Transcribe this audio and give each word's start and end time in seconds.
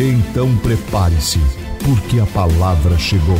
Então 0.00 0.56
prepare-se, 0.60 1.40
porque 1.84 2.20
a 2.20 2.26
palavra 2.32 2.96
chegou. 2.96 3.34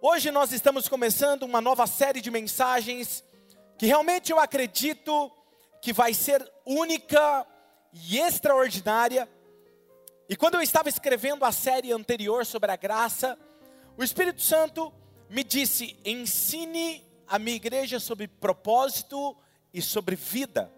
Hoje 0.00 0.30
nós 0.30 0.52
estamos 0.52 0.86
começando 0.86 1.42
uma 1.42 1.60
nova 1.60 1.84
série 1.88 2.20
de 2.20 2.30
mensagens 2.30 3.24
que 3.76 3.86
realmente 3.86 4.30
eu 4.30 4.38
acredito 4.38 5.32
que 5.82 5.92
vai 5.92 6.14
ser 6.14 6.48
única 6.64 7.44
e 7.92 8.20
extraordinária. 8.20 9.28
E 10.28 10.36
quando 10.36 10.54
eu 10.54 10.62
estava 10.62 10.88
escrevendo 10.88 11.44
a 11.44 11.50
série 11.50 11.90
anterior 11.90 12.46
sobre 12.46 12.70
a 12.70 12.76
graça, 12.76 13.36
o 13.98 14.04
Espírito 14.04 14.42
Santo 14.42 14.92
me 15.28 15.42
disse: 15.42 15.98
ensine 16.04 17.04
a 17.26 17.36
minha 17.36 17.56
igreja 17.56 17.98
sobre 17.98 18.28
propósito 18.28 19.36
e 19.74 19.82
sobre 19.82 20.14
vida 20.14 20.72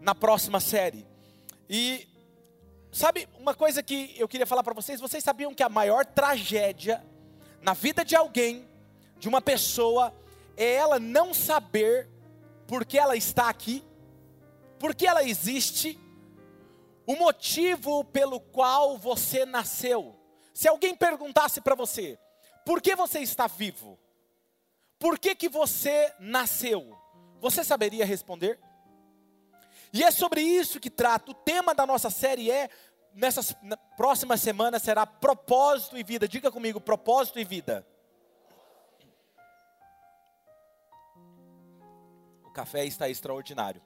na 0.00 0.14
próxima 0.14 0.60
série. 0.60 1.15
E 1.68 2.08
sabe 2.92 3.28
uma 3.38 3.54
coisa 3.54 3.82
que 3.82 4.14
eu 4.18 4.28
queria 4.28 4.46
falar 4.46 4.62
para 4.62 4.74
vocês? 4.74 5.00
Vocês 5.00 5.22
sabiam 5.22 5.54
que 5.54 5.62
a 5.62 5.68
maior 5.68 6.04
tragédia 6.04 7.04
na 7.60 7.74
vida 7.74 8.04
de 8.04 8.14
alguém, 8.14 8.68
de 9.18 9.28
uma 9.28 9.40
pessoa, 9.40 10.14
é 10.56 10.74
ela 10.74 10.98
não 10.98 11.34
saber 11.34 12.08
por 12.66 12.84
que 12.84 12.98
ela 12.98 13.16
está 13.16 13.48
aqui, 13.48 13.84
por 14.78 14.94
que 14.94 15.06
ela 15.06 15.24
existe, 15.24 15.98
o 17.06 17.14
motivo 17.16 18.04
pelo 18.04 18.40
qual 18.40 18.98
você 18.98 19.44
nasceu. 19.44 20.14
Se 20.52 20.68
alguém 20.68 20.94
perguntasse 20.94 21.60
para 21.60 21.74
você, 21.74 22.18
por 22.64 22.80
que 22.80 22.96
você 22.96 23.20
está 23.20 23.46
vivo? 23.46 23.98
Por 24.98 25.18
que, 25.18 25.34
que 25.34 25.48
você 25.48 26.12
nasceu? 26.18 26.96
Você 27.40 27.62
saberia 27.62 28.04
responder? 28.04 28.58
E 29.92 30.02
é 30.02 30.10
sobre 30.10 30.40
isso 30.40 30.80
que 30.80 30.90
trata. 30.90 31.30
O 31.30 31.34
tema 31.34 31.74
da 31.74 31.86
nossa 31.86 32.10
série 32.10 32.50
é, 32.50 32.68
nessas 33.14 33.56
próximas 33.96 34.40
semanas, 34.40 34.82
será 34.82 35.06
propósito 35.06 35.96
e 35.96 36.02
vida. 36.02 36.28
Diga 36.28 36.52
comigo, 36.52 36.80
propósito 36.80 37.38
e 37.38 37.44
vida. 37.44 37.86
O 42.44 42.50
café 42.50 42.84
está 42.84 43.08
extraordinário. 43.08 43.82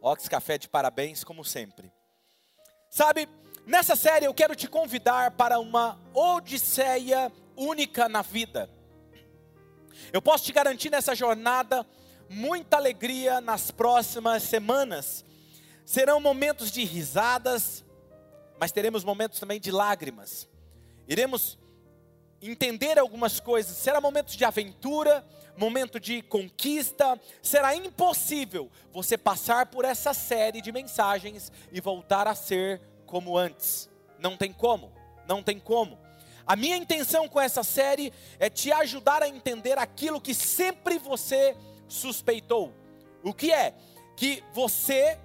Ox 0.00 0.28
Café 0.28 0.58
de 0.58 0.68
parabéns, 0.68 1.22
como 1.22 1.44
sempre. 1.44 1.92
Sabe, 2.90 3.28
nessa 3.64 3.94
série 3.94 4.26
eu 4.26 4.34
quero 4.34 4.56
te 4.56 4.66
convidar 4.66 5.30
para 5.30 5.60
uma 5.60 5.96
odisseia 6.12 7.30
única 7.56 8.08
na 8.08 8.20
vida. 8.20 8.68
Eu 10.12 10.20
posso 10.20 10.44
te 10.44 10.52
garantir 10.52 10.90
nessa 10.90 11.14
jornada 11.14 11.86
muita 12.32 12.78
alegria 12.78 13.40
nas 13.40 13.70
próximas 13.70 14.42
semanas. 14.42 15.24
Serão 15.84 16.20
momentos 16.20 16.70
de 16.70 16.82
risadas, 16.84 17.84
mas 18.58 18.72
teremos 18.72 19.04
momentos 19.04 19.38
também 19.38 19.60
de 19.60 19.70
lágrimas. 19.70 20.48
Iremos 21.06 21.58
entender 22.40 22.98
algumas 22.98 23.38
coisas. 23.38 23.76
Será 23.76 24.00
momentos 24.00 24.34
de 24.34 24.44
aventura, 24.44 25.24
momento 25.56 26.00
de 26.00 26.22
conquista. 26.22 27.20
Será 27.42 27.76
impossível 27.76 28.70
você 28.92 29.18
passar 29.18 29.66
por 29.66 29.84
essa 29.84 30.14
série 30.14 30.60
de 30.60 30.72
mensagens 30.72 31.52
e 31.70 31.80
voltar 31.80 32.26
a 32.26 32.34
ser 32.34 32.80
como 33.04 33.36
antes. 33.36 33.88
Não 34.18 34.36
tem 34.36 34.52
como, 34.52 34.90
não 35.26 35.42
tem 35.42 35.58
como. 35.58 35.98
A 36.46 36.56
minha 36.56 36.76
intenção 36.76 37.28
com 37.28 37.40
essa 37.40 37.62
série 37.62 38.12
é 38.38 38.50
te 38.50 38.72
ajudar 38.72 39.22
a 39.22 39.28
entender 39.28 39.78
aquilo 39.78 40.20
que 40.20 40.34
sempre 40.34 40.98
você 40.98 41.56
suspeitou. 41.92 42.72
O 43.22 43.32
que 43.32 43.52
é? 43.52 43.74
Que 44.16 44.42
você 44.52 45.18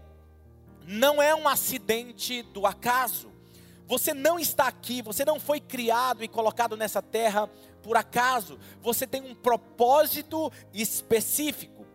não 0.86 1.22
é 1.22 1.34
um 1.34 1.48
acidente 1.48 2.44
do 2.44 2.66
acaso. 2.66 3.32
Você 3.88 4.14
não 4.14 4.38
está 4.38 4.68
aqui, 4.68 5.02
você 5.02 5.24
não 5.24 5.40
foi 5.40 5.60
criado 5.60 6.24
e 6.24 6.28
colocado 6.28 6.76
nessa 6.76 7.02
terra 7.02 7.50
por 7.82 7.96
acaso. 7.96 8.60
Você 8.82 9.08
tem 9.08 9.22
um 9.22 9.34
propósito 9.34 10.52
específico. 10.74 11.86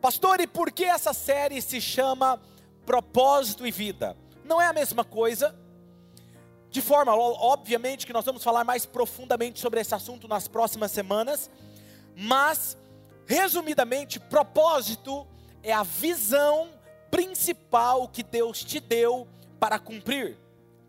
Pastor, 0.00 0.40
e 0.40 0.46
por 0.46 0.70
que 0.72 0.84
essa 0.84 1.12
série 1.12 1.62
se 1.62 1.80
chama 1.80 2.40
Propósito 2.84 3.66
e 3.66 3.70
Vida? 3.70 4.16
Não 4.44 4.60
é 4.60 4.66
a 4.66 4.72
mesma 4.72 5.04
coisa? 5.04 5.58
De 6.68 6.82
forma, 6.82 7.14
obviamente, 7.14 8.04
que 8.04 8.12
nós 8.12 8.24
vamos 8.24 8.42
falar 8.42 8.64
mais 8.64 8.84
profundamente 8.84 9.60
sobre 9.60 9.80
esse 9.80 9.94
assunto 9.94 10.26
nas 10.26 10.48
próximas 10.48 10.90
semanas, 10.90 11.48
mas 12.16 12.76
Resumidamente, 13.26 14.20
propósito 14.20 15.26
é 15.62 15.72
a 15.72 15.82
visão 15.82 16.70
principal 17.10 18.08
que 18.08 18.22
Deus 18.22 18.62
te 18.62 18.80
deu 18.80 19.26
para 19.58 19.78
cumprir. 19.78 20.36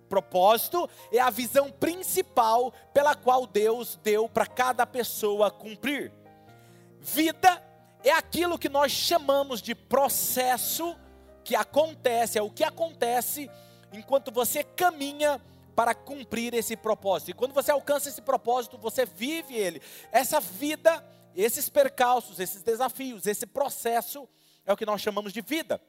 Propósito 0.09 0.90
é 1.12 1.19
a 1.19 1.29
visão 1.29 1.72
principal 1.72 2.73
pela 2.94 3.16
qual 3.16 3.47
Deus 3.47 4.00
deu 4.03 4.28
para 4.29 4.46
cada 4.46 4.85
pessoa 4.85 5.50
cumprir. 5.50 6.12
Vida 7.00 7.63
é 8.03 8.12
aquilo 8.12 8.59
que 8.59 8.69
nós 8.69 8.91
chamamos 8.91 9.62
de 9.62 9.73
processo 9.73 10.96
que 11.44 11.56
acontece, 11.56 12.38
é 12.38 12.41
o 12.41 12.50
que 12.50 12.63
acontece 12.63 13.50
enquanto 13.94 14.31
você 14.31 14.63
caminha 14.63 15.41
para 15.75 15.94
cumprir 15.94 16.53
esse 16.53 16.75
propósito. 16.75 17.31
E 17.31 17.34
quando 17.34 17.53
você 17.53 17.72
alcança 17.72 18.09
esse 18.09 18.22
propósito, 18.22 18.78
você 18.78 19.06
vive 19.06 19.56
ele. 19.56 19.81
Essa 20.12 20.40
vida 20.40 21.03
esses 21.44 21.69
percalços, 21.69 22.40
esses 22.40 22.63
desafios, 22.63 23.28
esse 23.28 23.46
processo 23.46 24.28
é 24.66 24.72
o 24.72 24.78
que 24.78 24.85
nós 24.85 25.01
chamamos 25.01 25.34
de 25.34 25.41
vida. 25.41 25.81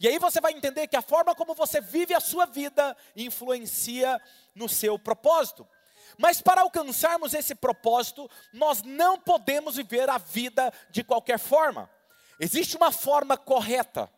E 0.00 0.08
aí 0.08 0.18
você 0.18 0.40
vai 0.40 0.52
entender 0.52 0.86
que 0.86 0.96
a 0.96 1.02
forma 1.02 1.34
como 1.34 1.54
você 1.54 1.80
vive 1.80 2.14
a 2.14 2.20
sua 2.20 2.46
vida 2.46 2.96
influencia 3.14 4.20
no 4.54 4.68
seu 4.68 4.98
propósito. 4.98 5.68
Mas 6.16 6.40
para 6.40 6.62
alcançarmos 6.62 7.34
esse 7.34 7.54
propósito, 7.54 8.30
nós 8.52 8.82
não 8.82 9.20
podemos 9.20 9.76
viver 9.76 10.08
a 10.08 10.18
vida 10.18 10.72
de 10.90 11.04
qualquer 11.04 11.38
forma. 11.38 11.90
Existe 12.40 12.76
uma 12.76 12.90
forma 12.90 13.36
correta, 13.36 14.10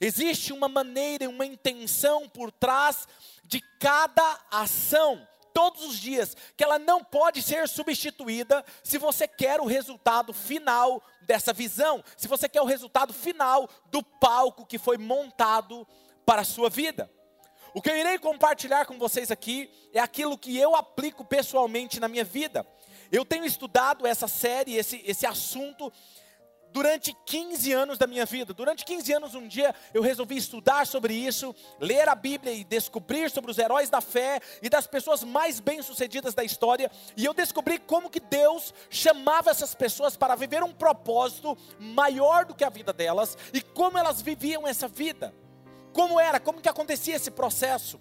existe 0.00 0.52
uma 0.52 0.68
maneira, 0.68 1.28
uma 1.28 1.46
intenção 1.46 2.28
por 2.28 2.50
trás 2.50 3.08
de 3.44 3.60
cada 3.78 4.40
ação 4.50 5.26
todos 5.56 5.86
os 5.86 5.98
dias, 5.98 6.36
que 6.54 6.62
ela 6.62 6.78
não 6.78 7.02
pode 7.02 7.40
ser 7.40 7.66
substituída 7.66 8.62
se 8.82 8.98
você 8.98 9.26
quer 9.26 9.58
o 9.58 9.64
resultado 9.64 10.34
final 10.34 11.02
dessa 11.22 11.50
visão, 11.50 12.04
se 12.14 12.28
você 12.28 12.46
quer 12.46 12.60
o 12.60 12.66
resultado 12.66 13.14
final 13.14 13.66
do 13.86 14.02
palco 14.02 14.66
que 14.66 14.76
foi 14.76 14.98
montado 14.98 15.88
para 16.26 16.42
a 16.42 16.44
sua 16.44 16.68
vida. 16.68 17.10
O 17.72 17.80
que 17.80 17.88
eu 17.88 17.96
irei 17.96 18.18
compartilhar 18.18 18.84
com 18.84 18.98
vocês 18.98 19.30
aqui 19.30 19.70
é 19.94 19.98
aquilo 19.98 20.36
que 20.36 20.58
eu 20.58 20.76
aplico 20.76 21.24
pessoalmente 21.24 21.98
na 21.98 22.06
minha 22.06 22.24
vida. 22.24 22.66
Eu 23.10 23.24
tenho 23.24 23.46
estudado 23.46 24.06
essa 24.06 24.28
série, 24.28 24.74
esse, 24.74 25.02
esse 25.06 25.24
assunto, 25.24 25.90
durante 26.76 27.16
15 27.24 27.72
anos 27.72 27.96
da 27.96 28.06
minha 28.06 28.26
vida. 28.26 28.52
Durante 28.52 28.84
15 28.84 29.10
anos, 29.14 29.34
um 29.34 29.48
dia, 29.48 29.74
eu 29.94 30.02
resolvi 30.02 30.36
estudar 30.36 30.86
sobre 30.86 31.14
isso, 31.14 31.54
ler 31.80 32.06
a 32.06 32.14
Bíblia 32.14 32.52
e 32.52 32.64
descobrir 32.64 33.30
sobre 33.30 33.50
os 33.50 33.56
heróis 33.56 33.88
da 33.88 34.02
fé 34.02 34.42
e 34.60 34.68
das 34.68 34.86
pessoas 34.86 35.24
mais 35.24 35.58
bem-sucedidas 35.58 36.34
da 36.34 36.44
história. 36.44 36.90
E 37.16 37.24
eu 37.24 37.32
descobri 37.32 37.78
como 37.78 38.10
que 38.10 38.20
Deus 38.20 38.74
chamava 38.90 39.50
essas 39.50 39.74
pessoas 39.74 40.18
para 40.18 40.34
viver 40.34 40.62
um 40.62 40.70
propósito 40.70 41.56
maior 41.78 42.44
do 42.44 42.54
que 42.54 42.62
a 42.62 42.68
vida 42.68 42.92
delas 42.92 43.38
e 43.54 43.62
como 43.62 43.96
elas 43.96 44.20
viviam 44.20 44.68
essa 44.68 44.86
vida. 44.86 45.34
Como 45.94 46.20
era, 46.20 46.38
como 46.38 46.60
que 46.60 46.68
acontecia 46.68 47.16
esse 47.16 47.30
processo. 47.30 47.98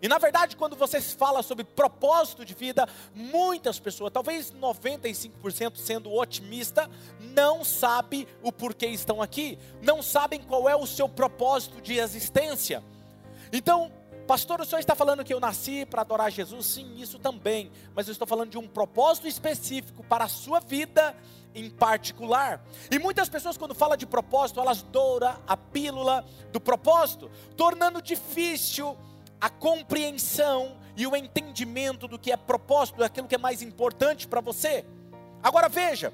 E 0.00 0.08
na 0.08 0.18
verdade, 0.18 0.56
quando 0.56 0.76
você 0.76 1.00
fala 1.00 1.42
sobre 1.42 1.64
propósito 1.64 2.44
de 2.44 2.54
vida, 2.54 2.88
muitas 3.14 3.78
pessoas, 3.78 4.12
talvez 4.12 4.52
95% 4.52 5.76
sendo 5.76 6.12
otimista, 6.12 6.90
não 7.18 7.64
sabe 7.64 8.26
o 8.42 8.52
porquê 8.52 8.86
estão 8.86 9.20
aqui, 9.22 9.58
não 9.82 10.02
sabem 10.02 10.40
qual 10.40 10.68
é 10.68 10.76
o 10.76 10.86
seu 10.86 11.08
propósito 11.08 11.80
de 11.80 11.98
existência. 11.98 12.82
Então, 13.52 13.90
pastor, 14.26 14.60
o 14.60 14.64
senhor 14.64 14.80
está 14.80 14.94
falando 14.94 15.24
que 15.24 15.34
eu 15.34 15.40
nasci 15.40 15.84
para 15.84 16.02
adorar 16.02 16.30
Jesus? 16.30 16.66
Sim, 16.66 16.94
isso 16.96 17.18
também, 17.18 17.70
mas 17.94 18.06
eu 18.06 18.12
estou 18.12 18.26
falando 18.26 18.50
de 18.50 18.58
um 18.58 18.68
propósito 18.68 19.26
específico 19.26 20.04
para 20.04 20.24
a 20.24 20.28
sua 20.28 20.60
vida 20.60 21.16
em 21.54 21.68
particular. 21.68 22.64
E 22.90 22.98
muitas 22.98 23.28
pessoas, 23.28 23.56
quando 23.56 23.74
falam 23.74 23.96
de 23.96 24.06
propósito, 24.06 24.60
elas 24.60 24.82
douram 24.82 25.36
a 25.46 25.56
pílula 25.56 26.24
do 26.52 26.60
propósito, 26.60 27.30
tornando 27.56 28.00
difícil 28.00 28.96
a 29.40 29.48
compreensão 29.48 30.76
e 30.96 31.06
o 31.06 31.16
entendimento 31.16 32.06
do 32.06 32.18
que 32.18 32.30
é 32.30 32.36
propósito, 32.36 32.98
daquilo 32.98 33.26
que 33.26 33.34
é 33.34 33.38
mais 33.38 33.62
importante 33.62 34.28
para 34.28 34.40
você. 34.40 34.84
Agora 35.42 35.68
veja, 35.68 36.12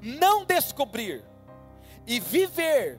não 0.00 0.44
descobrir 0.44 1.24
e 2.06 2.18
viver 2.18 2.98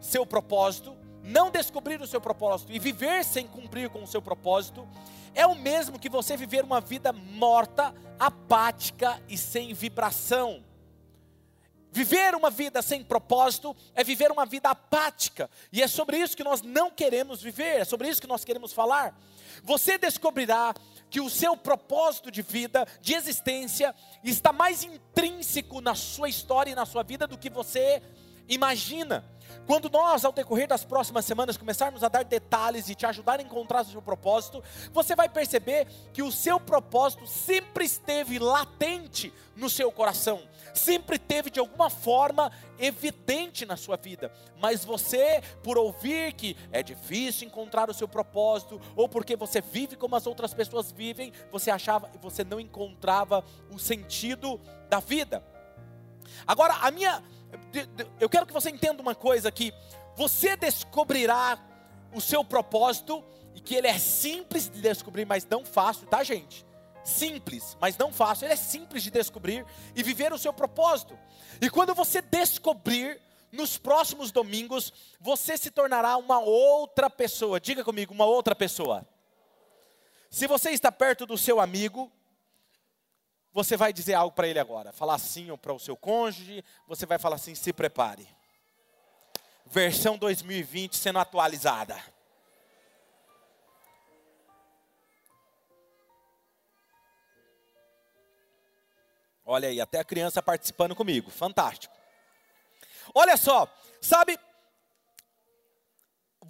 seu 0.00 0.24
propósito, 0.24 0.96
não 1.22 1.50
descobrir 1.50 2.00
o 2.00 2.06
seu 2.06 2.20
propósito 2.20 2.72
e 2.72 2.78
viver 2.78 3.24
sem 3.24 3.46
cumprir 3.46 3.90
com 3.90 4.02
o 4.02 4.06
seu 4.06 4.22
propósito, 4.22 4.88
é 5.34 5.46
o 5.46 5.54
mesmo 5.54 5.98
que 5.98 6.08
você 6.08 6.36
viver 6.36 6.64
uma 6.64 6.80
vida 6.80 7.12
morta, 7.12 7.94
apática 8.18 9.20
e 9.28 9.36
sem 9.38 9.72
vibração. 9.72 10.62
Viver 11.92 12.34
uma 12.34 12.48
vida 12.48 12.80
sem 12.80 13.04
propósito 13.04 13.76
é 13.94 14.02
viver 14.02 14.32
uma 14.32 14.46
vida 14.46 14.70
apática, 14.70 15.50
e 15.70 15.82
é 15.82 15.86
sobre 15.86 16.16
isso 16.16 16.34
que 16.34 16.42
nós 16.42 16.62
não 16.62 16.90
queremos 16.90 17.42
viver, 17.42 17.80
é 17.80 17.84
sobre 17.84 18.08
isso 18.08 18.20
que 18.20 18.26
nós 18.26 18.44
queremos 18.44 18.72
falar. 18.72 19.14
Você 19.62 19.98
descobrirá 19.98 20.74
que 21.10 21.20
o 21.20 21.28
seu 21.28 21.54
propósito 21.54 22.30
de 22.30 22.40
vida, 22.40 22.86
de 23.02 23.12
existência, 23.14 23.94
está 24.24 24.54
mais 24.54 24.82
intrínseco 24.82 25.82
na 25.82 25.94
sua 25.94 26.30
história 26.30 26.70
e 26.70 26.74
na 26.74 26.86
sua 26.86 27.02
vida 27.02 27.26
do 27.26 27.36
que 27.36 27.50
você 27.50 28.02
imagina. 28.48 29.24
Quando 29.66 29.88
nós, 29.88 30.24
ao 30.24 30.32
decorrer 30.32 30.66
das 30.66 30.84
próximas 30.84 31.24
semanas, 31.24 31.56
começarmos 31.56 32.02
a 32.02 32.08
dar 32.08 32.24
detalhes 32.24 32.88
e 32.88 32.94
te 32.94 33.06
ajudar 33.06 33.38
a 33.38 33.42
encontrar 33.42 33.82
o 33.82 33.88
seu 33.88 34.02
propósito, 34.02 34.62
você 34.92 35.14
vai 35.14 35.28
perceber 35.28 35.86
que 36.12 36.22
o 36.22 36.32
seu 36.32 36.58
propósito 36.58 37.26
sempre 37.26 37.84
esteve 37.84 38.38
latente 38.38 39.32
no 39.54 39.70
seu 39.70 39.92
coração, 39.92 40.42
sempre 40.74 41.18
teve 41.18 41.50
de 41.50 41.60
alguma 41.60 41.90
forma 41.90 42.50
evidente 42.78 43.64
na 43.64 43.76
sua 43.76 43.96
vida. 43.96 44.32
Mas 44.58 44.84
você, 44.84 45.42
por 45.62 45.78
ouvir 45.78 46.32
que 46.32 46.56
é 46.72 46.82
difícil 46.82 47.46
encontrar 47.46 47.88
o 47.88 47.94
seu 47.94 48.08
propósito, 48.08 48.80
ou 48.96 49.08
porque 49.08 49.36
você 49.36 49.60
vive 49.60 49.94
como 49.96 50.16
as 50.16 50.26
outras 50.26 50.52
pessoas 50.52 50.90
vivem, 50.90 51.32
você 51.52 51.70
achava, 51.70 52.10
você 52.20 52.42
não 52.42 52.58
encontrava 52.58 53.44
o 53.70 53.78
sentido 53.78 54.60
da 54.88 54.98
vida. 54.98 55.44
Agora, 56.46 56.74
a 56.80 56.90
minha 56.90 57.22
eu 58.20 58.28
quero 58.28 58.46
que 58.46 58.52
você 58.52 58.70
entenda 58.70 59.02
uma 59.02 59.14
coisa 59.14 59.48
aqui. 59.48 59.72
Você 60.16 60.56
descobrirá 60.56 61.58
o 62.14 62.20
seu 62.20 62.44
propósito 62.44 63.24
e 63.54 63.60
que 63.60 63.74
ele 63.74 63.86
é 63.86 63.98
simples 63.98 64.68
de 64.68 64.80
descobrir, 64.80 65.24
mas 65.24 65.46
não 65.46 65.64
fácil, 65.64 66.06
tá, 66.06 66.22
gente? 66.22 66.64
Simples, 67.04 67.76
mas 67.80 67.96
não 67.96 68.12
fácil. 68.12 68.46
Ele 68.46 68.54
é 68.54 68.56
simples 68.56 69.02
de 69.02 69.10
descobrir 69.10 69.64
e 69.94 70.02
viver 70.02 70.32
o 70.32 70.38
seu 70.38 70.52
propósito. 70.52 71.18
E 71.60 71.68
quando 71.68 71.94
você 71.94 72.20
descobrir, 72.22 73.20
nos 73.52 73.76
próximos 73.76 74.32
domingos, 74.32 74.92
você 75.20 75.58
se 75.58 75.70
tornará 75.70 76.16
uma 76.16 76.40
outra 76.40 77.10
pessoa. 77.10 77.60
Diga 77.60 77.84
comigo, 77.84 78.14
uma 78.14 78.24
outra 78.24 78.54
pessoa. 78.56 79.06
Se 80.30 80.46
você 80.46 80.70
está 80.70 80.90
perto 80.90 81.26
do 81.26 81.36
seu 81.36 81.60
amigo, 81.60 82.10
você 83.52 83.76
vai 83.76 83.92
dizer 83.92 84.14
algo 84.14 84.34
para 84.34 84.48
ele 84.48 84.58
agora. 84.58 84.92
Falar 84.92 85.18
sim 85.18 85.54
para 85.58 85.72
o 85.72 85.78
seu 85.78 85.96
cônjuge, 85.96 86.64
você 86.86 87.04
vai 87.06 87.18
falar 87.18 87.36
assim: 87.36 87.54
se 87.54 87.72
prepare. 87.72 88.26
Versão 89.66 90.16
2020 90.16 90.96
sendo 90.96 91.18
atualizada. 91.18 91.96
Olha 99.44 99.68
aí, 99.68 99.80
até 99.80 99.98
a 99.98 100.04
criança 100.04 100.42
participando 100.42 100.94
comigo, 100.94 101.30
fantástico. 101.30 101.94
Olha 103.14 103.36
só, 103.36 103.68
sabe, 104.00 104.38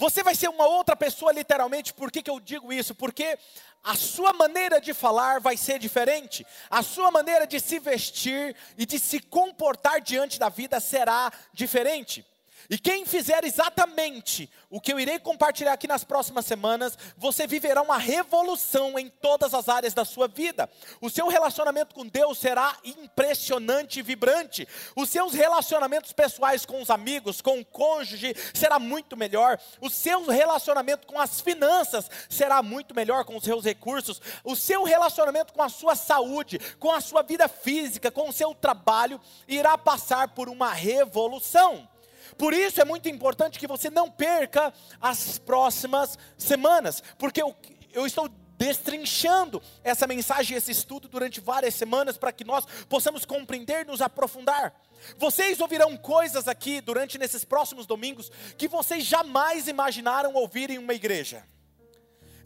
você 0.02 0.20
vai 0.20 0.34
ser 0.34 0.48
uma 0.48 0.66
outra 0.66 0.96
pessoa, 0.96 1.30
literalmente, 1.30 1.94
por 1.94 2.10
que, 2.10 2.22
que 2.22 2.28
eu 2.28 2.40
digo 2.40 2.72
isso? 2.72 2.92
Porque 2.92 3.38
a 3.84 3.94
sua 3.94 4.32
maneira 4.32 4.80
de 4.80 4.92
falar 4.92 5.38
vai 5.38 5.56
ser 5.56 5.78
diferente, 5.78 6.44
a 6.68 6.82
sua 6.82 7.12
maneira 7.12 7.46
de 7.46 7.60
se 7.60 7.78
vestir 7.78 8.56
e 8.76 8.84
de 8.84 8.98
se 8.98 9.20
comportar 9.20 10.00
diante 10.00 10.40
da 10.40 10.48
vida 10.48 10.80
será 10.80 11.30
diferente. 11.52 12.26
E 12.72 12.78
quem 12.78 13.04
fizer 13.04 13.44
exatamente 13.44 14.50
o 14.70 14.80
que 14.80 14.94
eu 14.94 14.98
irei 14.98 15.18
compartilhar 15.18 15.74
aqui 15.74 15.86
nas 15.86 16.04
próximas 16.04 16.46
semanas, 16.46 16.96
você 17.18 17.46
viverá 17.46 17.82
uma 17.82 17.98
revolução 17.98 18.98
em 18.98 19.10
todas 19.10 19.52
as 19.52 19.68
áreas 19.68 19.92
da 19.92 20.06
sua 20.06 20.26
vida. 20.26 20.70
O 20.98 21.10
seu 21.10 21.28
relacionamento 21.28 21.94
com 21.94 22.06
Deus 22.06 22.38
será 22.38 22.74
impressionante 22.82 23.98
e 23.98 24.02
vibrante. 24.02 24.66
Os 24.96 25.10
seus 25.10 25.34
relacionamentos 25.34 26.14
pessoais 26.14 26.64
com 26.64 26.80
os 26.80 26.88
amigos, 26.88 27.42
com 27.42 27.60
o 27.60 27.64
cônjuge, 27.64 28.34
será 28.54 28.78
muito 28.78 29.18
melhor. 29.18 29.60
O 29.78 29.90
seu 29.90 30.24
relacionamento 30.24 31.06
com 31.06 31.20
as 31.20 31.42
finanças 31.42 32.10
será 32.30 32.62
muito 32.62 32.94
melhor 32.94 33.26
com 33.26 33.36
os 33.36 33.44
seus 33.44 33.66
recursos. 33.66 34.18
O 34.42 34.56
seu 34.56 34.82
relacionamento 34.82 35.52
com 35.52 35.62
a 35.62 35.68
sua 35.68 35.94
saúde, 35.94 36.58
com 36.78 36.90
a 36.90 37.02
sua 37.02 37.22
vida 37.22 37.48
física, 37.48 38.10
com 38.10 38.30
o 38.30 38.32
seu 38.32 38.54
trabalho, 38.54 39.20
irá 39.46 39.76
passar 39.76 40.28
por 40.28 40.48
uma 40.48 40.72
revolução. 40.72 41.91
Por 42.36 42.52
isso 42.52 42.80
é 42.80 42.84
muito 42.84 43.08
importante 43.08 43.58
que 43.58 43.66
você 43.66 43.90
não 43.90 44.10
perca 44.10 44.72
as 45.00 45.38
próximas 45.38 46.18
semanas, 46.36 47.02
porque 47.18 47.42
eu, 47.42 47.54
eu 47.92 48.06
estou 48.06 48.28
destrinchando 48.62 49.60
essa 49.82 50.06
mensagem, 50.06 50.56
esse 50.56 50.70
estudo 50.70 51.08
durante 51.08 51.40
várias 51.40 51.74
semanas 51.74 52.16
para 52.16 52.30
que 52.30 52.44
nós 52.44 52.64
possamos 52.88 53.24
compreender, 53.24 53.84
nos 53.84 54.00
aprofundar. 54.00 54.72
Vocês 55.18 55.60
ouvirão 55.60 55.96
coisas 55.96 56.46
aqui 56.46 56.80
durante 56.80 57.18
nesses 57.18 57.44
próximos 57.44 57.86
domingos 57.86 58.30
que 58.56 58.68
vocês 58.68 59.04
jamais 59.04 59.66
imaginaram 59.66 60.34
ouvir 60.34 60.70
em 60.70 60.78
uma 60.78 60.94
igreja. 60.94 61.44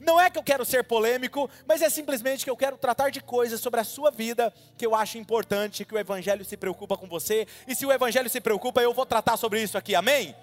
Não 0.06 0.20
é 0.20 0.30
que 0.30 0.38
eu 0.38 0.42
quero 0.44 0.64
ser 0.64 0.84
polêmico, 0.84 1.50
mas 1.66 1.82
é 1.82 1.90
simplesmente 1.90 2.44
que 2.44 2.50
eu 2.50 2.56
quero 2.56 2.78
tratar 2.78 3.10
de 3.10 3.20
coisas 3.20 3.60
sobre 3.60 3.80
a 3.80 3.84
sua 3.84 4.08
vida 4.08 4.54
que 4.78 4.86
eu 4.86 4.94
acho 4.94 5.18
importante, 5.18 5.84
que 5.84 5.92
o 5.92 5.98
Evangelho 5.98 6.44
se 6.44 6.56
preocupa 6.56 6.96
com 6.96 7.08
você. 7.08 7.44
E 7.66 7.74
se 7.74 7.84
o 7.84 7.90
Evangelho 7.90 8.30
se 8.30 8.40
preocupa, 8.40 8.80
eu 8.80 8.94
vou 8.94 9.04
tratar 9.04 9.36
sobre 9.36 9.60
isso 9.60 9.76
aqui, 9.76 9.96
amém? 9.96 10.36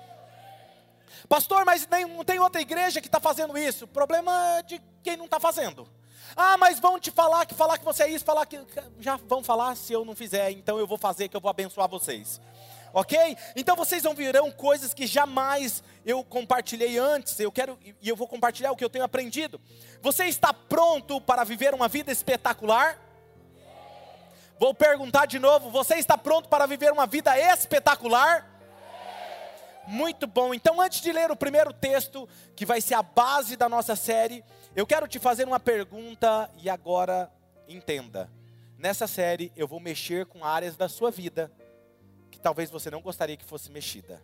Pastor, 1.29 1.63
mas 1.63 1.87
nem, 1.89 2.03
não 2.05 2.25
tem 2.25 2.41
outra 2.41 2.59
igreja 2.59 2.99
que 2.99 3.07
está 3.07 3.21
fazendo 3.21 3.57
isso. 3.57 3.87
Problema 3.87 4.61
de 4.67 4.81
quem 5.01 5.15
não 5.15 5.25
está 5.25 5.39
fazendo. 5.39 5.87
Ah, 6.35 6.57
mas 6.57 6.77
vão 6.77 6.99
te 6.99 7.09
falar 7.09 7.45
que 7.45 7.53
falar 7.53 7.77
que 7.77 7.85
você 7.85 8.03
é 8.03 8.09
isso, 8.09 8.25
falar 8.25 8.45
que. 8.45 8.59
Já 8.99 9.15
vão 9.15 9.41
falar 9.41 9.77
se 9.77 9.93
eu 9.93 10.03
não 10.03 10.13
fizer, 10.13 10.51
então 10.51 10.77
eu 10.77 10.85
vou 10.85 10.97
fazer 10.97 11.29
que 11.29 11.37
eu 11.37 11.41
vou 11.41 11.49
abençoar 11.49 11.87
vocês 11.87 12.41
ok? 12.93 13.35
Então 13.55 13.75
vocês 13.75 14.05
ouvirão 14.05 14.51
coisas 14.51 14.93
que 14.93 15.07
jamais 15.07 15.83
eu 16.05 16.23
compartilhei 16.23 16.97
antes, 16.97 17.39
eu 17.39 17.51
quero 17.51 17.77
e 18.01 18.07
eu 18.07 18.15
vou 18.15 18.27
compartilhar 18.27 18.71
o 18.71 18.75
que 18.75 18.85
eu 18.85 18.89
tenho 18.89 19.03
aprendido. 19.03 19.59
Você 20.01 20.25
está 20.25 20.53
pronto 20.53 21.19
para 21.19 21.43
viver 21.43 21.73
uma 21.73 21.87
vida 21.87 22.11
espetacular? 22.11 22.99
Vou 24.59 24.73
perguntar 24.73 25.25
de 25.25 25.39
novo: 25.39 25.71
você 25.71 25.95
está 25.95 26.17
pronto 26.17 26.47
para 26.47 26.67
viver 26.67 26.91
uma 26.91 27.07
vida 27.07 27.37
espetacular? 27.37 28.49
Muito 29.85 30.27
bom. 30.27 30.53
Então, 30.53 30.79
antes 30.79 31.01
de 31.01 31.11
ler 31.11 31.29
o 31.29 31.35
primeiro 31.35 31.73
texto, 31.73 32.29
que 32.55 32.65
vai 32.65 32.79
ser 32.79 32.93
a 32.93 33.03
base 33.03 33.57
da 33.57 33.67
nossa 33.67 33.97
série, 33.97 34.41
eu 34.73 34.87
quero 34.87 35.09
te 35.09 35.19
fazer 35.19 35.45
uma 35.45 35.59
pergunta 35.59 36.49
e 36.61 36.69
agora 36.69 37.29
entenda. 37.67 38.29
Nessa 38.77 39.07
série, 39.07 39.51
eu 39.57 39.67
vou 39.67 39.81
mexer 39.81 40.25
com 40.25 40.45
áreas 40.45 40.77
da 40.77 40.87
sua 40.87 41.11
vida 41.11 41.51
talvez 42.43 42.69
você 42.69 42.91
não 42.91 43.01
gostaria 43.01 43.37
que 43.37 43.45
fosse 43.45 43.71
mexida. 43.71 44.23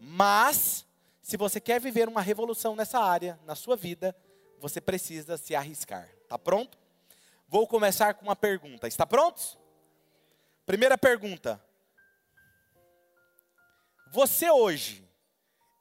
Mas, 0.00 0.84
se 1.22 1.36
você 1.36 1.60
quer 1.60 1.80
viver 1.80 2.08
uma 2.08 2.20
revolução 2.20 2.74
nessa 2.74 2.98
área, 2.98 3.38
na 3.44 3.54
sua 3.54 3.76
vida, 3.76 4.14
você 4.58 4.80
precisa 4.80 5.38
se 5.38 5.54
arriscar. 5.54 6.08
Tá 6.28 6.36
pronto? 6.36 6.76
Vou 7.46 7.66
começar 7.66 8.14
com 8.14 8.24
uma 8.24 8.36
pergunta. 8.36 8.88
Está 8.88 9.06
prontos? 9.06 9.56
Primeira 10.66 10.98
pergunta. 10.98 11.62
Você 14.10 14.50
hoje 14.50 15.08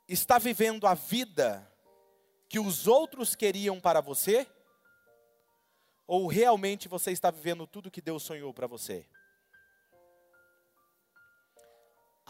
está 0.07 0.37
vivendo 0.37 0.85
a 0.85 0.93
vida 0.93 1.69
que 2.47 2.59
os 2.59 2.87
outros 2.87 3.35
queriam 3.35 3.79
para 3.79 4.01
você? 4.01 4.47
Ou 6.05 6.27
realmente 6.27 6.87
você 6.87 7.11
está 7.11 7.31
vivendo 7.31 7.67
tudo 7.67 7.91
que 7.91 8.01
Deus 8.01 8.23
sonhou 8.23 8.53
para 8.53 8.67
você? 8.67 9.05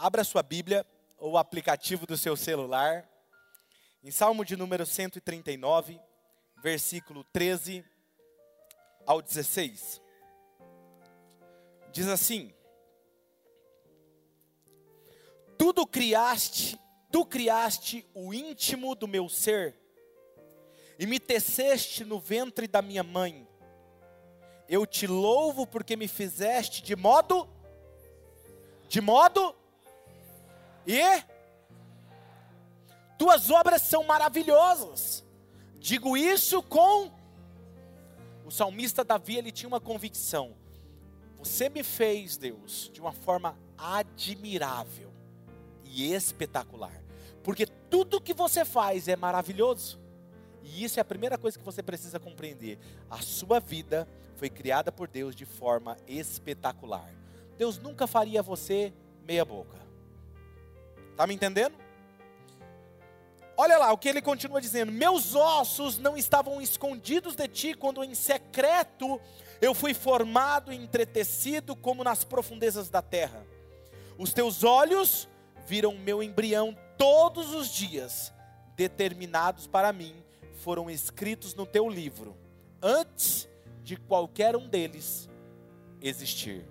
Abra 0.00 0.22
sua 0.22 0.44
Bíblia 0.44 0.86
ou 1.18 1.32
o 1.32 1.38
aplicativo 1.38 2.06
do 2.06 2.16
seu 2.16 2.36
celular, 2.36 3.04
em 4.04 4.12
Salmo 4.12 4.44
de 4.44 4.56
número 4.56 4.86
139, 4.86 6.00
versículo 6.62 7.24
13 7.32 7.84
ao 9.04 9.20
16. 9.20 10.00
Diz 11.90 12.06
assim: 12.06 12.54
Tudo 15.58 15.84
criaste, 15.84 16.78
tu 17.10 17.26
criaste 17.26 18.06
o 18.14 18.32
íntimo 18.32 18.94
do 18.94 19.08
meu 19.08 19.28
ser, 19.28 19.74
e 20.96 21.06
me 21.06 21.18
teceste 21.18 22.04
no 22.04 22.20
ventre 22.20 22.68
da 22.68 22.80
minha 22.80 23.02
mãe. 23.02 23.48
Eu 24.68 24.86
te 24.86 25.08
louvo 25.08 25.66
porque 25.66 25.96
me 25.96 26.06
fizeste 26.06 26.84
de 26.84 26.94
modo 26.94 27.48
de 28.88 29.00
modo 29.00 29.58
e 30.88 31.22
tuas 33.18 33.50
obras 33.50 33.82
são 33.82 34.02
maravilhosas. 34.04 35.22
Digo 35.78 36.16
isso 36.16 36.62
com 36.62 37.12
o 38.46 38.50
salmista 38.50 39.04
Davi, 39.04 39.36
ele 39.36 39.52
tinha 39.52 39.68
uma 39.68 39.80
convicção. 39.80 40.56
Você 41.36 41.68
me 41.68 41.84
fez, 41.84 42.38
Deus, 42.38 42.90
de 42.90 43.02
uma 43.02 43.12
forma 43.12 43.58
admirável 43.76 45.12
e 45.84 46.10
espetacular. 46.14 47.02
Porque 47.42 47.66
tudo 47.66 48.20
que 48.20 48.32
você 48.32 48.64
faz 48.64 49.08
é 49.08 49.14
maravilhoso. 49.14 50.00
E 50.62 50.82
isso 50.82 50.98
é 50.98 51.02
a 51.02 51.04
primeira 51.04 51.36
coisa 51.36 51.58
que 51.58 51.64
você 51.64 51.82
precisa 51.82 52.18
compreender. 52.18 52.78
A 53.10 53.20
sua 53.20 53.60
vida 53.60 54.08
foi 54.36 54.48
criada 54.48 54.90
por 54.90 55.06
Deus 55.06 55.36
de 55.36 55.44
forma 55.44 55.98
espetacular. 56.06 57.12
Deus 57.58 57.78
nunca 57.78 58.06
faria 58.06 58.42
você 58.42 58.92
meia 59.26 59.44
boca. 59.44 59.87
Tá 61.18 61.26
me 61.26 61.34
entendendo? 61.34 61.74
Olha 63.56 63.76
lá 63.76 63.92
o 63.92 63.98
que 63.98 64.08
ele 64.08 64.22
continua 64.22 64.60
dizendo: 64.60 64.92
Meus 64.92 65.34
ossos 65.34 65.98
não 65.98 66.16
estavam 66.16 66.62
escondidos 66.62 67.34
de 67.34 67.48
ti 67.48 67.74
quando 67.74 68.04
em 68.04 68.14
secreto 68.14 69.20
eu 69.60 69.74
fui 69.74 69.92
formado 69.92 70.72
e 70.72 70.76
entretecido 70.76 71.74
como 71.74 72.04
nas 72.04 72.22
profundezas 72.22 72.88
da 72.88 73.02
terra. 73.02 73.44
Os 74.16 74.32
teus 74.32 74.62
olhos 74.62 75.28
viram 75.66 75.98
meu 75.98 76.22
embrião 76.22 76.78
todos 76.96 77.52
os 77.52 77.68
dias, 77.68 78.32
determinados 78.76 79.66
para 79.66 79.92
mim, 79.92 80.14
foram 80.62 80.88
escritos 80.88 81.52
no 81.52 81.66
teu 81.66 81.88
livro, 81.88 82.36
antes 82.80 83.48
de 83.82 83.96
qualquer 83.96 84.54
um 84.54 84.68
deles 84.68 85.28
existir. 86.00 86.64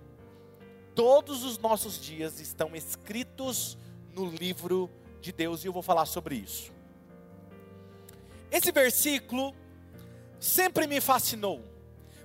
Todos 0.94 1.44
os 1.44 1.58
nossos 1.58 2.00
dias 2.00 2.40
estão 2.40 2.74
escritos 2.74 3.76
no 4.18 4.30
livro 4.30 4.90
de 5.20 5.32
Deus 5.32 5.64
e 5.64 5.66
eu 5.66 5.72
vou 5.72 5.82
falar 5.82 6.06
sobre 6.06 6.34
isso. 6.34 6.72
Esse 8.50 8.72
versículo 8.72 9.54
sempre 10.40 10.86
me 10.86 11.00
fascinou, 11.00 11.64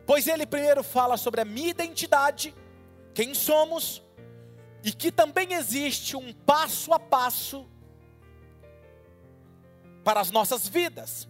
pois 0.06 0.28
ele 0.28 0.46
primeiro 0.46 0.84
fala 0.84 1.18
sobre 1.18 1.42
a 1.42 1.46
minha 1.46 1.70
identidade, 1.70 2.54
quem 3.14 3.34
somos, 3.34 4.02
e 4.84 4.92
que 4.92 5.12
também 5.12 5.54
existe 5.54 6.16
um 6.16 6.34
passo 6.34 6.94
a 6.94 7.00
passo 7.00 7.66
para 10.04 10.20
as 10.20 10.32
nossas 10.32 10.68
vidas. 10.68 11.28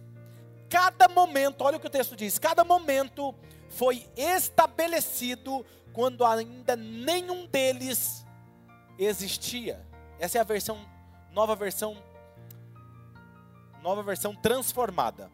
Cada 0.68 1.08
momento, 1.08 1.62
olha 1.62 1.76
o 1.76 1.80
que 1.80 1.86
o 1.86 1.90
texto 1.90 2.16
diz: 2.16 2.38
cada 2.38 2.64
momento 2.64 3.34
foi 3.68 4.06
estabelecido 4.16 5.64
quando 5.92 6.24
ainda 6.24 6.74
nenhum 6.74 7.46
deles 7.46 8.24
existia. 8.98 9.93
Essa 10.18 10.38
é 10.38 10.40
a 10.40 10.44
versão, 10.44 10.78
nova 11.32 11.54
versão 11.54 11.96
nova 13.82 14.02
versão 14.02 14.34
transformada. 14.34 15.30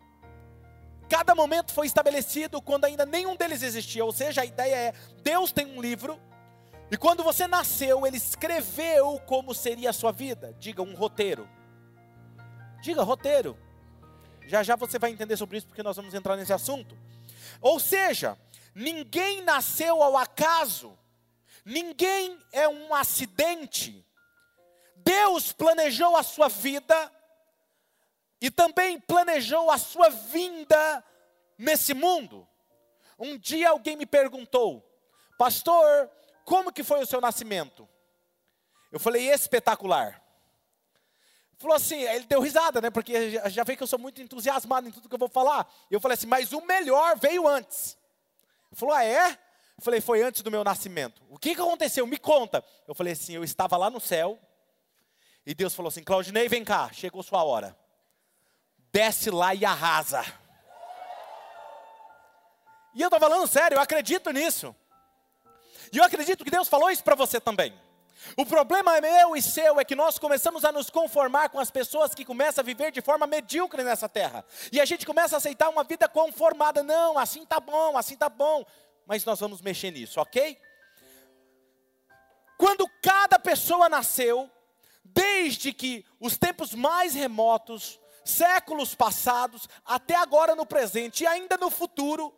Cada 1.09 1.37
momento 1.37 1.73
foi 1.73 1.87
estabelecido 1.87 2.61
quando 2.61 2.85
ainda 2.85 3.07
nenhum 3.07 3.37
deles 3.37 3.63
existia, 3.63 4.05
ou 4.05 4.13
seja, 4.13 4.43
a 4.43 4.45
ideia 4.45 4.75
é: 4.75 4.95
Deus 5.23 5.53
tem 5.53 5.67
um 5.67 5.81
livro, 5.81 6.21
e 6.91 6.97
quando 6.97 7.23
você 7.23 7.47
nasceu, 7.47 8.05
Ele 8.05 8.17
escreveu 8.17 9.21
como 9.21 9.55
seria 9.55 9.91
a 9.91 9.93
sua 9.93 10.11
vida. 10.11 10.55
Diga 10.59 10.83
um 10.83 10.95
roteiro. 10.95 11.49
Diga 12.83 13.03
roteiro. 13.03 13.57
Já 14.47 14.65
já 14.65 14.75
você 14.75 14.99
vai 14.99 15.13
entender 15.13 15.37
sobre 15.37 15.59
isso, 15.59 15.69
porque 15.69 15.83
nós 15.83 15.97
vamos 15.97 16.13
entrar 16.13 16.37
nesse 16.37 16.53
assunto. 16.53 16.99
Ou 17.61 17.79
seja, 17.79 18.37
ninguém 18.75 19.43
nasceu 19.43 20.03
ao 20.03 20.17
acaso, 20.17 20.99
ninguém 21.65 22.37
é 22.51 22.69
um 22.69 22.93
acidente. 22.93 24.05
Deus 25.04 25.52
planejou 25.52 26.16
a 26.16 26.23
sua 26.23 26.49
vida 26.49 27.12
e 28.40 28.50
também 28.50 28.99
planejou 29.00 29.71
a 29.71 29.78
sua 29.78 30.09
vinda 30.09 31.04
nesse 31.59 31.92
mundo. 31.92 32.49
Um 33.19 33.37
dia 33.37 33.71
alguém 33.71 33.97
me 33.97 34.07
perguntou, 34.07 34.83
pastor, 35.38 36.11
como 36.45 36.73
que 36.73 36.83
foi 36.83 37.00
o 37.00 37.07
seu 37.07 37.21
nascimento? 37.21 37.88
Eu 38.90 38.99
falei, 38.99 39.30
espetacular. 39.30 40.21
Falou 41.59 41.76
assim, 41.76 42.00
ele 42.00 42.25
deu 42.25 42.40
risada, 42.40 42.80
né? 42.80 42.88
Porque 42.88 43.38
já 43.50 43.62
vê 43.62 43.76
que 43.76 43.83
eu 43.83 43.87
sou 43.87 43.99
muito 43.99 44.23
entusiasmado 44.23 44.88
em 44.88 44.90
tudo 44.90 45.09
que 45.09 45.14
eu 45.14 45.19
vou 45.19 45.28
falar. 45.28 45.71
Eu 45.90 46.00
falei 46.00 46.14
assim, 46.14 46.26
mas 46.26 46.52
o 46.52 46.62
melhor 46.62 47.19
veio 47.19 47.47
antes. 47.47 47.99
Ele 48.71 48.78
falou, 48.78 48.95
ah, 48.95 49.04
é? 49.04 49.33
Eu 49.33 49.85
falei, 49.85 50.00
foi 50.00 50.23
antes 50.23 50.40
do 50.40 50.50
meu 50.50 50.64
nascimento. 50.64 51.23
O 51.28 51.38
que, 51.38 51.54
que 51.54 51.61
aconteceu? 51.61 52.07
Me 52.07 52.19
conta. 52.19 52.64
Eu 52.88 52.95
falei 52.95 53.12
assim, 53.12 53.35
eu 53.35 53.45
estava 53.45 53.76
lá 53.76 53.90
no 53.90 54.00
céu. 54.00 54.40
E 55.45 55.55
Deus 55.55 55.75
falou 55.75 55.89
assim, 55.89 56.03
Claudinei, 56.03 56.49
vem 56.49 56.65
cá, 56.65 56.91
chegou 56.93 57.23
sua 57.23 57.43
hora 57.43 57.77
desce 58.93 59.31
lá 59.31 59.55
e 59.55 59.65
arrasa. 59.65 60.25
E 62.95 63.01
eu 63.01 63.07
estou 63.07 63.21
falando 63.21 63.47
sério, 63.47 63.77
eu 63.77 63.81
acredito 63.81 64.31
nisso. 64.33 64.75
E 65.93 65.99
eu 65.99 66.05
acredito 66.05 66.45
que 66.45 66.51
Deus 66.51 66.69
falou 66.69 66.91
isso 66.91 67.05
para 67.05 67.15
você 67.15 67.41
também. 67.41 67.73
O 68.37 68.45
problema 68.45 68.97
é 68.97 69.01
meu 69.01 69.35
e 69.35 69.41
seu 69.41 69.81
é 69.81 69.85
que 69.85 69.95
nós 69.95 70.19
começamos 70.19 70.65
a 70.65 70.71
nos 70.71 70.91
conformar 70.91 71.49
com 71.49 71.59
as 71.59 71.71
pessoas 71.71 72.15
que 72.15 72.25
começam 72.25 72.63
a 72.63 72.65
viver 72.65 72.93
de 72.93 73.01
forma 73.01 73.27
medíocre 73.27 73.83
nessa 73.83 74.09
terra. 74.09 74.45
E 74.71 74.81
a 74.81 74.85
gente 74.85 75.07
começa 75.07 75.37
a 75.37 75.39
aceitar 75.39 75.69
uma 75.69 75.85
vida 75.85 76.09
conformada. 76.09 76.83
Não, 76.83 77.19
assim 77.19 77.47
tá 77.47 77.59
bom, 77.59 77.97
assim 77.97 78.17
tá 78.17 78.29
bom. 78.29 78.65
Mas 79.07 79.25
nós 79.25 79.41
vamos 79.41 79.63
mexer 79.63 79.91
nisso, 79.91 80.21
ok? 80.21 80.59
Quando 82.59 82.87
cada 83.01 83.39
pessoa 83.39 83.89
nasceu, 83.89 84.51
desde 85.14 85.73
que 85.73 86.05
os 86.19 86.37
tempos 86.37 86.75
mais 86.75 87.14
remotos, 87.14 87.99
séculos 88.25 88.95
passados, 88.95 89.69
até 89.85 90.14
agora 90.14 90.55
no 90.55 90.67
presente 90.67 91.25
e 91.25 91.26
ainda 91.26 91.57
no 91.57 91.71
futuro, 91.71 92.35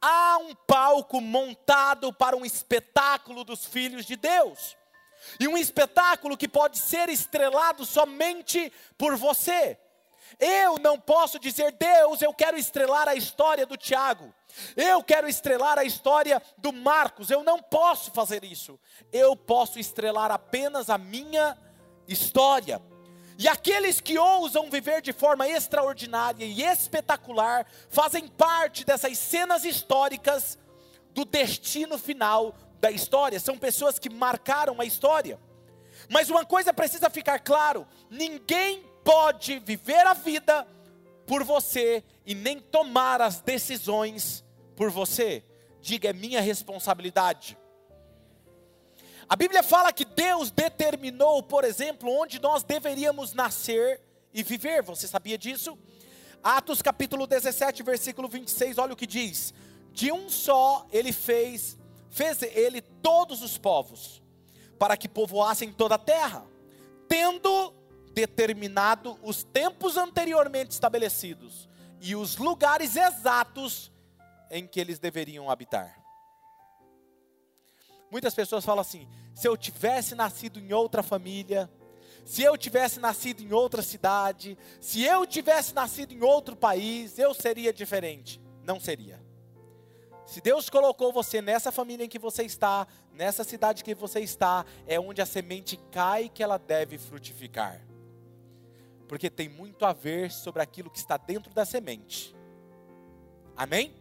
há 0.00 0.38
um 0.38 0.54
palco 0.54 1.20
montado 1.20 2.12
para 2.12 2.36
um 2.36 2.44
espetáculo 2.44 3.44
dos 3.44 3.66
filhos 3.66 4.06
de 4.06 4.16
Deus. 4.16 4.76
E 5.38 5.46
um 5.46 5.56
espetáculo 5.56 6.36
que 6.36 6.48
pode 6.48 6.78
ser 6.78 7.08
estrelado 7.10 7.84
somente 7.84 8.72
por 8.96 9.16
você. 9.16 9.78
Eu 10.38 10.78
não 10.78 10.98
posso 10.98 11.38
dizer, 11.38 11.72
Deus, 11.72 12.22
eu 12.22 12.32
quero 12.32 12.56
estrelar 12.56 13.08
a 13.08 13.14
história 13.14 13.66
do 13.66 13.76
Tiago. 13.76 14.32
Eu 14.76 15.02
quero 15.02 15.28
estrelar 15.28 15.78
a 15.78 15.84
história 15.84 16.40
do 16.56 16.72
Marcos. 16.72 17.30
Eu 17.30 17.42
não 17.42 17.60
posso 17.60 18.10
fazer 18.12 18.44
isso. 18.44 18.78
Eu 19.12 19.36
posso 19.36 19.78
estrelar 19.78 20.30
apenas 20.30 20.88
a 20.88 20.96
minha 20.96 21.50
história. 21.50 21.69
E 23.38 23.48
aqueles 23.48 24.00
que 24.00 24.18
ousam 24.18 24.68
viver 24.68 25.00
de 25.00 25.14
forma 25.14 25.48
extraordinária 25.48 26.44
e 26.44 26.62
espetacular 26.62 27.66
fazem 27.88 28.28
parte 28.28 28.84
dessas 28.84 29.16
cenas 29.16 29.64
históricas 29.64 30.58
do 31.14 31.24
destino 31.24 31.96
final 31.96 32.54
da 32.80 32.90
história. 32.90 33.40
São 33.40 33.56
pessoas 33.56 33.98
que 33.98 34.10
marcaram 34.10 34.80
a 34.80 34.84
história. 34.84 35.40
Mas 36.08 36.28
uma 36.28 36.44
coisa 36.44 36.72
precisa 36.74 37.08
ficar 37.08 37.38
claro: 37.38 37.86
ninguém 38.10 38.84
pode 39.02 39.58
viver 39.60 40.06
a 40.06 40.12
vida 40.12 40.66
por 41.26 41.44
você 41.44 42.04
e 42.26 42.34
nem 42.34 42.58
tomar 42.58 43.22
as 43.22 43.40
decisões 43.40 44.44
por 44.76 44.90
você. 44.90 45.44
Diga, 45.80 46.10
é 46.10 46.12
minha 46.12 46.40
responsabilidade. 46.40 47.56
A 49.30 49.36
Bíblia 49.36 49.62
fala 49.62 49.92
que 49.92 50.04
Deus 50.04 50.50
determinou, 50.50 51.40
por 51.40 51.62
exemplo, 51.62 52.10
onde 52.10 52.40
nós 52.40 52.64
deveríamos 52.64 53.32
nascer 53.32 54.00
e 54.34 54.42
viver. 54.42 54.82
Você 54.82 55.06
sabia 55.06 55.38
disso? 55.38 55.78
Atos 56.42 56.82
capítulo 56.82 57.28
17, 57.28 57.80
versículo 57.84 58.28
26, 58.28 58.76
olha 58.78 58.92
o 58.92 58.96
que 58.96 59.06
diz: 59.06 59.54
De 59.92 60.10
um 60.10 60.28
só 60.28 60.84
ele 60.90 61.12
fez, 61.12 61.78
fez 62.10 62.42
ele 62.42 62.80
todos 62.80 63.40
os 63.40 63.56
povos, 63.56 64.20
para 64.76 64.96
que 64.96 65.08
povoassem 65.08 65.72
toda 65.72 65.94
a 65.94 65.98
terra, 65.98 66.44
tendo 67.06 67.72
determinado 68.12 69.16
os 69.22 69.44
tempos 69.44 69.96
anteriormente 69.96 70.72
estabelecidos 70.72 71.68
e 72.00 72.16
os 72.16 72.36
lugares 72.36 72.96
exatos 72.96 73.92
em 74.50 74.66
que 74.66 74.80
eles 74.80 74.98
deveriam 74.98 75.48
habitar. 75.48 75.99
Muitas 78.10 78.34
pessoas 78.34 78.64
falam 78.64 78.80
assim: 78.80 79.08
se 79.34 79.46
eu 79.46 79.56
tivesse 79.56 80.14
nascido 80.14 80.58
em 80.58 80.72
outra 80.72 81.02
família, 81.02 81.70
se 82.24 82.42
eu 82.42 82.56
tivesse 82.56 83.00
nascido 83.00 83.42
em 83.42 83.52
outra 83.52 83.82
cidade, 83.82 84.58
se 84.80 85.02
eu 85.02 85.26
tivesse 85.26 85.74
nascido 85.74 86.12
em 86.12 86.22
outro 86.22 86.56
país, 86.56 87.18
eu 87.18 87.32
seria 87.32 87.72
diferente. 87.72 88.40
Não 88.62 88.78
seria. 88.78 89.20
Se 90.26 90.40
Deus 90.40 90.70
colocou 90.70 91.12
você 91.12 91.42
nessa 91.42 91.72
família 91.72 92.04
em 92.04 92.08
que 92.08 92.18
você 92.18 92.44
está, 92.44 92.86
nessa 93.12 93.42
cidade 93.42 93.82
que 93.82 93.94
você 93.94 94.20
está, 94.20 94.64
é 94.86 95.00
onde 95.00 95.20
a 95.20 95.26
semente 95.26 95.76
cai 95.90 96.28
que 96.28 96.42
ela 96.42 96.56
deve 96.56 96.98
frutificar. 96.98 97.84
Porque 99.08 99.28
tem 99.28 99.48
muito 99.48 99.84
a 99.84 99.92
ver 99.92 100.30
sobre 100.30 100.62
aquilo 100.62 100.88
que 100.88 100.98
está 100.98 101.16
dentro 101.16 101.52
da 101.52 101.64
semente. 101.64 102.32
Amém? 103.56 103.92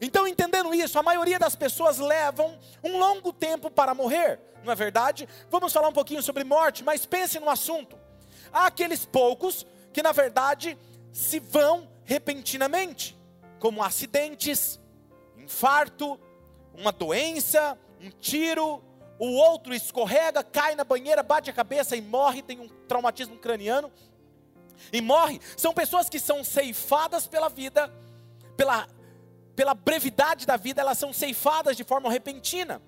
Então, 0.00 0.26
entendendo 0.26 0.74
isso, 0.74 0.98
a 0.98 1.02
maioria 1.02 1.38
das 1.38 1.54
pessoas 1.54 1.98
levam 1.98 2.58
um 2.82 2.98
longo 2.98 3.32
tempo 3.32 3.70
para 3.70 3.94
morrer, 3.94 4.40
não 4.64 4.72
é 4.72 4.76
verdade? 4.76 5.28
Vamos 5.50 5.72
falar 5.72 5.88
um 5.88 5.92
pouquinho 5.92 6.22
sobre 6.22 6.44
morte, 6.44 6.82
mas 6.82 7.06
pense 7.06 7.38
no 7.38 7.50
assunto. 7.50 7.98
Há 8.52 8.66
aqueles 8.66 9.04
poucos 9.04 9.66
que, 9.92 10.02
na 10.02 10.12
verdade, 10.12 10.78
se 11.12 11.38
vão 11.38 11.88
repentinamente, 12.04 13.16
como 13.58 13.82
acidentes, 13.82 14.80
infarto, 15.36 16.18
uma 16.74 16.92
doença, 16.92 17.78
um 18.00 18.10
tiro, 18.10 18.82
o 19.18 19.26
outro 19.26 19.72
escorrega, 19.74 20.42
cai 20.42 20.74
na 20.74 20.84
banheira, 20.84 21.22
bate 21.22 21.50
a 21.50 21.52
cabeça 21.52 21.96
e 21.96 22.02
morre, 22.02 22.42
tem 22.42 22.58
um 22.58 22.68
traumatismo 22.68 23.36
craniano 23.36 23.90
e 24.92 25.00
morre. 25.00 25.40
São 25.56 25.72
pessoas 25.72 26.08
que 26.08 26.18
são 26.18 26.42
ceifadas 26.42 27.26
pela 27.26 27.48
vida, 27.48 27.92
pela, 28.56 28.88
pela 29.54 29.74
brevidade 29.74 30.46
da 30.46 30.56
vida, 30.56 30.80
elas 30.80 30.98
são 30.98 31.12
ceifadas 31.12 31.76
de 31.76 31.84
forma 31.84 32.10
repentina. 32.10 32.82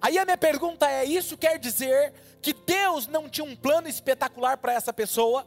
Aí 0.00 0.18
a 0.18 0.24
minha 0.24 0.36
pergunta 0.36 0.90
é: 0.90 1.04
isso 1.04 1.36
quer 1.38 1.58
dizer 1.58 2.12
que 2.40 2.52
Deus 2.52 3.06
não 3.06 3.28
tinha 3.28 3.44
um 3.44 3.54
plano 3.54 3.88
espetacular 3.88 4.56
para 4.58 4.72
essa 4.72 4.92
pessoa? 4.92 5.46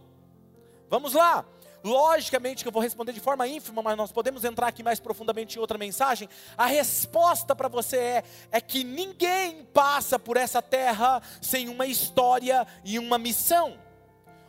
Vamos 0.89 1.13
lá. 1.13 1.45
Logicamente 1.83 2.63
que 2.63 2.67
eu 2.67 2.71
vou 2.71 2.81
responder 2.81 3.13
de 3.13 3.19
forma 3.19 3.47
ínfima, 3.47 3.79
mas 3.83 3.95
nós 3.95 4.11
podemos 4.11 4.43
entrar 4.43 4.67
aqui 4.67 4.81
mais 4.81 4.99
profundamente 4.99 5.55
em 5.55 5.59
outra 5.59 5.77
mensagem. 5.77 6.27
A 6.57 6.65
resposta 6.65 7.55
para 7.55 7.67
você 7.67 7.97
é, 7.97 8.23
é 8.53 8.59
que 8.59 8.83
ninguém 8.83 9.65
passa 9.65 10.17
por 10.17 10.35
essa 10.35 10.63
terra 10.63 11.21
sem 11.39 11.69
uma 11.69 11.85
história 11.85 12.65
e 12.83 12.97
uma 12.97 13.19
missão. 13.19 13.77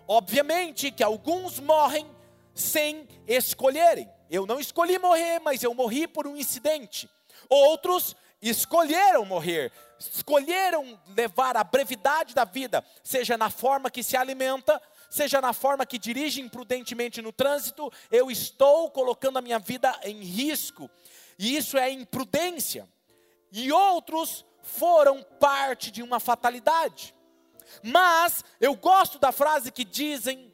Obviamente 0.08 0.90
que 0.90 1.02
alguns 1.02 1.60
morrem 1.60 2.06
sem 2.54 3.06
escolherem. 3.26 4.08
Eu 4.30 4.46
não 4.46 4.58
escolhi 4.58 4.98
morrer, 4.98 5.38
mas 5.40 5.62
eu 5.62 5.72
morri 5.74 6.06
por 6.06 6.26
um 6.26 6.36
incidente. 6.36 7.08
Outros 7.48 8.16
escolheram 8.40 9.24
morrer, 9.24 9.72
escolheram 9.98 10.98
levar 11.16 11.56
a 11.56 11.64
brevidade 11.64 12.34
da 12.34 12.44
vida, 12.44 12.84
seja 13.02 13.36
na 13.36 13.50
forma 13.50 13.90
que 13.90 14.02
se 14.02 14.16
alimenta, 14.16 14.80
seja 15.08 15.40
na 15.40 15.52
forma 15.52 15.86
que 15.86 15.98
dirige 15.98 16.40
imprudentemente 16.40 17.22
no 17.22 17.32
trânsito, 17.32 17.90
eu 18.10 18.30
estou 18.30 18.90
colocando 18.90 19.38
a 19.38 19.42
minha 19.42 19.58
vida 19.58 19.98
em 20.04 20.22
risco. 20.22 20.90
E 21.38 21.56
isso 21.56 21.78
é 21.78 21.90
imprudência. 21.90 22.88
E 23.52 23.72
outros 23.72 24.44
foram 24.62 25.22
parte 25.38 25.90
de 25.90 26.02
uma 26.02 26.18
fatalidade. 26.18 27.14
Mas 27.82 28.44
eu 28.60 28.74
gosto 28.74 29.18
da 29.18 29.32
frase 29.32 29.70
que 29.70 29.84
dizem, 29.84 30.52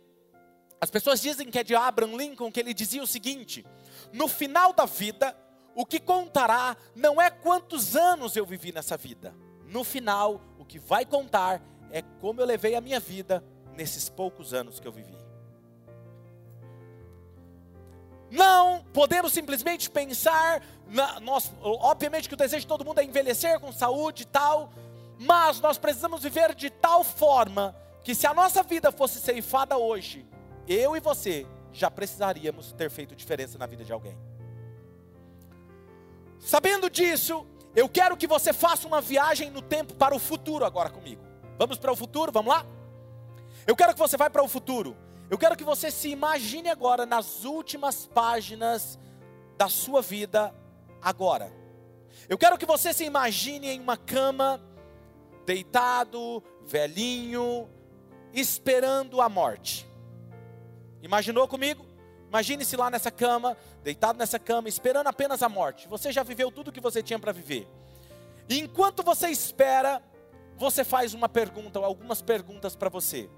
as 0.82 0.90
pessoas 0.90 1.20
dizem 1.20 1.48
que 1.48 1.60
é 1.60 1.62
de 1.62 1.76
Abraham 1.76 2.16
Lincoln, 2.16 2.50
que 2.50 2.58
ele 2.58 2.74
dizia 2.74 3.00
o 3.00 3.06
seguinte: 3.06 3.64
no 4.12 4.26
final 4.26 4.72
da 4.72 4.84
vida, 4.84 5.32
o 5.76 5.86
que 5.86 6.00
contará 6.00 6.76
não 6.92 7.22
é 7.22 7.30
quantos 7.30 7.94
anos 7.94 8.34
eu 8.34 8.44
vivi 8.44 8.72
nessa 8.72 8.96
vida. 8.96 9.32
No 9.68 9.84
final, 9.84 10.40
o 10.58 10.64
que 10.64 10.80
vai 10.80 11.06
contar 11.06 11.62
é 11.92 12.02
como 12.20 12.40
eu 12.40 12.44
levei 12.44 12.74
a 12.74 12.80
minha 12.80 12.98
vida 12.98 13.44
nesses 13.76 14.08
poucos 14.08 14.52
anos 14.52 14.80
que 14.80 14.88
eu 14.88 14.90
vivi. 14.90 15.16
Não 18.28 18.84
podemos 18.92 19.32
simplesmente 19.32 19.88
pensar, 19.88 20.64
na, 20.88 21.20
nós, 21.20 21.52
obviamente 21.62 22.26
que 22.26 22.34
o 22.34 22.36
desejo 22.36 22.62
de 22.62 22.66
todo 22.66 22.84
mundo 22.84 22.98
é 22.98 23.04
envelhecer 23.04 23.60
com 23.60 23.70
saúde 23.70 24.24
e 24.24 24.26
tal, 24.26 24.72
mas 25.16 25.60
nós 25.60 25.78
precisamos 25.78 26.24
viver 26.24 26.56
de 26.56 26.70
tal 26.70 27.04
forma 27.04 27.72
que 28.02 28.16
se 28.16 28.26
a 28.26 28.34
nossa 28.34 28.64
vida 28.64 28.90
fosse 28.90 29.20
ceifada 29.20 29.78
hoje, 29.78 30.26
eu 30.66 30.96
e 30.96 31.00
você 31.00 31.46
já 31.72 31.90
precisaríamos 31.90 32.72
ter 32.72 32.90
feito 32.90 33.16
diferença 33.16 33.58
na 33.58 33.66
vida 33.66 33.84
de 33.84 33.92
alguém. 33.92 34.16
Sabendo 36.38 36.90
disso, 36.90 37.46
eu 37.74 37.88
quero 37.88 38.16
que 38.16 38.26
você 38.26 38.52
faça 38.52 38.86
uma 38.86 39.00
viagem 39.00 39.50
no 39.50 39.62
tempo 39.62 39.94
para 39.94 40.14
o 40.14 40.18
futuro 40.18 40.64
agora 40.64 40.90
comigo. 40.90 41.22
Vamos 41.58 41.78
para 41.78 41.92
o 41.92 41.96
futuro? 41.96 42.32
Vamos 42.32 42.52
lá? 42.52 42.66
Eu 43.66 43.76
quero 43.76 43.92
que 43.94 43.98
você 43.98 44.16
vá 44.16 44.28
para 44.28 44.42
o 44.42 44.48
futuro. 44.48 44.96
Eu 45.30 45.38
quero 45.38 45.56
que 45.56 45.64
você 45.64 45.90
se 45.90 46.08
imagine 46.08 46.68
agora 46.68 47.06
nas 47.06 47.44
últimas 47.44 48.04
páginas 48.04 48.98
da 49.56 49.68
sua 49.68 50.02
vida 50.02 50.54
agora. 51.00 51.52
Eu 52.28 52.36
quero 52.36 52.58
que 52.58 52.66
você 52.66 52.92
se 52.92 53.04
imagine 53.04 53.68
em 53.68 53.80
uma 53.80 53.96
cama, 53.96 54.60
deitado, 55.46 56.42
velhinho, 56.66 57.68
esperando 58.32 59.20
a 59.20 59.28
morte. 59.28 59.88
Imaginou 61.02 61.46
comigo? 61.48 61.84
Imagine-se 62.28 62.76
lá 62.76 62.88
nessa 62.88 63.10
cama, 63.10 63.56
deitado 63.82 64.18
nessa 64.18 64.38
cama, 64.38 64.68
esperando 64.68 65.08
apenas 65.08 65.42
a 65.42 65.48
morte. 65.48 65.86
Você 65.88 66.10
já 66.10 66.22
viveu 66.22 66.50
tudo 66.50 66.68
o 66.68 66.72
que 66.72 66.80
você 66.80 67.02
tinha 67.02 67.18
para 67.18 67.32
viver. 67.32 67.68
E 68.48 68.58
enquanto 68.58 69.02
você 69.02 69.28
espera, 69.28 70.02
você 70.56 70.84
faz 70.84 71.12
uma 71.12 71.28
pergunta, 71.28 71.78
ou 71.78 71.84
algumas 71.84 72.22
perguntas 72.22 72.74
para 72.74 72.88
você 72.88 73.28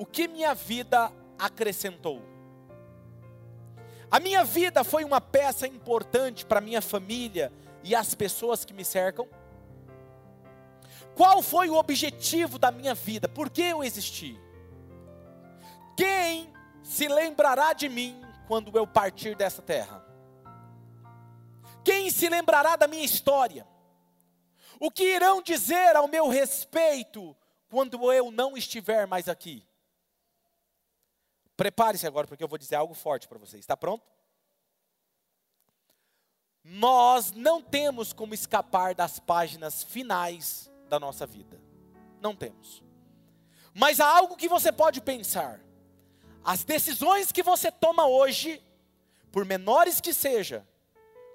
o 0.00 0.06
que 0.06 0.26
minha 0.26 0.54
vida 0.54 1.12
acrescentou? 1.38 2.22
A 4.10 4.18
minha 4.18 4.42
vida 4.42 4.82
foi 4.82 5.04
uma 5.04 5.20
peça 5.20 5.66
importante 5.66 6.46
para 6.46 6.58
minha 6.58 6.80
família 6.80 7.52
e 7.84 7.94
as 7.94 8.14
pessoas 8.14 8.64
que 8.64 8.72
me 8.72 8.82
cercam? 8.82 9.28
Qual 11.14 11.42
foi 11.42 11.68
o 11.68 11.74
objetivo 11.74 12.58
da 12.58 12.70
minha 12.70 12.94
vida? 12.94 13.28
Por 13.28 13.50
que 13.50 13.60
eu 13.60 13.84
existi? 13.84 14.40
Quem 15.94 16.50
se 16.82 17.08
lembrará 17.08 17.72
de 17.72 17.88
mim 17.88 18.20
quando 18.46 18.76
eu 18.76 18.86
partir 18.86 19.34
dessa 19.36 19.62
terra? 19.62 20.04
Quem 21.84 22.10
se 22.10 22.28
lembrará 22.28 22.76
da 22.76 22.86
minha 22.86 23.04
história? 23.04 23.66
O 24.78 24.90
que 24.90 25.04
irão 25.04 25.42
dizer 25.42 25.96
ao 25.96 26.08
meu 26.08 26.28
respeito 26.28 27.36
quando 27.68 28.12
eu 28.12 28.30
não 28.30 28.56
estiver 28.56 29.06
mais 29.06 29.28
aqui? 29.28 29.66
Prepare-se 31.56 32.06
agora, 32.06 32.26
porque 32.26 32.42
eu 32.42 32.48
vou 32.48 32.58
dizer 32.58 32.76
algo 32.76 32.94
forte 32.94 33.28
para 33.28 33.38
você. 33.38 33.58
Está 33.58 33.76
pronto? 33.76 34.04
Nós 36.64 37.32
não 37.32 37.62
temos 37.62 38.12
como 38.12 38.34
escapar 38.34 38.94
das 38.94 39.18
páginas 39.18 39.82
finais 39.82 40.70
da 40.88 40.98
nossa 40.98 41.26
vida. 41.26 41.60
Não 42.20 42.34
temos. 42.34 42.82
Mas 43.74 44.00
há 44.00 44.06
algo 44.06 44.36
que 44.36 44.48
você 44.48 44.72
pode 44.72 45.00
pensar. 45.00 45.60
As 46.44 46.64
decisões 46.64 47.30
que 47.30 47.42
você 47.42 47.70
toma 47.70 48.06
hoje, 48.06 48.62
por 49.30 49.44
menores 49.44 50.00
que 50.00 50.12
seja, 50.12 50.66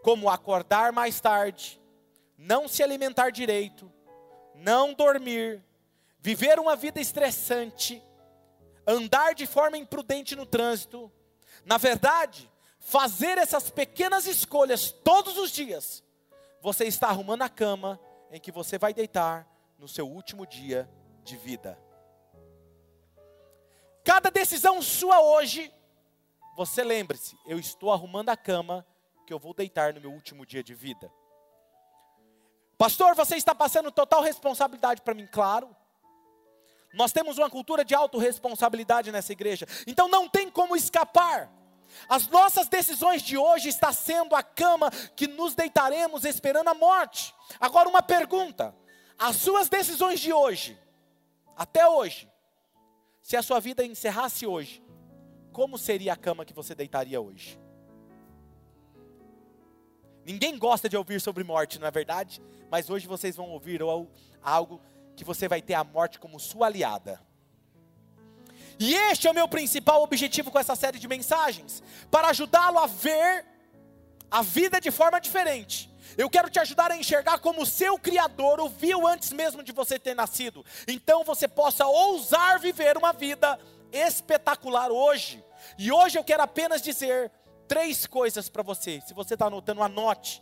como 0.03 0.29
acordar 0.29 0.91
mais 0.91 1.19
tarde, 1.19 1.81
não 2.37 2.67
se 2.67 2.83
alimentar 2.83 3.29
direito, 3.29 3.91
não 4.53 4.93
dormir, 4.93 5.63
viver 6.19 6.59
uma 6.59 6.75
vida 6.75 6.99
estressante, 6.99 8.01
andar 8.85 9.33
de 9.33 9.45
forma 9.45 9.77
imprudente 9.77 10.35
no 10.35 10.45
trânsito, 10.45 11.11
na 11.65 11.77
verdade, 11.77 12.51
fazer 12.79 13.37
essas 13.37 13.69
pequenas 13.69 14.27
escolhas 14.27 14.91
todos 14.91 15.37
os 15.37 15.51
dias, 15.51 16.03
você 16.61 16.85
está 16.85 17.07
arrumando 17.07 17.43
a 17.43 17.49
cama 17.49 17.99
em 18.31 18.39
que 18.39 18.51
você 18.51 18.77
vai 18.77 18.93
deitar 18.93 19.47
no 19.77 19.87
seu 19.87 20.07
último 20.07 20.45
dia 20.45 20.89
de 21.23 21.37
vida. 21.37 21.79
Cada 24.05 24.29
decisão 24.29 24.83
sua 24.83 25.19
hoje, 25.19 25.73
você 26.55 26.83
lembre-se, 26.83 27.35
eu 27.43 27.57
estou 27.57 27.91
arrumando 27.91 28.29
a 28.29 28.37
cama 28.37 28.85
que 29.25 29.33
eu 29.33 29.39
vou 29.39 29.51
deitar 29.51 29.95
no 29.95 29.99
meu 29.99 30.11
último 30.11 30.45
dia 30.45 30.63
de 30.63 30.75
vida. 30.75 31.11
Pastor, 32.77 33.15
você 33.15 33.35
está 33.35 33.55
passando 33.55 33.91
total 33.91 34.21
responsabilidade 34.21 35.01
para 35.01 35.15
mim, 35.15 35.27
claro. 35.31 35.75
Nós 36.93 37.11
temos 37.11 37.39
uma 37.39 37.49
cultura 37.49 37.83
de 37.83 37.95
autorresponsabilidade 37.95 39.11
nessa 39.11 39.31
igreja. 39.31 39.65
Então 39.87 40.07
não 40.07 40.29
tem 40.29 40.51
como 40.51 40.75
escapar. 40.75 41.51
As 42.07 42.27
nossas 42.27 42.67
decisões 42.67 43.23
de 43.23 43.37
hoje 43.37 43.69
está 43.69 43.91
sendo 43.91 44.35
a 44.35 44.43
cama 44.43 44.91
que 45.15 45.25
nos 45.25 45.55
deitaremos 45.55 46.25
esperando 46.25 46.67
a 46.67 46.75
morte. 46.75 47.33
Agora 47.59 47.89
uma 47.89 48.03
pergunta: 48.03 48.75
as 49.17 49.37
suas 49.37 49.67
decisões 49.67 50.19
de 50.19 50.31
hoje, 50.31 50.77
até 51.57 51.87
hoje, 51.87 52.29
se 53.25 53.35
a 53.35 53.41
sua 53.41 53.59
vida 53.59 53.83
encerrasse 53.83 54.45
hoje, 54.45 54.83
como 55.51 55.79
seria 55.79 56.13
a 56.13 56.15
cama 56.15 56.45
que 56.45 56.53
você 56.53 56.75
deitaria 56.75 57.19
hoje? 57.19 57.59
Ninguém 60.23 60.55
gosta 60.59 60.88
de 60.88 60.95
ouvir 60.95 61.19
sobre 61.19 61.43
morte, 61.43 61.79
não 61.79 61.88
é 61.88 61.91
verdade? 61.91 62.39
Mas 62.69 62.88
hoje 62.88 63.07
vocês 63.07 63.35
vão 63.35 63.49
ouvir 63.49 63.81
algo 64.43 64.79
que 65.15 65.23
você 65.23 65.47
vai 65.47 65.59
ter 65.59 65.73
a 65.73 65.83
morte 65.83 66.19
como 66.19 66.39
sua 66.39 66.67
aliada. 66.67 67.19
E 68.79 68.93
este 68.93 69.27
é 69.27 69.31
o 69.31 69.33
meu 69.33 69.47
principal 69.47 70.03
objetivo 70.03 70.51
com 70.51 70.59
essa 70.59 70.75
série 70.75 70.99
de 70.99 71.07
mensagens, 71.07 71.81
para 72.11 72.27
ajudá-lo 72.27 72.77
a 72.77 72.85
ver 72.85 73.43
a 74.29 74.43
vida 74.43 74.79
de 74.79 74.91
forma 74.91 75.19
diferente. 75.19 75.91
Eu 76.17 76.29
quero 76.29 76.49
te 76.49 76.59
ajudar 76.59 76.91
a 76.91 76.97
enxergar 76.97 77.39
como 77.39 77.61
o 77.61 77.65
seu 77.65 77.97
Criador 77.97 78.59
o 78.59 78.69
viu 78.69 79.07
antes 79.07 79.31
mesmo 79.31 79.63
de 79.63 79.71
você 79.71 79.99
ter 79.99 80.15
nascido. 80.15 80.65
Então 80.87 81.23
você 81.23 81.47
possa 81.47 81.85
ousar 81.85 82.59
viver 82.59 82.97
uma 82.97 83.11
vida 83.11 83.59
espetacular 83.91 84.91
hoje. 84.91 85.43
E 85.77 85.91
hoje 85.91 86.17
eu 86.17 86.23
quero 86.23 86.43
apenas 86.43 86.81
dizer 86.81 87.31
três 87.67 88.05
coisas 88.05 88.49
para 88.49 88.63
você. 88.63 89.01
Se 89.05 89.13
você 89.13 89.33
está 89.33 89.47
anotando, 89.47 89.81
anote. 89.81 90.41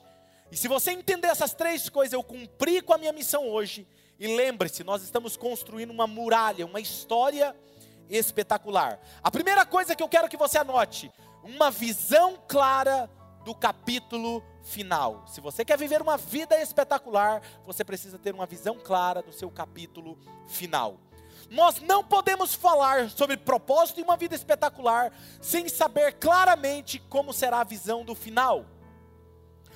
E 0.51 0.57
se 0.57 0.67
você 0.67 0.91
entender 0.91 1.27
essas 1.27 1.53
três 1.53 1.89
coisas, 1.89 2.13
eu 2.13 2.23
cumpri 2.23 2.81
com 2.81 2.93
a 2.93 2.97
minha 2.97 3.13
missão 3.13 3.47
hoje. 3.47 3.87
E 4.19 4.27
lembre-se, 4.27 4.83
nós 4.83 5.01
estamos 5.03 5.35
construindo 5.35 5.91
uma 5.91 6.05
muralha, 6.05 6.65
uma 6.65 6.79
história 6.79 7.55
espetacular. 8.09 8.99
A 9.23 9.31
primeira 9.31 9.65
coisa 9.65 9.95
que 9.95 10.03
eu 10.03 10.09
quero 10.09 10.29
que 10.29 10.37
você 10.37 10.59
anote: 10.59 11.11
uma 11.43 11.71
visão 11.71 12.37
clara 12.47 13.09
do 13.43 13.55
capítulo 13.55 14.43
final. 14.63 15.25
Se 15.27 15.41
você 15.41 15.63
quer 15.63 15.77
viver 15.77 16.01
uma 16.01 16.17
vida 16.17 16.59
espetacular, 16.59 17.41
você 17.65 17.83
precisa 17.83 18.17
ter 18.17 18.33
uma 18.33 18.45
visão 18.45 18.79
clara 18.79 19.21
do 19.21 19.33
seu 19.33 19.51
capítulo 19.51 20.17
final. 20.47 20.97
Nós 21.49 21.81
não 21.81 22.03
podemos 22.03 22.55
falar 22.55 23.09
sobre 23.09 23.37
propósito 23.37 23.99
e 23.99 24.03
uma 24.03 24.17
vida 24.17 24.33
espetacular 24.33 25.11
sem 25.41 25.67
saber 25.67 26.13
claramente 26.13 26.97
como 26.97 27.33
será 27.33 27.59
a 27.59 27.65
visão 27.65 28.03
do 28.03 28.15
final. 28.15 28.65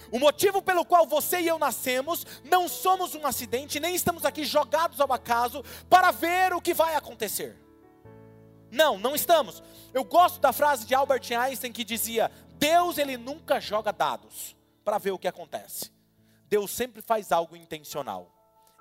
O 0.10 0.20
motivo 0.20 0.62
pelo 0.62 0.86
qual 0.86 1.06
você 1.06 1.42
e 1.42 1.48
eu 1.48 1.60
nascemos, 1.60 2.26
não 2.46 2.70
somos 2.70 3.14
um 3.14 3.28
acidente, 3.28 3.80
nem 3.80 3.94
estamos 3.94 4.24
aqui 4.24 4.46
jogados 4.46 5.02
ao 5.02 5.12
acaso 5.12 5.64
para 5.90 6.12
ver 6.12 6.54
o 6.54 6.62
que 6.62 6.74
vai 6.74 6.96
acontecer. 6.96 7.58
Não, 8.72 8.98
não 8.98 9.14
estamos. 9.14 9.62
Eu 9.94 10.04
gosto 10.06 10.40
da 10.40 10.54
frase 10.54 10.86
de 10.86 10.96
Albert 10.96 11.30
Einstein 11.32 11.74
que 11.74 11.84
dizia: 11.84 12.32
Deus 12.58 12.98
ele 12.98 13.18
nunca 13.18 13.60
joga 13.60 13.92
dados 13.92 14.57
para 14.88 14.98
ver 14.98 15.12
o 15.12 15.20
que 15.20 15.28
acontece. 15.28 15.92
Deus 16.48 16.72
sempre 16.72 17.02
faz 17.02 17.34
algo 17.34 17.58
intencional. 17.58 18.32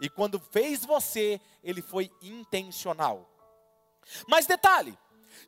E 0.00 0.08
quando 0.08 0.38
fez 0.38 0.84
você, 0.84 1.40
ele 1.64 1.82
foi 1.82 2.12
intencional. 2.22 3.28
Mas 4.28 4.46
detalhe, 4.46 4.96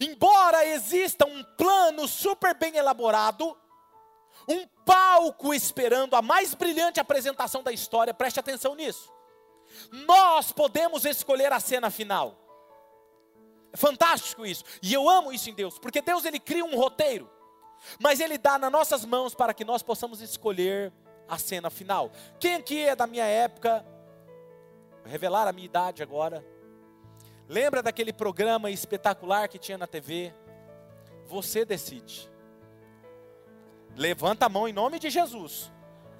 embora 0.00 0.66
exista 0.66 1.24
um 1.24 1.44
plano 1.56 2.08
super 2.08 2.56
bem 2.56 2.74
elaborado, 2.74 3.56
um 4.48 4.66
palco 4.84 5.54
esperando 5.54 6.16
a 6.16 6.22
mais 6.22 6.54
brilhante 6.54 6.98
apresentação 6.98 7.62
da 7.62 7.70
história, 7.70 8.12
preste 8.12 8.40
atenção 8.40 8.74
nisso. 8.74 9.14
Nós 9.92 10.50
podemos 10.50 11.04
escolher 11.04 11.52
a 11.52 11.60
cena 11.60 11.88
final. 11.88 12.36
É 13.72 13.76
fantástico 13.76 14.44
isso. 14.44 14.64
E 14.82 14.92
eu 14.92 15.08
amo 15.08 15.32
isso 15.32 15.48
em 15.48 15.54
Deus, 15.54 15.78
porque 15.78 16.02
Deus 16.02 16.24
ele 16.24 16.40
cria 16.40 16.64
um 16.64 16.76
roteiro, 16.76 17.30
mas 17.98 18.20
ele 18.20 18.38
dá 18.38 18.58
nas 18.58 18.70
nossas 18.70 19.04
mãos 19.04 19.34
para 19.34 19.54
que 19.54 19.64
nós 19.64 19.82
possamos 19.82 20.20
escolher 20.20 20.92
a 21.28 21.38
cena 21.38 21.70
final. 21.70 22.10
Quem 22.38 22.54
aqui 22.54 22.80
é 22.80 22.96
da 22.96 23.06
minha 23.06 23.24
época? 23.24 23.84
Vou 25.02 25.10
revelar 25.10 25.46
a 25.46 25.52
minha 25.52 25.66
idade 25.66 26.02
agora. 26.02 26.44
Lembra 27.48 27.82
daquele 27.82 28.12
programa 28.12 28.70
espetacular 28.70 29.48
que 29.48 29.58
tinha 29.58 29.78
na 29.78 29.86
TV? 29.86 30.32
Você 31.26 31.64
decide. 31.64 32.30
Levanta 33.96 34.46
a 34.46 34.48
mão 34.48 34.68
em 34.68 34.72
nome 34.72 34.98
de 34.98 35.10
Jesus. 35.10 35.70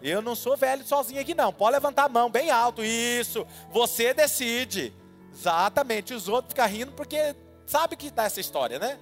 Eu 0.00 0.22
não 0.22 0.34
sou 0.34 0.56
velho 0.56 0.84
sozinho 0.86 1.20
aqui, 1.20 1.34
não. 1.34 1.52
Pode 1.52 1.72
levantar 1.72 2.04
a 2.04 2.08
mão 2.08 2.30
bem 2.30 2.50
alto. 2.50 2.84
Isso. 2.84 3.46
Você 3.70 4.14
decide. 4.14 4.94
Exatamente. 5.32 6.14
Os 6.14 6.28
outros 6.28 6.52
ficam 6.52 6.66
rindo 6.66 6.92
porque 6.92 7.34
sabe 7.66 7.96
que 7.96 8.10
dá 8.10 8.24
essa 8.24 8.40
história, 8.40 8.78
né? 8.78 8.98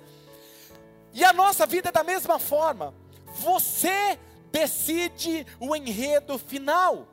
E 1.17 1.25
a 1.25 1.33
nossa 1.33 1.65
vida 1.65 1.89
é 1.89 1.93
da 1.93 2.05
mesma 2.05 2.39
forma. 2.39 2.93
Você 3.39 4.19
decide 4.53 5.47
o 5.59 5.75
enredo 5.75 6.39
final. 6.39 7.09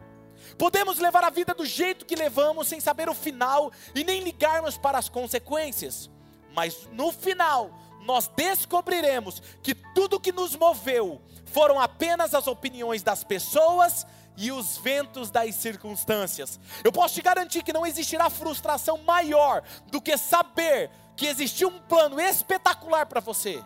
Podemos 0.58 1.00
levar 1.00 1.24
a 1.24 1.30
vida 1.30 1.54
do 1.54 1.66
jeito 1.66 2.06
que 2.06 2.14
levamos 2.14 2.68
sem 2.68 2.82
saber 2.82 3.08
o 3.08 3.14
final 3.14 3.72
e 3.96 4.04
nem 4.04 4.22
ligarmos 4.22 4.78
para 4.78 4.98
as 4.98 5.08
consequências. 5.08 6.10
Mas 6.54 6.86
no 6.92 7.14
final, 7.14 7.72
nós 8.02 8.28
descobriremos 8.28 9.42
que 9.64 9.74
tudo 9.74 10.20
que 10.20 10.34
nos 10.34 10.54
moveu 10.54 11.22
foram 11.46 11.80
apenas 11.80 12.34
as 12.34 12.46
opiniões 12.46 13.04
das 13.04 13.24
pessoas 13.24 14.06
e 14.36 14.52
os 14.52 14.76
ventos 14.76 15.32
das 15.32 15.56
circunstâncias. 15.56 16.60
Eu 16.84 16.92
posso 16.92 17.16
te 17.16 17.22
garantir 17.22 17.64
que 17.64 17.72
não 17.72 17.86
existirá 17.86 18.30
frustração 18.30 18.98
maior 18.98 19.64
do 19.86 20.02
que 20.02 20.18
saber 20.18 20.92
que 21.16 21.26
existiu 21.26 21.70
um 21.70 21.80
plano 21.80 22.20
espetacular 22.20 23.06
para 23.06 23.22
você. 23.22 23.64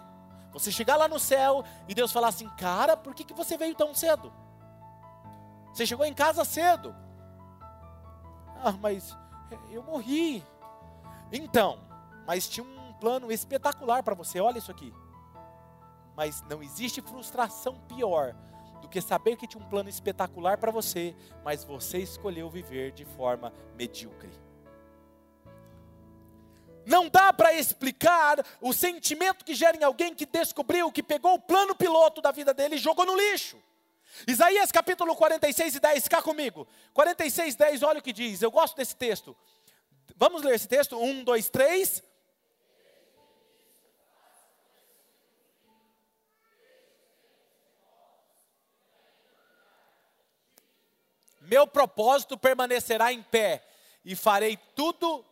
Você 0.60 0.72
chegar 0.72 0.96
lá 0.96 1.08
no 1.08 1.20
céu 1.20 1.64
e 1.88 1.94
Deus 1.94 2.12
falar 2.12 2.30
assim: 2.30 2.50
Cara, 2.58 2.98
por 2.98 3.14
que, 3.14 3.24
que 3.24 3.34
você 3.34 3.58
veio 3.58 3.76
tão 3.76 3.94
cedo? 3.94 4.34
Você 5.74 5.86
chegou 5.86 6.06
em 6.06 6.14
casa 6.14 6.44
cedo. 6.44 6.96
Ah, 8.64 8.72
mas 8.72 9.16
eu 9.70 9.84
morri. 9.84 10.44
Então, 11.32 11.80
mas 12.26 12.50
tinha 12.50 12.66
um 12.66 12.94
plano 12.94 13.32
espetacular 13.32 14.02
para 14.02 14.16
você. 14.16 14.40
Olha 14.40 14.58
isso 14.58 14.72
aqui. 14.72 14.94
Mas 16.16 16.42
não 16.50 16.64
existe 16.64 17.00
frustração 17.02 17.76
pior 17.88 18.36
do 18.82 18.88
que 18.88 19.00
saber 19.02 19.36
que 19.36 19.48
tinha 19.48 19.64
um 19.64 19.70
plano 19.70 19.90
espetacular 19.90 20.58
para 20.58 20.72
você, 20.72 21.16
mas 21.44 21.64
você 21.64 22.00
escolheu 22.00 22.50
viver 22.50 22.92
de 22.92 23.06
forma 23.06 23.54
medíocre. 23.76 24.47
Não 26.88 27.10
dá 27.10 27.34
para 27.34 27.54
explicar 27.54 28.42
o 28.62 28.72
sentimento 28.72 29.44
que 29.44 29.54
gera 29.54 29.76
em 29.76 29.84
alguém 29.84 30.16
que 30.16 30.26
descobriu 30.26 30.90
que 30.90 31.04
pegou 31.04 31.34
o 31.34 31.40
plano 31.40 31.76
piloto 31.76 32.22
da 32.22 32.32
vida 32.32 32.54
dele 32.54 32.76
e 32.76 32.80
jogou 32.80 33.06
no 33.06 33.14
lixo. 33.14 33.62
Isaías 34.26 34.72
capítulo 34.72 35.14
46 35.14 35.76
e 35.76 35.80
10, 35.82 36.08
cá 36.08 36.22
comigo. 36.22 36.66
46, 36.94 37.56
10, 37.56 37.84
olha 37.84 38.00
o 38.00 38.02
que 38.02 38.14
diz. 38.14 38.42
Eu 38.42 38.50
gosto 38.50 38.78
desse 38.78 38.96
texto. 38.96 39.36
Vamos 40.16 40.44
ler 40.44 40.56
esse 40.56 40.66
texto? 40.66 40.98
Um, 40.98 41.26
dois, 41.26 41.50
três. 41.50 42.02
meu 51.48 51.66
propósito 51.66 52.38
permanecerá 52.38 53.12
em 53.12 53.24
pé 53.24 53.66
e 54.04 54.16
farei 54.16 54.58
tudo. 54.76 55.26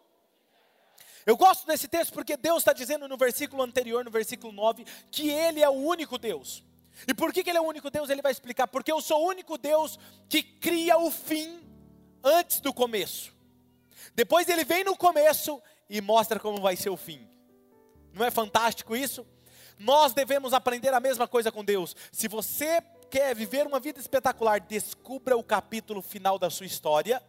Eu 1.25 1.35
gosto 1.35 1.65
desse 1.65 1.87
texto 1.87 2.13
porque 2.13 2.37
Deus 2.37 2.59
está 2.59 2.71
dizendo 2.71 3.07
no 3.07 3.17
versículo 3.17 3.63
anterior, 3.63 4.05
no 4.05 4.11
versículo 4.11 4.53
9, 4.53 4.85
que 5.11 5.29
Ele 5.29 5.61
é 5.61 5.69
o 5.69 5.73
único 5.73 6.17
Deus. 6.17 6.63
E 7.07 7.13
por 7.13 7.33
que, 7.33 7.43
que 7.43 7.49
Ele 7.49 7.57
é 7.57 7.61
o 7.61 7.65
único 7.65 7.89
Deus? 7.89 8.09
Ele 8.09 8.21
vai 8.21 8.31
explicar. 8.31 8.67
Porque 8.67 8.91
eu 8.91 9.01
sou 9.01 9.23
o 9.23 9.27
único 9.27 9.57
Deus 9.57 9.99
que 10.29 10.43
cria 10.43 10.97
o 10.97 11.09
fim 11.09 11.61
antes 12.23 12.59
do 12.59 12.73
começo. 12.73 13.33
Depois 14.13 14.47
Ele 14.47 14.63
vem 14.63 14.83
no 14.83 14.95
começo 14.95 15.61
e 15.89 15.99
mostra 15.99 16.39
como 16.39 16.61
vai 16.61 16.75
ser 16.75 16.89
o 16.89 16.97
fim. 16.97 17.27
Não 18.13 18.25
é 18.25 18.31
fantástico 18.31 18.95
isso? 18.95 19.25
Nós 19.77 20.13
devemos 20.13 20.53
aprender 20.53 20.93
a 20.93 20.99
mesma 20.99 21.27
coisa 21.27 21.51
com 21.51 21.65
Deus. 21.65 21.95
Se 22.11 22.27
você 22.27 22.81
quer 23.09 23.35
viver 23.35 23.67
uma 23.67 23.79
vida 23.79 23.99
espetacular, 23.99 24.59
descubra 24.61 25.35
o 25.35 25.43
capítulo 25.43 26.01
final 26.01 26.39
da 26.39 26.49
sua 26.49 26.65
história. 26.65 27.21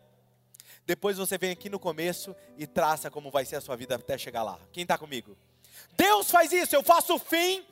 Depois 0.86 1.18
você 1.18 1.36
vem 1.36 1.50
aqui 1.50 1.68
no 1.68 1.78
começo 1.78 2.34
e 2.56 2.66
traça 2.66 3.10
como 3.10 3.30
vai 3.30 3.44
ser 3.44 3.56
a 3.56 3.60
sua 3.60 3.76
vida 3.76 3.96
até 3.96 4.16
chegar 4.16 4.42
lá. 4.42 4.58
Quem 4.72 4.82
está 4.82 4.96
comigo? 4.96 5.36
Deus 5.96 6.30
faz 6.30 6.52
isso, 6.52 6.74
eu 6.74 6.82
faço 6.82 7.14
o 7.14 7.18
fim 7.18 7.64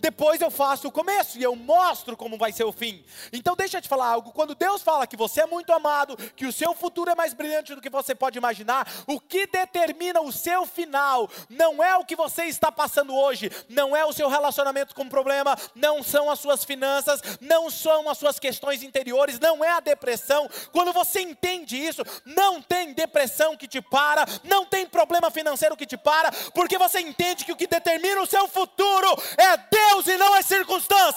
depois 0.00 0.40
eu 0.40 0.50
faço 0.50 0.88
o 0.88 0.92
começo 0.92 1.38
e 1.38 1.42
eu 1.42 1.54
mostro 1.56 2.16
como 2.16 2.38
vai 2.38 2.52
ser 2.52 2.64
o 2.64 2.72
fim. 2.72 3.04
Então 3.32 3.56
deixa 3.56 3.78
eu 3.78 3.82
te 3.82 3.88
falar 3.88 4.08
algo, 4.08 4.32
quando 4.32 4.54
Deus 4.54 4.82
fala 4.82 5.06
que 5.06 5.16
você 5.16 5.42
é 5.42 5.46
muito 5.46 5.72
amado, 5.72 6.16
que 6.36 6.46
o 6.46 6.52
seu 6.52 6.74
futuro 6.74 7.10
é 7.10 7.14
mais 7.14 7.32
brilhante 7.32 7.74
do 7.74 7.80
que 7.80 7.90
você 7.90 8.14
pode 8.14 8.38
imaginar, 8.38 8.86
o 9.06 9.20
que 9.20 9.46
determina 9.46 10.20
o 10.20 10.32
seu 10.32 10.66
final 10.66 11.28
não 11.48 11.82
é 11.82 11.96
o 11.96 12.04
que 12.04 12.16
você 12.16 12.44
está 12.44 12.70
passando 12.70 13.14
hoje, 13.14 13.50
não 13.68 13.96
é 13.96 14.04
o 14.04 14.12
seu 14.12 14.28
relacionamento 14.28 14.94
com 14.94 15.08
problema, 15.08 15.56
não 15.74 16.02
são 16.02 16.30
as 16.30 16.38
suas 16.38 16.64
finanças, 16.64 17.20
não 17.40 17.70
são 17.70 18.08
as 18.08 18.18
suas 18.18 18.38
questões 18.38 18.82
interiores, 18.82 19.38
não 19.38 19.64
é 19.64 19.70
a 19.70 19.80
depressão. 19.80 20.48
Quando 20.72 20.92
você 20.92 21.20
entende 21.20 21.76
isso, 21.76 22.02
não 22.24 22.60
tem 22.62 22.92
depressão 22.92 23.56
que 23.56 23.68
te 23.68 23.80
para, 23.80 24.24
não 24.44 24.64
tem 24.64 24.86
problema 24.86 25.30
financeiro 25.30 25.76
que 25.76 25.86
te 25.86 25.96
para, 25.96 26.30
porque 26.54 26.78
você 26.78 27.00
entende 27.00 27.44
que 27.44 27.52
o 27.52 27.56
que 27.56 27.66
determina 27.66 28.20
o 28.20 28.26
seu 28.26 28.46
futuro 28.48 29.08
é 29.36 29.56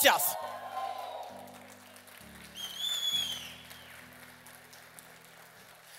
circunstâncias. 0.02 0.38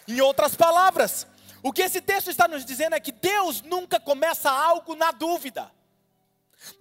Em 0.09 0.21
outras 0.21 0.57
palavras, 0.57 1.27
o 1.62 1.73
que 1.73 1.83
esse 1.83 2.01
texto 2.01 2.29
está 2.29 2.49
nos 2.49 2.65
dizendo 2.65 2.95
é 2.95 3.01
que 3.01 3.12
Deus 3.12 3.62
nunca 3.62 4.01
começa 4.01 4.51
algo 4.51 4.97
na 4.97 5.12
dúvida. 5.12 5.71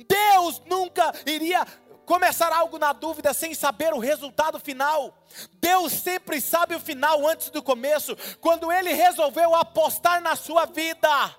Deus 0.07 0.61
nunca 0.65 1.13
iria 1.25 1.65
começar 2.05 2.51
algo 2.51 2.77
na 2.77 2.91
dúvida 2.91 3.33
sem 3.33 3.53
saber 3.53 3.93
o 3.93 3.99
resultado 3.99 4.59
final. 4.59 5.15
Deus 5.53 5.93
sempre 5.93 6.41
sabe 6.41 6.75
o 6.75 6.79
final 6.79 7.25
antes 7.27 7.49
do 7.51 7.61
começo. 7.61 8.17
Quando 8.39 8.71
Ele 8.71 8.91
resolveu 8.93 9.55
apostar 9.55 10.19
na 10.21 10.35
sua 10.35 10.65
vida, 10.65 11.35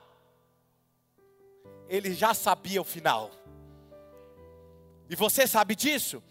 Ele 1.89 2.15
já 2.15 2.33
sabia 2.33 2.81
o 2.81 2.85
final. 2.85 3.42
E 5.13 5.15
você 5.15 5.47
sabe 5.47 5.75
disso? 5.75 6.23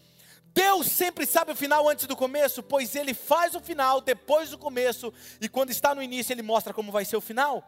Deus 0.44 0.88
sempre 0.88 1.28
sabe 1.28 1.52
o 1.52 1.56
final 1.56 1.88
antes 1.88 2.08
do 2.08 2.16
começo, 2.16 2.64
pois 2.64 2.96
Ele 2.96 3.14
faz 3.14 3.54
o 3.54 3.60
final 3.60 4.02
depois 4.02 4.50
do 4.50 4.58
começo, 4.58 5.14
e 5.40 5.48
quando 5.48 5.70
está 5.70 5.94
no 5.94 6.02
início, 6.02 6.34
Ele 6.34 6.42
mostra 6.42 6.74
como 6.74 6.92
vai 6.92 7.06
ser 7.06 7.16
o 7.16 7.22
final. 7.22 7.64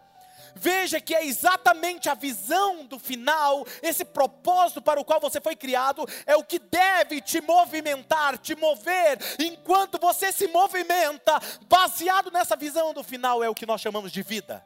Veja 0.56 1.00
que 1.00 1.14
é 1.14 1.24
exatamente 1.24 2.10
a 2.10 2.16
visão 2.16 2.84
do 2.88 2.98
final, 2.98 3.64
esse 3.84 4.04
propósito 4.04 4.82
para 4.82 5.00
o 5.00 5.06
qual 5.06 5.20
você 5.20 5.40
foi 5.40 5.56
criado, 5.56 6.04
é 6.26 6.36
o 6.36 6.44
que 6.44 6.58
deve 6.58 7.22
te 7.22 7.40
movimentar, 7.42 8.40
te 8.40 8.56
mover. 8.56 9.20
Enquanto 9.38 10.00
você 10.00 10.32
se 10.32 10.48
movimenta, 10.48 11.40
baseado 11.70 12.32
nessa 12.32 12.56
visão 12.56 12.92
do 12.92 13.04
final, 13.04 13.44
é 13.44 13.48
o 13.48 13.54
que 13.54 13.68
nós 13.68 13.82
chamamos 13.82 14.12
de 14.12 14.24
vida. 14.24 14.66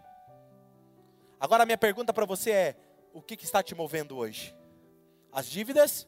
Agora, 1.41 1.65
minha 1.65 1.77
pergunta 1.77 2.13
para 2.13 2.25
você 2.25 2.51
é: 2.51 2.75
o 3.13 3.21
que, 3.21 3.35
que 3.35 3.43
está 3.43 3.61
te 3.61 3.75
movendo 3.75 4.15
hoje? 4.15 4.55
As 5.29 5.45
dívidas? 5.45 6.07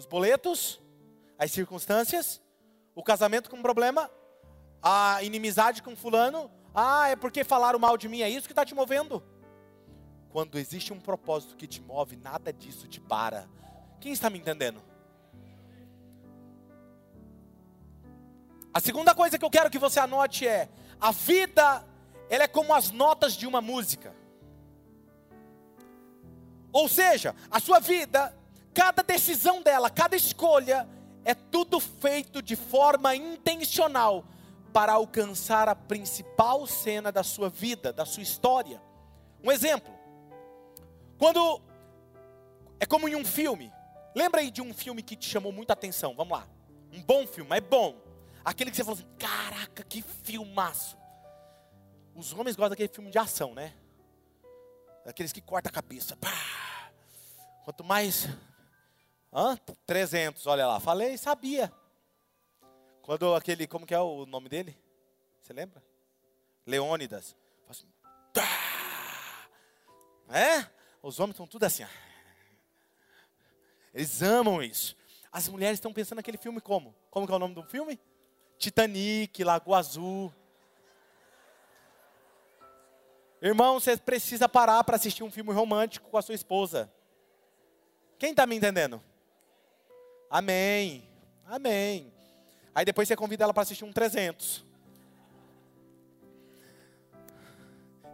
Os 0.00 0.06
boletos? 0.06 0.80
As 1.38 1.52
circunstâncias? 1.52 2.40
O 2.94 3.02
casamento 3.02 3.50
com 3.50 3.60
problema? 3.60 4.10
A 4.82 5.22
inimizade 5.22 5.82
com 5.82 5.94
fulano? 5.94 6.50
Ah, 6.74 7.10
é 7.10 7.16
porque 7.16 7.44
falaram 7.44 7.78
mal 7.78 7.98
de 7.98 8.08
mim, 8.08 8.22
é 8.22 8.28
isso 8.30 8.46
que 8.46 8.52
está 8.52 8.64
te 8.64 8.74
movendo? 8.74 9.22
Quando 10.30 10.58
existe 10.58 10.90
um 10.90 10.98
propósito 10.98 11.54
que 11.54 11.66
te 11.66 11.82
move, 11.82 12.16
nada 12.16 12.50
disso 12.50 12.88
te 12.88 12.98
para. 12.98 13.46
Quem 14.00 14.10
está 14.10 14.30
me 14.30 14.38
entendendo? 14.38 14.82
A 18.72 18.80
segunda 18.80 19.14
coisa 19.14 19.38
que 19.38 19.44
eu 19.44 19.50
quero 19.50 19.68
que 19.68 19.78
você 19.78 20.00
anote 20.00 20.48
é: 20.48 20.70
a 20.98 21.12
vida, 21.12 21.86
ela 22.30 22.44
é 22.44 22.48
como 22.48 22.72
as 22.72 22.90
notas 22.90 23.34
de 23.34 23.46
uma 23.46 23.60
música. 23.60 24.16
Ou 26.72 26.88
seja, 26.88 27.36
a 27.50 27.60
sua 27.60 27.80
vida, 27.80 28.34
cada 28.74 29.02
decisão 29.02 29.62
dela, 29.62 29.90
cada 29.90 30.16
escolha, 30.16 30.88
é 31.24 31.34
tudo 31.34 31.80
feito 31.80 32.40
de 32.40 32.56
forma 32.56 33.14
intencional 33.14 34.24
para 34.72 34.92
alcançar 34.92 35.68
a 35.68 35.74
principal 35.74 36.66
cena 36.66 37.10
da 37.10 37.22
sua 37.22 37.48
vida, 37.48 37.92
da 37.92 38.04
sua 38.04 38.22
história. 38.22 38.80
Um 39.42 39.50
exemplo. 39.50 39.92
Quando 41.18 41.60
é 42.80 42.86
como 42.86 43.06
em 43.06 43.14
um 43.14 43.24
filme. 43.24 43.70
Lembra 44.14 44.40
aí 44.40 44.50
de 44.50 44.62
um 44.62 44.72
filme 44.72 45.02
que 45.02 45.14
te 45.14 45.28
chamou 45.28 45.52
muita 45.52 45.74
atenção? 45.74 46.14
Vamos 46.16 46.36
lá. 46.36 46.48
Um 46.90 47.02
bom 47.02 47.26
filme, 47.26 47.54
é 47.56 47.60
bom. 47.60 47.94
Aquele 48.42 48.70
que 48.70 48.76
você 48.76 48.82
falou 48.82 48.98
assim: 48.98 49.08
"Caraca, 49.18 49.84
que 49.84 50.02
filmaço". 50.02 50.96
Os 52.14 52.32
homens 52.32 52.56
gostam 52.56 52.70
daquele 52.70 52.88
filme 52.88 53.10
de 53.10 53.18
ação, 53.18 53.54
né? 53.54 53.74
Aqueles 55.06 55.32
que 55.32 55.40
corta 55.40 55.68
a 55.68 55.72
cabeça. 55.72 56.16
Pá. 56.16 56.90
Quanto 57.64 57.84
mais 57.84 58.28
Hã? 59.32 59.56
300, 59.86 60.46
olha 60.46 60.66
lá. 60.66 60.80
Falei, 60.80 61.16
sabia. 61.16 61.72
Quando 63.02 63.34
aquele, 63.34 63.66
como 63.66 63.86
que 63.86 63.94
é 63.94 64.00
o 64.00 64.26
nome 64.26 64.48
dele? 64.48 64.76
Você 65.40 65.52
lembra? 65.52 65.82
Leônidas. 66.66 67.36
Assim, 67.68 67.86
é? 70.30 70.64
Os 71.02 71.18
homens 71.18 71.34
estão 71.34 71.46
tudo 71.46 71.64
assim. 71.64 71.84
Eles 73.92 74.22
amam 74.22 74.62
isso. 74.62 74.96
As 75.32 75.48
mulheres 75.48 75.76
estão 75.76 75.92
pensando 75.92 76.16
naquele 76.18 76.38
filme 76.38 76.60
como? 76.60 76.94
Como 77.10 77.26
que 77.26 77.32
é 77.32 77.36
o 77.36 77.38
nome 77.38 77.54
do 77.54 77.62
filme? 77.64 77.98
Titanic, 78.58 79.42
Lagoa 79.42 79.78
Azul. 79.78 80.32
Irmão, 83.42 83.80
você 83.80 83.96
precisa 83.96 84.48
parar 84.48 84.84
para 84.84 84.96
assistir 84.96 85.22
um 85.22 85.30
filme 85.30 85.52
romântico 85.52 86.10
com 86.10 86.18
a 86.18 86.22
sua 86.22 86.34
esposa. 86.34 86.92
Quem 88.18 88.32
está 88.32 88.46
me 88.46 88.54
entendendo? 88.54 89.02
Amém. 90.30 91.02
Amém. 91.44 92.12
Aí 92.72 92.84
depois 92.84 93.08
você 93.08 93.16
convida 93.16 93.42
ela 93.42 93.52
para 93.52 93.64
assistir 93.64 93.84
um 93.84 93.92
300. 93.92 94.64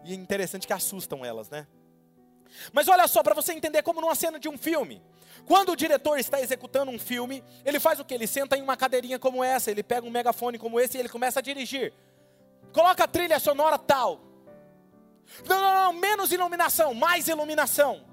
E 0.02 0.12
é 0.12 0.14
interessante 0.14 0.66
que 0.66 0.72
assustam 0.72 1.24
elas, 1.24 1.50
né? 1.50 1.66
Mas 2.72 2.88
olha 2.88 3.06
só, 3.06 3.22
para 3.22 3.34
você 3.34 3.52
entender 3.52 3.82
como 3.82 4.00
numa 4.00 4.14
cena 4.14 4.40
de 4.40 4.48
um 4.48 4.56
filme. 4.56 5.02
Quando 5.44 5.72
o 5.72 5.76
diretor 5.76 6.18
está 6.18 6.40
executando 6.40 6.90
um 6.90 6.98
filme, 6.98 7.44
ele 7.64 7.78
faz 7.78 8.00
o 8.00 8.04
que? 8.04 8.14
Ele 8.14 8.26
senta 8.26 8.56
em 8.56 8.62
uma 8.62 8.76
cadeirinha 8.76 9.18
como 9.18 9.44
essa, 9.44 9.70
ele 9.70 9.82
pega 9.82 10.06
um 10.06 10.10
megafone 10.10 10.58
como 10.58 10.80
esse 10.80 10.96
e 10.96 11.00
ele 11.00 11.08
começa 11.08 11.40
a 11.40 11.42
dirigir. 11.42 11.92
Coloca 12.72 13.04
a 13.04 13.08
trilha 13.08 13.38
sonora 13.38 13.76
tal. 13.76 14.20
Não, 15.46 15.60
não, 15.60 15.74
não, 15.74 15.92
menos 15.92 16.32
iluminação, 16.32 16.94
mais 16.94 17.28
iluminação. 17.28 18.04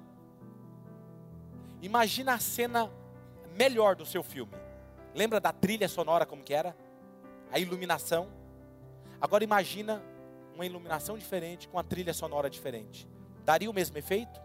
Imagina 1.80 2.34
a 2.34 2.38
cena 2.38 2.90
melhor 3.54 3.96
do 3.96 4.04
seu 4.04 4.22
filme. 4.22 4.52
Lembra 5.14 5.40
da 5.40 5.52
trilha 5.52 5.88
sonora 5.88 6.26
como 6.26 6.42
que 6.42 6.52
era? 6.52 6.76
A 7.50 7.58
iluminação. 7.58 8.28
Agora 9.20 9.44
imagina 9.44 10.02
uma 10.54 10.66
iluminação 10.66 11.16
diferente 11.16 11.68
com 11.68 11.78
a 11.78 11.82
trilha 11.82 12.12
sonora 12.12 12.50
diferente. 12.50 13.08
Daria 13.44 13.70
o 13.70 13.74
mesmo 13.74 13.96
efeito? 13.96 14.40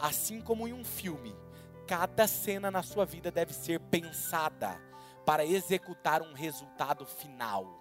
Assim 0.00 0.40
como 0.40 0.66
em 0.66 0.72
um 0.72 0.84
filme, 0.84 1.34
cada 1.86 2.26
cena 2.26 2.70
na 2.70 2.82
sua 2.82 3.04
vida 3.04 3.30
deve 3.30 3.52
ser 3.52 3.80
pensada 3.80 4.80
para 5.24 5.44
executar 5.44 6.22
um 6.22 6.32
resultado 6.32 7.04
final. 7.04 7.78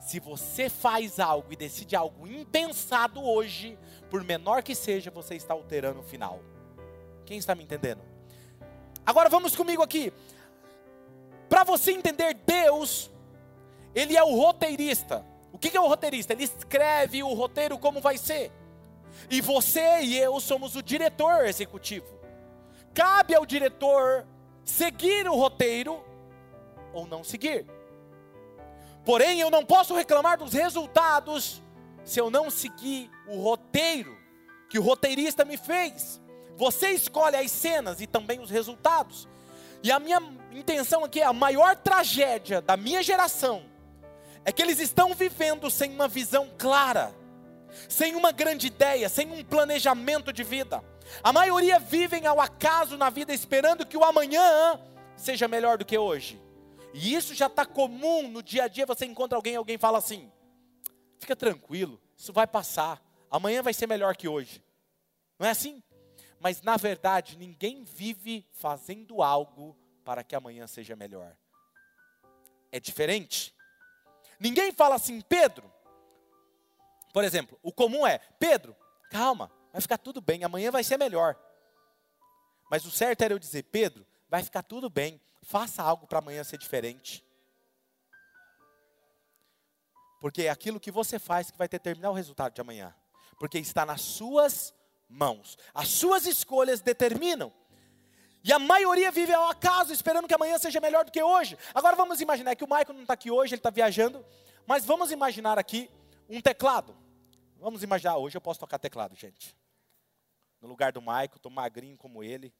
Se 0.00 0.18
você 0.18 0.68
faz 0.68 1.20
algo 1.20 1.52
e 1.52 1.56
decide 1.56 1.94
algo 1.94 2.26
impensado 2.26 3.22
hoje, 3.22 3.78
por 4.10 4.24
menor 4.24 4.62
que 4.62 4.74
seja, 4.74 5.10
você 5.10 5.36
está 5.36 5.54
alterando 5.54 6.00
o 6.00 6.02
final. 6.02 6.40
Quem 7.24 7.38
está 7.38 7.54
me 7.54 7.62
entendendo? 7.62 8.11
Agora 9.04 9.28
vamos 9.28 9.56
comigo 9.56 9.82
aqui. 9.82 10.12
Para 11.48 11.64
você 11.64 11.92
entender 11.92 12.34
Deus, 12.46 13.10
Ele 13.94 14.16
é 14.16 14.22
o 14.22 14.34
roteirista. 14.34 15.24
O 15.52 15.58
que 15.58 15.76
é 15.76 15.80
o 15.80 15.86
roteirista? 15.86 16.32
Ele 16.32 16.44
escreve 16.44 17.22
o 17.22 17.34
roteiro 17.34 17.78
como 17.78 18.00
vai 18.00 18.16
ser. 18.16 18.50
E 19.30 19.40
você 19.40 20.00
e 20.00 20.18
eu 20.18 20.40
somos 20.40 20.76
o 20.76 20.82
diretor 20.82 21.44
executivo. 21.46 22.06
Cabe 22.94 23.34
ao 23.34 23.44
diretor 23.44 24.26
seguir 24.64 25.28
o 25.28 25.34
roteiro 25.34 26.02
ou 26.92 27.06
não 27.06 27.24
seguir. 27.24 27.66
Porém, 29.04 29.40
eu 29.40 29.50
não 29.50 29.64
posso 29.64 29.94
reclamar 29.94 30.38
dos 30.38 30.52
resultados 30.52 31.60
se 32.04 32.20
eu 32.20 32.30
não 32.30 32.50
seguir 32.50 33.10
o 33.26 33.40
roteiro 33.40 34.16
que 34.68 34.78
o 34.78 34.82
roteirista 34.82 35.44
me 35.44 35.56
fez. 35.56 36.21
Você 36.62 36.90
escolhe 36.90 37.34
as 37.34 37.50
cenas 37.50 38.00
e 38.00 38.06
também 38.06 38.38
os 38.38 38.48
resultados. 38.48 39.26
E 39.82 39.90
a 39.90 39.98
minha 39.98 40.22
intenção 40.52 41.02
aqui 41.02 41.20
é 41.20 41.24
a 41.24 41.32
maior 41.32 41.74
tragédia 41.74 42.60
da 42.60 42.76
minha 42.76 43.02
geração 43.02 43.64
é 44.44 44.52
que 44.52 44.62
eles 44.62 44.78
estão 44.78 45.12
vivendo 45.12 45.68
sem 45.68 45.92
uma 45.92 46.06
visão 46.06 46.48
clara, 46.56 47.12
sem 47.88 48.14
uma 48.14 48.30
grande 48.30 48.68
ideia, 48.68 49.08
sem 49.08 49.28
um 49.32 49.42
planejamento 49.42 50.32
de 50.32 50.44
vida. 50.44 50.84
A 51.20 51.32
maioria 51.32 51.80
vivem 51.80 52.28
ao 52.28 52.40
acaso 52.40 52.96
na 52.96 53.10
vida 53.10 53.34
esperando 53.34 53.84
que 53.84 53.96
o 53.96 54.04
amanhã 54.04 54.80
seja 55.16 55.48
melhor 55.48 55.78
do 55.78 55.84
que 55.84 55.98
hoje. 55.98 56.40
E 56.94 57.12
isso 57.12 57.34
já 57.34 57.48
está 57.48 57.66
comum 57.66 58.28
no 58.28 58.40
dia 58.40 58.66
a 58.66 58.68
dia. 58.68 58.86
Você 58.86 59.04
encontra 59.04 59.36
alguém, 59.36 59.56
alguém 59.56 59.78
fala 59.78 59.98
assim: 59.98 60.30
fica 61.18 61.34
tranquilo, 61.34 62.00
isso 62.16 62.32
vai 62.32 62.46
passar. 62.46 63.02
Amanhã 63.28 63.62
vai 63.62 63.74
ser 63.74 63.88
melhor 63.88 64.16
que 64.16 64.28
hoje. 64.28 64.62
Não 65.40 65.48
é 65.48 65.50
assim? 65.50 65.82
Mas 66.42 66.60
na 66.60 66.76
verdade 66.76 67.38
ninguém 67.38 67.84
vive 67.84 68.44
fazendo 68.50 69.22
algo 69.22 69.78
para 70.04 70.24
que 70.24 70.34
amanhã 70.34 70.66
seja 70.66 70.96
melhor. 70.96 71.36
É 72.72 72.80
diferente. 72.80 73.54
Ninguém 74.40 74.72
fala 74.72 74.96
assim, 74.96 75.20
Pedro. 75.20 75.72
Por 77.12 77.22
exemplo, 77.22 77.56
o 77.62 77.72
comum 77.72 78.04
é, 78.04 78.18
Pedro, 78.40 78.74
calma, 79.08 79.52
vai 79.72 79.80
ficar 79.80 79.98
tudo 79.98 80.20
bem, 80.20 80.42
amanhã 80.42 80.72
vai 80.72 80.82
ser 80.82 80.96
melhor. 80.96 81.38
Mas 82.68 82.84
o 82.84 82.90
certo 82.90 83.22
era 83.22 83.34
eu 83.34 83.38
dizer, 83.38 83.62
Pedro, 83.64 84.04
vai 84.28 84.42
ficar 84.42 84.64
tudo 84.64 84.90
bem, 84.90 85.20
faça 85.42 85.80
algo 85.80 86.08
para 86.08 86.18
amanhã 86.18 86.42
ser 86.42 86.58
diferente. 86.58 87.24
Porque 90.20 90.42
é 90.42 90.50
aquilo 90.50 90.80
que 90.80 90.90
você 90.90 91.20
faz 91.20 91.52
que 91.52 91.58
vai 91.58 91.68
determinar 91.68 92.10
o 92.10 92.14
resultado 92.14 92.52
de 92.52 92.60
amanhã. 92.60 92.92
Porque 93.38 93.58
está 93.58 93.86
nas 93.86 94.00
suas 94.00 94.74
mãos. 95.12 95.58
As 95.74 95.88
suas 95.88 96.26
escolhas 96.26 96.80
determinam. 96.80 97.52
E 98.44 98.52
a 98.52 98.58
maioria 98.58 99.12
vive 99.12 99.32
ao 99.32 99.48
acaso, 99.48 99.92
esperando 99.92 100.26
que 100.26 100.34
amanhã 100.34 100.58
seja 100.58 100.80
melhor 100.80 101.04
do 101.04 101.12
que 101.12 101.22
hoje. 101.22 101.56
Agora 101.72 101.94
vamos 101.94 102.20
imaginar 102.20 102.56
que 102.56 102.64
o 102.64 102.68
Michael 102.68 102.94
não 102.94 103.02
está 103.02 103.14
aqui 103.14 103.30
hoje, 103.30 103.54
ele 103.54 103.60
está 103.60 103.70
viajando. 103.70 104.24
Mas 104.66 104.84
vamos 104.84 105.12
imaginar 105.12 105.58
aqui 105.58 105.88
um 106.28 106.40
teclado. 106.40 106.96
Vamos 107.56 107.82
imaginar, 107.82 108.16
hoje 108.16 108.36
eu 108.36 108.40
posso 108.40 108.58
tocar 108.58 108.78
teclado, 108.78 109.14
gente. 109.14 109.56
No 110.60 110.68
lugar 110.68 110.92
do 110.92 111.00
Michael, 111.00 111.30
estou 111.36 111.52
magrinho 111.52 111.96
como 111.96 112.22
ele. 112.24 112.52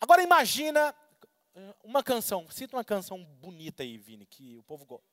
Agora 0.00 0.22
imagina 0.22 0.94
uma 1.82 2.02
canção, 2.02 2.48
cita 2.50 2.76
uma 2.76 2.84
canção 2.84 3.24
bonita 3.24 3.82
aí, 3.82 3.98
Vini, 3.98 4.26
que 4.26 4.56
o 4.56 4.62
povo 4.62 4.84
gosta. 4.84 5.06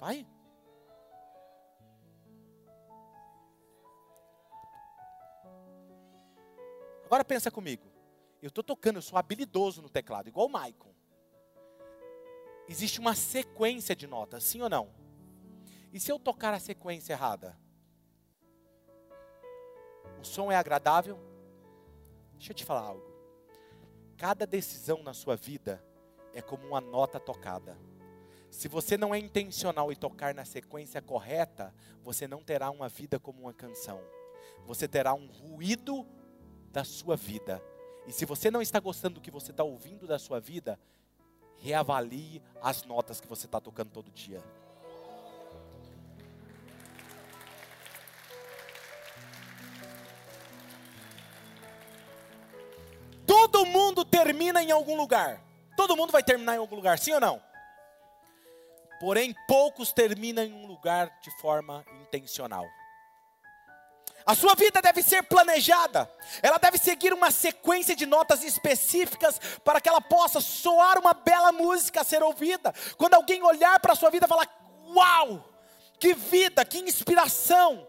Vai? 0.00 0.26
Agora 7.08 7.24
pensa 7.24 7.50
comigo. 7.50 7.90
Eu 8.42 8.48
estou 8.48 8.62
tocando, 8.62 8.96
eu 8.96 9.02
sou 9.02 9.18
habilidoso 9.18 9.80
no 9.80 9.88
teclado, 9.88 10.28
igual 10.28 10.46
o 10.46 10.50
Maicon. 10.50 10.92
existe 12.68 13.00
uma 13.00 13.14
sequência 13.14 13.96
de 13.96 14.06
notas, 14.06 14.44
sim 14.44 14.60
ou 14.60 14.68
não? 14.68 14.90
E 15.90 15.98
se 15.98 16.12
eu 16.12 16.18
tocar 16.18 16.52
a 16.52 16.60
sequência 16.60 17.14
errada? 17.14 17.58
O 20.20 20.24
som 20.24 20.52
é 20.52 20.56
agradável? 20.56 21.18
Deixa 22.34 22.52
eu 22.52 22.54
te 22.54 22.66
falar 22.66 22.82
algo. 22.82 23.10
Cada 24.18 24.46
decisão 24.46 25.02
na 25.02 25.14
sua 25.14 25.34
vida 25.34 25.82
é 26.34 26.42
como 26.42 26.66
uma 26.66 26.80
nota 26.82 27.18
tocada. 27.18 27.78
Se 28.50 28.68
você 28.68 28.98
não 28.98 29.14
é 29.14 29.18
intencional 29.18 29.90
e 29.90 29.96
tocar 29.96 30.34
na 30.34 30.44
sequência 30.44 31.00
correta, 31.00 31.74
você 32.02 32.28
não 32.28 32.44
terá 32.44 32.68
uma 32.68 32.86
vida 32.86 33.18
como 33.18 33.40
uma 33.40 33.54
canção. 33.54 33.98
Você 34.66 34.86
terá 34.86 35.14
um 35.14 35.26
ruído 35.26 36.06
da 36.78 36.84
sua 36.84 37.16
vida. 37.16 37.60
E 38.06 38.12
se 38.12 38.24
você 38.24 38.52
não 38.52 38.62
está 38.62 38.78
gostando 38.78 39.16
do 39.16 39.20
que 39.20 39.32
você 39.32 39.50
está 39.50 39.64
ouvindo 39.64 40.06
da 40.06 40.16
sua 40.16 40.38
vida, 40.38 40.78
reavalie 41.56 42.40
as 42.62 42.84
notas 42.84 43.20
que 43.20 43.26
você 43.26 43.46
está 43.46 43.60
tocando 43.60 43.90
todo 43.90 44.08
dia. 44.12 44.40
Todo 53.26 53.66
mundo 53.66 54.04
termina 54.04 54.62
em 54.62 54.70
algum 54.70 54.96
lugar. 54.96 55.42
Todo 55.76 55.96
mundo 55.96 56.12
vai 56.12 56.22
terminar 56.22 56.54
em 56.54 56.58
algum 56.58 56.76
lugar, 56.76 56.96
sim 56.96 57.12
ou 57.12 57.18
não? 57.20 57.42
Porém, 59.00 59.34
poucos 59.48 59.92
terminam 59.92 60.44
em 60.44 60.52
um 60.52 60.66
lugar 60.68 61.18
de 61.20 61.30
forma 61.40 61.84
intencional. 62.02 62.77
A 64.28 64.34
sua 64.34 64.54
vida 64.54 64.82
deve 64.82 65.02
ser 65.02 65.22
planejada, 65.22 66.06
ela 66.42 66.58
deve 66.58 66.76
seguir 66.76 67.14
uma 67.14 67.30
sequência 67.30 67.96
de 67.96 68.04
notas 68.04 68.44
específicas 68.44 69.40
para 69.64 69.80
que 69.80 69.88
ela 69.88 70.02
possa 70.02 70.38
soar 70.38 70.98
uma 70.98 71.14
bela 71.14 71.50
música 71.50 72.02
a 72.02 72.04
ser 72.04 72.22
ouvida. 72.22 72.74
Quando 72.98 73.14
alguém 73.14 73.42
olhar 73.42 73.80
para 73.80 73.94
a 73.94 73.96
sua 73.96 74.10
vida 74.10 74.26
e 74.26 74.28
falar: 74.28 74.46
Uau, 74.94 75.48
que 75.98 76.12
vida, 76.12 76.62
que 76.62 76.78
inspiração! 76.78 77.88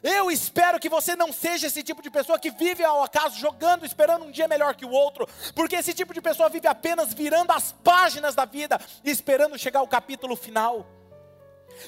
Eu 0.00 0.30
espero 0.30 0.78
que 0.78 0.88
você 0.88 1.16
não 1.16 1.32
seja 1.32 1.66
esse 1.66 1.82
tipo 1.82 2.00
de 2.00 2.08
pessoa 2.08 2.38
que 2.38 2.52
vive 2.52 2.84
ao 2.84 3.02
acaso 3.02 3.36
jogando, 3.36 3.84
esperando 3.84 4.26
um 4.26 4.30
dia 4.30 4.46
melhor 4.46 4.76
que 4.76 4.84
o 4.84 4.90
outro, 4.90 5.28
porque 5.56 5.74
esse 5.74 5.92
tipo 5.92 6.14
de 6.14 6.20
pessoa 6.20 6.48
vive 6.48 6.68
apenas 6.68 7.12
virando 7.12 7.50
as 7.50 7.72
páginas 7.72 8.36
da 8.36 8.44
vida, 8.44 8.80
esperando 9.02 9.58
chegar 9.58 9.80
ao 9.80 9.88
capítulo 9.88 10.36
final. 10.36 10.99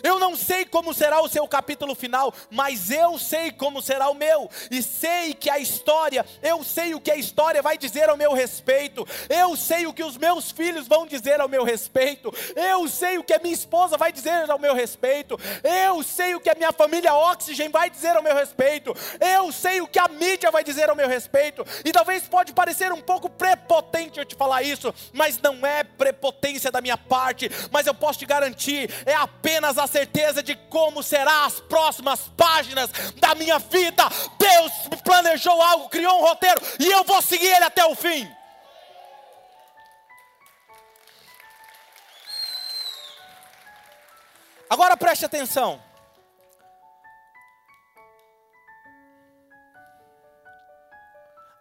Eu 0.03 0.19
não 0.19 0.37
sei 0.37 0.65
como 0.65 0.95
será 0.95 1.21
o 1.21 1.29
seu 1.29 1.47
capítulo 1.49 1.95
final, 1.95 2.33
mas 2.51 2.91
eu 2.91 3.19
sei 3.19 3.51
como 3.51 3.83
será 3.83 4.09
o 4.09 4.15
meu, 4.15 4.49
e 4.71 4.83
sei 4.83 5.35
que 5.35 5.51
a 5.51 5.59
história, 5.59 6.25
eu 6.43 6.63
sei 6.63 6.95
o 6.95 7.01
que 7.01 7.11
a 7.11 7.17
história 7.17 7.63
vai 7.63 7.77
dizer 7.77 8.09
ao 8.09 8.17
meu 8.17 8.33
respeito, 8.33 9.07
eu 9.29 9.57
sei 9.57 9.87
o 9.87 9.93
que 9.93 10.05
os 10.05 10.17
meus 10.17 10.51
filhos 10.51 10.87
vão 10.87 11.07
dizer 11.07 11.41
ao 11.41 11.49
meu 11.49 11.65
respeito, 11.65 12.33
eu 12.55 12.89
sei 12.89 13.19
o 13.19 13.25
que 13.25 13.35
a 13.35 13.39
minha 13.39 13.55
esposa 13.55 13.97
vai 13.97 14.13
dizer 14.13 14.51
ao 14.51 14.59
meu 14.59 14.75
respeito, 14.75 15.39
eu 15.63 16.03
sei 16.03 16.35
o 16.35 16.41
que 16.41 16.51
a 16.51 16.55
minha 16.55 16.73
família 16.73 17.15
Oxygen 17.15 17.69
vai 17.69 17.91
dizer 17.91 18.17
ao 18.17 18.23
meu 18.23 18.35
respeito, 18.35 18.95
eu 19.21 19.53
sei 19.53 19.81
o 19.81 19.87
que 19.87 19.99
a 19.99 20.09
mídia 20.09 20.51
vai 20.51 20.65
dizer 20.65 20.89
ao 20.89 20.97
meu 20.97 21.09
respeito, 21.09 21.65
e 21.85 21.93
talvez 21.93 22.23
pode 22.25 22.53
parecer 22.53 22.93
um 22.93 23.01
pouco 23.01 23.29
prepotente 23.29 24.19
eu 24.19 24.25
te 24.25 24.35
falar 24.35 24.63
isso, 24.63 24.95
mas 25.13 25.39
não 25.41 25.67
é 25.67 25.85
prepotência 25.85 26.71
da 26.71 26.81
minha 26.81 26.97
parte, 26.97 27.51
mas 27.71 27.87
eu 27.87 27.95
posso 27.95 28.19
te 28.19 28.27
garantir, 28.27 28.91
é 29.05 29.15
apenas 29.15 29.79
a 29.79 29.82
certeza 29.87 30.43
de 30.43 30.55
como 30.55 31.03
serão 31.03 31.45
as 31.45 31.61
próximas 31.61 32.21
páginas 32.37 32.91
da 33.17 33.35
minha 33.35 33.59
vida. 33.59 34.05
Deus 34.39 34.73
planejou 35.05 35.61
algo, 35.61 35.89
criou 35.89 36.19
um 36.19 36.23
roteiro 36.23 36.61
e 36.79 36.87
eu 36.91 37.05
vou 37.05 37.21
seguir 37.23 37.47
ele 37.47 37.65
até 37.65 37.85
o 37.87 37.95
fim. 37.95 38.29
Agora 44.69 44.97
preste 44.97 45.25
atenção. 45.25 45.92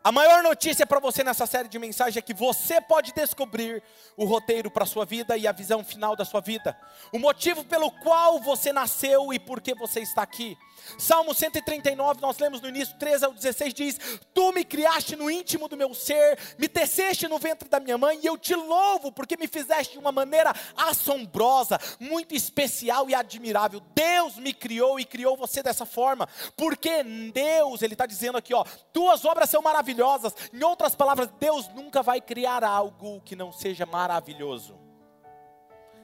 A 0.03 0.11
maior 0.11 0.41
notícia 0.41 0.83
para 0.87 0.99
você 0.99 1.23
nessa 1.23 1.45
série 1.45 1.69
de 1.69 1.77
mensagens 1.77 2.17
é 2.17 2.21
que 2.23 2.33
você 2.33 2.81
pode 2.81 3.13
descobrir 3.13 3.83
o 4.17 4.25
roteiro 4.25 4.71
para 4.71 4.83
a 4.83 4.87
sua 4.87 5.05
vida 5.05 5.37
e 5.37 5.45
a 5.45 5.51
visão 5.51 5.83
final 5.83 6.15
da 6.15 6.25
sua 6.25 6.41
vida. 6.41 6.75
O 7.11 7.19
motivo 7.19 7.63
pelo 7.63 7.91
qual 7.91 8.39
você 8.39 8.73
nasceu 8.73 9.31
e 9.31 9.37
por 9.37 9.61
que 9.61 9.75
você 9.75 9.99
está 9.99 10.23
aqui. 10.23 10.57
Salmo 10.97 11.35
139, 11.35 12.19
nós 12.19 12.39
lemos 12.39 12.59
no 12.61 12.69
início 12.69 12.97
13 12.97 13.25
ao 13.25 13.33
16, 13.33 13.73
diz: 13.75 13.99
Tu 14.33 14.51
me 14.51 14.65
criaste 14.65 15.15
no 15.15 15.29
íntimo 15.29 15.67
do 15.67 15.77
meu 15.77 15.93
ser, 15.93 16.39
me 16.57 16.67
teceste 16.67 17.27
no 17.27 17.37
ventre 17.37 17.69
da 17.69 17.79
minha 17.79 17.95
mãe, 17.95 18.19
e 18.23 18.25
eu 18.25 18.35
te 18.35 18.55
louvo, 18.55 19.11
porque 19.11 19.37
me 19.37 19.47
fizeste 19.47 19.93
de 19.93 19.99
uma 19.99 20.11
maneira 20.11 20.51
assombrosa, 20.75 21.79
muito 21.99 22.33
especial 22.33 23.07
e 23.07 23.13
admirável. 23.13 23.79
Deus 23.93 24.37
me 24.37 24.51
criou 24.51 24.99
e 24.99 25.05
criou 25.05 25.37
você 25.37 25.61
dessa 25.61 25.85
forma, 25.85 26.27
porque 26.57 27.03
Deus, 27.31 27.83
Ele 27.83 27.93
está 27.93 28.07
dizendo 28.07 28.39
aqui, 28.39 28.51
ó, 28.51 28.65
tuas 28.91 29.23
obras 29.25 29.47
são 29.47 29.61
maravilhosas. 29.61 29.90
Em 29.91 30.63
outras 30.63 30.95
palavras, 30.95 31.29
Deus 31.39 31.67
nunca 31.69 32.01
vai 32.01 32.21
criar 32.21 32.63
algo 32.63 33.21
que 33.21 33.35
não 33.35 33.51
seja 33.51 33.85
maravilhoso. 33.85 34.79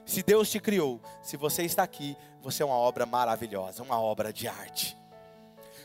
Se 0.04 0.22
Deus 0.22 0.50
te 0.50 0.58
criou, 0.58 1.00
se 1.22 1.36
você 1.36 1.64
está 1.64 1.82
aqui, 1.82 2.16
você 2.40 2.62
é 2.62 2.66
uma 2.66 2.76
obra 2.76 3.04
maravilhosa, 3.04 3.82
uma 3.82 4.00
obra 4.00 4.32
de 4.32 4.48
arte. 4.48 4.96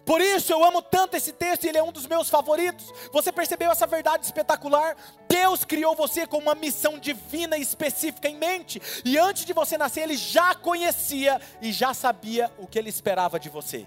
Por 0.05 0.19
isso 0.19 0.51
eu 0.51 0.63
amo 0.63 0.81
tanto 0.81 1.15
esse 1.15 1.31
texto, 1.31 1.65
ele 1.65 1.77
é 1.77 1.83
um 1.83 1.91
dos 1.91 2.05
meus 2.07 2.29
favoritos. 2.29 2.91
Você 3.11 3.31
percebeu 3.31 3.71
essa 3.71 3.87
verdade 3.87 4.25
espetacular? 4.25 4.97
Deus 5.29 5.63
criou 5.63 5.95
você 5.95 6.27
com 6.27 6.37
uma 6.37 6.55
missão 6.55 6.99
divina 6.99 7.57
específica 7.57 8.27
em 8.27 8.37
mente, 8.37 8.81
e 9.03 9.17
antes 9.17 9.45
de 9.45 9.53
você 9.53 9.77
nascer, 9.77 10.01
ele 10.01 10.17
já 10.17 10.53
conhecia 10.55 11.39
e 11.61 11.71
já 11.71 11.93
sabia 11.93 12.51
o 12.57 12.67
que 12.67 12.77
ele 12.77 12.89
esperava 12.89 13.39
de 13.39 13.49
você. 13.49 13.85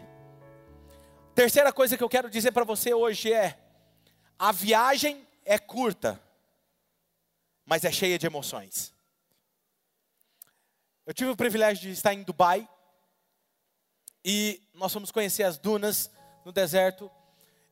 Terceira 1.35 1.71
coisa 1.73 1.99
que 1.99 2.05
eu 2.05 2.09
quero 2.09 2.31
dizer 2.31 2.51
para 2.53 2.65
você 2.65 2.95
hoje 2.95 3.33
é: 3.33 3.59
a 4.39 4.53
viagem 4.53 5.27
é 5.45 5.59
curta, 5.59 6.21
mas 7.65 7.85
é 7.85 7.91
cheia 7.91 8.19
de 8.19 8.27
emoções. 8.27 8.93
Eu 11.07 11.15
tive 11.15 11.31
o 11.31 11.37
privilégio 11.37 11.85
de 11.85 11.91
estar 11.91 12.13
em 12.13 12.23
Dubai 12.23 12.69
e 14.25 14.61
nós 14.75 14.93
fomos 14.93 15.11
conhecer 15.11 15.45
as 15.45 15.57
dunas 15.57 16.11
no 16.45 16.53
deserto. 16.53 17.11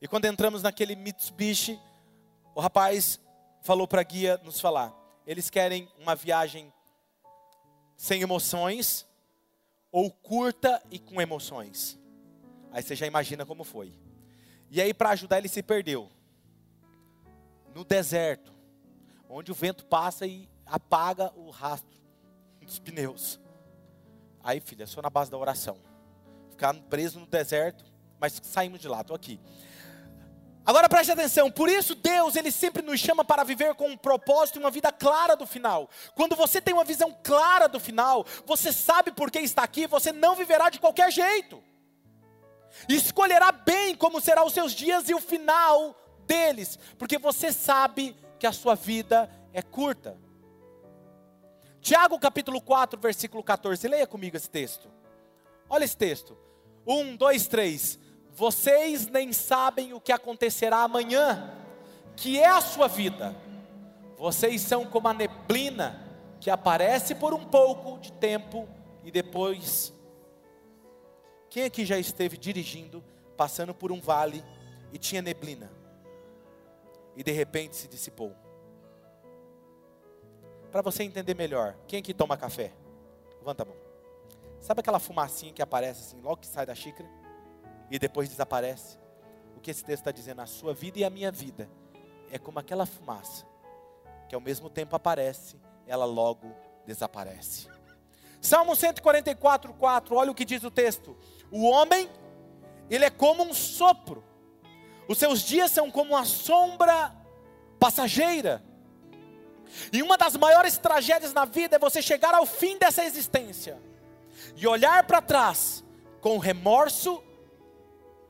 E 0.01 0.07
quando 0.07 0.25
entramos 0.25 0.63
naquele 0.63 0.95
Mitsubishi, 0.95 1.79
o 2.55 2.61
rapaz 2.61 3.19
falou 3.61 3.87
para 3.87 4.01
a 4.01 4.03
guia 4.03 4.37
nos 4.43 4.59
falar: 4.59 4.93
eles 5.27 5.49
querem 5.49 5.91
uma 5.99 6.15
viagem 6.15 6.73
sem 7.97 8.21
emoções 8.21 9.05
ou 9.91 10.09
curta 10.09 10.81
e 10.89 10.97
com 10.97 11.21
emoções. 11.21 11.99
Aí 12.71 12.81
você 12.81 12.95
já 12.95 13.05
imagina 13.05 13.45
como 13.45 13.63
foi. 13.63 13.93
E 14.69 14.81
aí, 14.81 14.93
para 14.93 15.11
ajudar, 15.11 15.37
ele 15.37 15.47
se 15.47 15.61
perdeu 15.61 16.09
no 17.75 17.83
deserto, 17.83 18.53
onde 19.29 19.51
o 19.51 19.55
vento 19.55 19.85
passa 19.85 20.25
e 20.25 20.49
apaga 20.65 21.31
o 21.35 21.49
rastro 21.49 21.99
dos 22.63 22.79
pneus. 22.79 23.37
Aí, 24.41 24.61
filha, 24.61 24.87
só 24.87 25.01
na 25.01 25.09
base 25.09 25.29
da 25.29 25.37
oração. 25.37 25.77
Ficar 26.49 26.73
preso 26.73 27.19
no 27.19 27.25
deserto, 27.25 27.83
mas 28.17 28.39
saímos 28.41 28.79
de 28.79 28.87
lá, 28.87 29.01
estou 29.01 29.15
aqui. 29.15 29.39
Agora 30.65 30.89
preste 30.89 31.11
atenção, 31.11 31.51
por 31.51 31.69
isso 31.69 31.93
Deus, 31.93 32.35
Ele 32.35 32.49
sempre 32.49 32.81
nos 32.81 32.99
chama 32.99 33.23
para 33.23 33.43
viver 33.43 33.75
com 33.75 33.89
um 33.89 33.97
propósito 33.97 34.57
e 34.57 34.59
uma 34.59 34.71
vida 34.71 34.91
clara 34.91 35.35
do 35.35 35.45
final. 35.45 35.89
Quando 36.15 36.35
você 36.35 36.61
tem 36.61 36.73
uma 36.73 36.85
visão 36.85 37.15
clara 37.21 37.67
do 37.67 37.79
final, 37.79 38.25
você 38.45 38.71
sabe 38.71 39.11
por 39.11 39.29
que 39.29 39.39
está 39.39 39.63
aqui, 39.63 39.85
você 39.85 40.11
não 40.11 40.33
viverá 40.33 40.69
de 40.69 40.79
qualquer 40.79 41.11
jeito. 41.11 41.61
escolherá 42.87 43.51
bem 43.51 43.95
como 43.95 44.21
serão 44.21 44.47
os 44.47 44.53
seus 44.53 44.71
dias 44.71 45.07
e 45.09 45.13
o 45.13 45.19
final 45.19 45.95
deles, 46.25 46.77
porque 46.97 47.17
você 47.17 47.51
sabe 47.51 48.15
que 48.37 48.47
a 48.47 48.51
sua 48.51 48.75
vida 48.75 49.29
é 49.53 49.61
curta. 49.61 50.17
Tiago 51.81 52.17
capítulo 52.17 52.59
4, 52.59 52.99
versículo 52.99 53.43
14. 53.43 53.87
Leia 53.87 54.07
comigo 54.07 54.35
esse 54.35 54.49
texto. 54.49 54.89
Olha 55.69 55.83
esse 55.83 55.95
texto. 55.95 56.37
Um, 56.85 57.15
dois, 57.15 57.47
três. 57.47 57.99
Vocês 58.33 59.07
nem 59.07 59.31
sabem 59.31 59.93
o 59.93 60.01
que 60.01 60.11
acontecerá 60.11 60.79
amanhã, 60.79 61.53
que 62.15 62.39
é 62.39 62.47
a 62.47 62.59
sua 62.59 62.87
vida. 62.87 63.35
Vocês 64.17 64.61
são 64.61 64.85
como 64.85 65.07
a 65.07 65.13
neblina 65.13 66.01
que 66.39 66.49
aparece 66.49 67.15
por 67.15 67.33
um 67.33 67.45
pouco 67.45 67.99
de 67.99 68.11
tempo 68.13 68.67
e 69.03 69.11
depois. 69.11 69.93
Quem 71.49 71.63
aqui 71.63 71.85
já 71.85 71.97
esteve 71.97 72.37
dirigindo, 72.37 73.03
passando 73.37 73.73
por 73.73 73.91
um 73.91 74.01
vale 74.01 74.43
e 74.91 74.97
tinha 74.97 75.21
neblina? 75.21 75.71
E 77.15 77.23
de 77.23 77.31
repente 77.31 77.75
se 77.75 77.87
dissipou 77.87 78.35
para 80.75 80.81
você 80.81 81.03
entender 81.03 81.33
melhor, 81.35 81.73
quem 81.87 82.03
que 82.03 82.13
toma 82.13 82.35
café? 82.35 82.73
Levanta 83.37 83.63
a 83.63 83.65
mão. 83.65 83.77
Sabe 84.59 84.81
aquela 84.81 84.99
fumacinha 84.99 85.53
que 85.53 85.61
aparece 85.61 86.01
assim, 86.01 86.19
logo 86.19 86.41
que 86.41 86.47
sai 86.47 86.65
da 86.65 86.75
xícara 86.75 87.07
e 87.89 87.97
depois 87.97 88.27
desaparece? 88.27 88.97
O 89.55 89.61
que 89.61 89.71
esse 89.71 89.85
texto 89.85 90.01
está 90.01 90.11
dizendo? 90.11 90.41
A 90.41 90.45
sua 90.45 90.73
vida 90.73 90.99
e 90.99 91.05
a 91.05 91.09
minha 91.09 91.31
vida 91.31 91.69
é 92.29 92.37
como 92.37 92.59
aquela 92.59 92.85
fumaça 92.85 93.45
que 94.27 94.35
ao 94.35 94.41
mesmo 94.41 94.69
tempo 94.69 94.93
aparece, 94.97 95.55
ela 95.87 96.03
logo 96.03 96.53
desaparece. 96.85 97.69
Salmo 98.41 98.75
144, 98.75 99.73
4, 99.75 100.13
olha 100.13 100.31
o 100.31 100.35
que 100.35 100.43
diz 100.43 100.61
o 100.65 100.69
texto: 100.69 101.15
O 101.49 101.63
homem, 101.69 102.09
ele 102.89 103.05
é 103.05 103.09
como 103.09 103.43
um 103.43 103.53
sopro, 103.53 104.25
os 105.07 105.17
seus 105.17 105.41
dias 105.41 105.71
são 105.71 105.91
como 105.91 106.13
uma 106.13 106.25
sombra 106.25 107.13
passageira. 107.79 108.63
E 109.91 110.01
uma 110.01 110.17
das 110.17 110.35
maiores 110.35 110.77
tragédias 110.77 111.33
na 111.33 111.45
vida 111.45 111.75
é 111.75 111.79
você 111.79 112.01
chegar 112.01 112.33
ao 112.33 112.45
fim 112.45 112.77
dessa 112.77 113.03
existência 113.03 113.81
e 114.55 114.65
olhar 114.67 115.05
para 115.05 115.21
trás 115.21 115.83
com 116.21 116.37
remorso, 116.37 117.23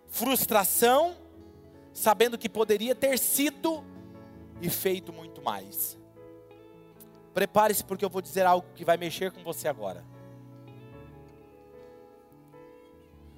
frustração, 0.07 1.15
sabendo 1.93 2.37
que 2.37 2.49
poderia 2.49 2.95
ter 2.95 3.17
sido 3.17 3.83
e 4.61 4.69
feito 4.69 5.13
muito 5.13 5.41
mais. 5.41 5.97
Prepare-se, 7.33 7.83
porque 7.83 8.03
eu 8.03 8.09
vou 8.09 8.21
dizer 8.21 8.45
algo 8.45 8.67
que 8.75 8.85
vai 8.85 8.97
mexer 8.97 9.31
com 9.31 9.43
você 9.43 9.67
agora. 9.67 10.03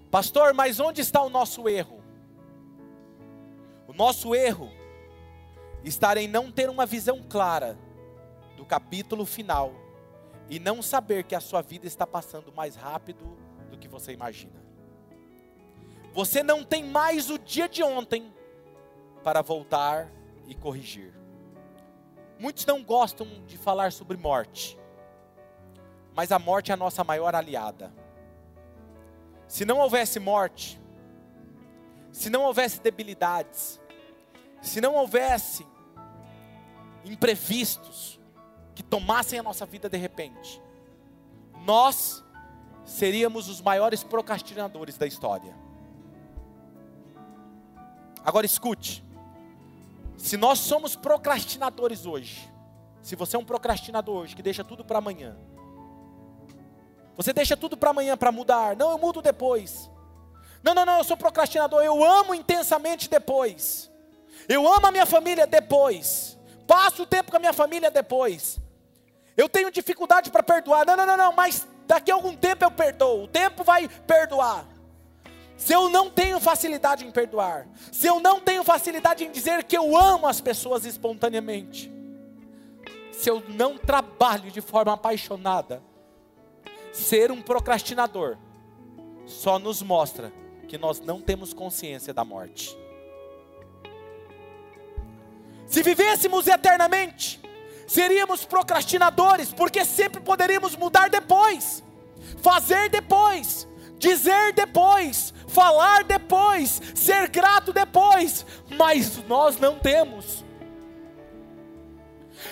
Pastor, 0.09 0.53
mas 0.53 0.79
onde 0.79 1.01
está 1.01 1.21
o 1.21 1.29
nosso 1.29 1.67
erro? 1.67 1.96
Nosso 3.97 4.35
erro 4.35 4.71
está 5.83 6.15
em 6.21 6.27
não 6.27 6.51
ter 6.51 6.69
uma 6.69 6.85
visão 6.85 7.19
clara 7.27 7.75
do 8.55 8.63
capítulo 8.63 9.25
final 9.25 9.73
e 10.47 10.59
não 10.59 10.83
saber 10.83 11.23
que 11.23 11.33
a 11.33 11.39
sua 11.39 11.63
vida 11.63 11.87
está 11.87 12.05
passando 12.05 12.53
mais 12.53 12.75
rápido 12.75 13.25
do 13.71 13.75
que 13.75 13.87
você 13.87 14.13
imagina. 14.13 14.63
Você 16.13 16.43
não 16.43 16.63
tem 16.63 16.83
mais 16.83 17.31
o 17.31 17.39
dia 17.39 17.67
de 17.67 17.81
ontem 17.81 18.31
para 19.23 19.41
voltar 19.41 20.11
e 20.45 20.53
corrigir. 20.53 21.11
Muitos 22.37 22.67
não 22.67 22.83
gostam 22.83 23.25
de 23.47 23.57
falar 23.57 23.91
sobre 23.91 24.15
morte, 24.15 24.77
mas 26.13 26.31
a 26.31 26.37
morte 26.37 26.69
é 26.69 26.75
a 26.75 26.77
nossa 26.77 27.03
maior 27.03 27.33
aliada. 27.33 27.91
Se 29.47 29.65
não 29.65 29.79
houvesse 29.79 30.19
morte, 30.19 30.79
se 32.11 32.29
não 32.29 32.43
houvesse 32.43 32.79
debilidades, 32.79 33.79
se 34.67 34.81
não 34.81 34.95
houvesse 34.95 35.65
imprevistos 37.03 38.19
que 38.75 38.83
tomassem 38.83 39.39
a 39.39 39.43
nossa 39.43 39.65
vida 39.65 39.89
de 39.89 39.97
repente, 39.97 40.61
nós 41.65 42.23
seríamos 42.85 43.49
os 43.49 43.61
maiores 43.61 44.03
procrastinadores 44.03 44.97
da 44.97 45.07
história. 45.07 45.55
Agora 48.23 48.45
escute, 48.45 49.03
se 50.17 50.35
nós 50.37 50.59
somos 50.59 50.95
procrastinadores 50.95 52.05
hoje, 52.05 52.51
se 53.01 53.15
você 53.15 53.35
é 53.35 53.39
um 53.39 53.45
procrastinador 53.45 54.23
hoje 54.23 54.35
que 54.35 54.43
deixa 54.43 54.63
tudo 54.63 54.83
para 54.83 54.97
amanhã, 54.97 55.37
você 57.15 57.33
deixa 57.33 57.57
tudo 57.57 57.75
para 57.75 57.89
amanhã 57.89 58.15
para 58.15 58.31
mudar, 58.31 58.75
não, 58.75 58.91
eu 58.91 58.97
mudo 58.97 59.21
depois. 59.21 59.89
Não, 60.61 60.73
não, 60.73 60.85
não, 60.85 60.97
eu 60.97 61.03
sou 61.03 61.17
procrastinador, 61.17 61.83
eu 61.83 62.03
amo 62.03 62.35
intensamente 62.35 63.09
depois. 63.09 63.89
Eu 64.47 64.67
amo 64.67 64.87
a 64.87 64.91
minha 64.91 65.05
família 65.05 65.45
depois. 65.45 66.37
Passo 66.65 67.03
o 67.03 67.05
tempo 67.05 67.31
com 67.31 67.37
a 67.37 67.39
minha 67.39 67.53
família 67.53 67.91
depois. 67.91 68.59
Eu 69.35 69.47
tenho 69.47 69.71
dificuldade 69.71 70.31
para 70.31 70.43
perdoar. 70.43 70.85
Não, 70.85 70.95
não, 70.95 71.05
não, 71.05 71.17
não, 71.17 71.33
mas 71.33 71.67
daqui 71.85 72.11
a 72.11 72.15
algum 72.15 72.35
tempo 72.35 72.63
eu 72.63 72.71
perdoo. 72.71 73.23
O 73.23 73.27
tempo 73.27 73.63
vai 73.63 73.87
perdoar. 73.87 74.65
Se 75.57 75.73
eu 75.73 75.89
não 75.89 76.09
tenho 76.09 76.39
facilidade 76.39 77.03
em 77.03 77.11
perdoar, 77.11 77.67
se 77.91 78.05
eu 78.05 78.19
não 78.19 78.39
tenho 78.39 78.63
facilidade 78.63 79.23
em 79.23 79.31
dizer 79.31 79.63
que 79.63 79.75
eu 79.75 79.97
amo 79.97 80.27
as 80.27 80.39
pessoas 80.39 80.85
espontaneamente, 80.85 81.91
se 83.11 83.29
eu 83.29 83.43
não 83.49 83.75
trabalho 83.75 84.51
de 84.51 84.61
forma 84.61 84.93
apaixonada, 84.93 85.81
ser 86.93 87.31
um 87.31 87.41
procrastinador 87.41 88.37
só 89.25 89.57
nos 89.57 89.81
mostra 89.81 90.31
que 90.67 90.77
nós 90.77 90.99
não 90.99 91.19
temos 91.19 91.53
consciência 91.53 92.13
da 92.13 92.23
morte. 92.23 92.77
Se 95.67 95.83
vivêssemos 95.83 96.47
eternamente, 96.47 97.39
seríamos 97.85 98.45
procrastinadores, 98.45 99.51
porque 99.51 99.83
sempre 99.85 100.21
poderíamos 100.21 100.75
mudar 100.75 101.09
depois, 101.09 101.83
fazer 102.41 102.89
depois, 102.89 103.67
dizer 103.97 104.53
depois, 104.53 105.33
falar 105.47 106.03
depois, 106.03 106.81
ser 106.95 107.27
grato 107.29 107.73
depois, 107.73 108.45
mas 108.69 109.17
nós 109.27 109.57
não 109.57 109.77
temos. 109.77 110.45